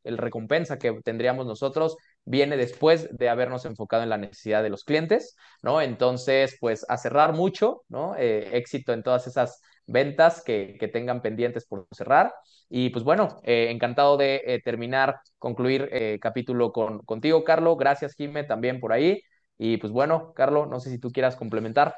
el 0.04 0.16
recompensa 0.16 0.78
que 0.78 0.92
tendríamos 1.02 1.44
nosotros 1.44 1.96
viene 2.24 2.56
después 2.56 3.08
de 3.10 3.28
habernos 3.28 3.64
enfocado 3.64 4.04
en 4.04 4.10
la 4.10 4.16
necesidad 4.16 4.62
de 4.62 4.70
los 4.70 4.84
clientes, 4.84 5.36
¿no? 5.60 5.80
Entonces, 5.80 6.56
pues 6.60 6.86
a 6.88 6.98
cerrar 6.98 7.32
mucho, 7.32 7.82
¿no? 7.88 8.14
Eh, 8.16 8.56
éxito 8.56 8.92
en 8.92 9.02
todas 9.02 9.26
esas 9.26 9.60
ventas 9.86 10.40
que, 10.40 10.76
que 10.78 10.86
tengan 10.86 11.20
pendientes 11.20 11.66
por 11.66 11.88
cerrar. 11.90 12.32
Y 12.68 12.90
pues 12.90 13.04
bueno, 13.04 13.40
eh, 13.44 13.68
encantado 13.70 14.16
de 14.16 14.42
eh, 14.46 14.60
terminar, 14.62 15.20
concluir 15.38 15.88
eh, 15.92 16.18
capítulo 16.20 16.72
con, 16.72 17.00
contigo, 17.00 17.44
Carlos. 17.44 17.76
Gracias, 17.78 18.14
Jime, 18.14 18.44
también 18.44 18.80
por 18.80 18.92
ahí. 18.92 19.20
Y 19.58 19.76
pues 19.76 19.92
bueno, 19.92 20.32
Carlos, 20.34 20.68
no 20.68 20.80
sé 20.80 20.90
si 20.90 20.98
tú 20.98 21.10
quieras 21.10 21.36
complementar. 21.36 21.96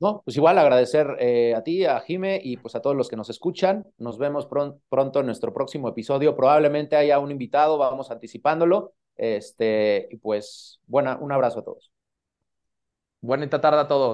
No, 0.00 0.22
pues 0.24 0.36
igual 0.36 0.58
agradecer 0.58 1.06
a 1.56 1.62
ti, 1.62 1.84
a 1.84 2.00
Jime 2.00 2.40
y 2.42 2.56
pues 2.56 2.74
a 2.74 2.82
todos 2.82 2.96
los 2.96 3.08
que 3.08 3.16
nos 3.16 3.30
escuchan. 3.30 3.86
Nos 3.96 4.18
vemos 4.18 4.46
pronto 4.46 5.20
en 5.20 5.26
nuestro 5.26 5.54
próximo 5.54 5.88
episodio. 5.88 6.36
Probablemente 6.36 6.96
haya 6.96 7.18
un 7.20 7.30
invitado, 7.30 7.78
vamos 7.78 8.10
anticipándolo. 8.10 8.94
Este, 9.16 10.08
y 10.10 10.16
pues, 10.16 10.80
buena, 10.86 11.16
un 11.16 11.32
abrazo 11.32 11.60
a 11.60 11.64
todos. 11.64 11.92
Buena 13.20 13.48
tarde 13.48 13.80
a 13.80 13.88
todos. 13.88 14.12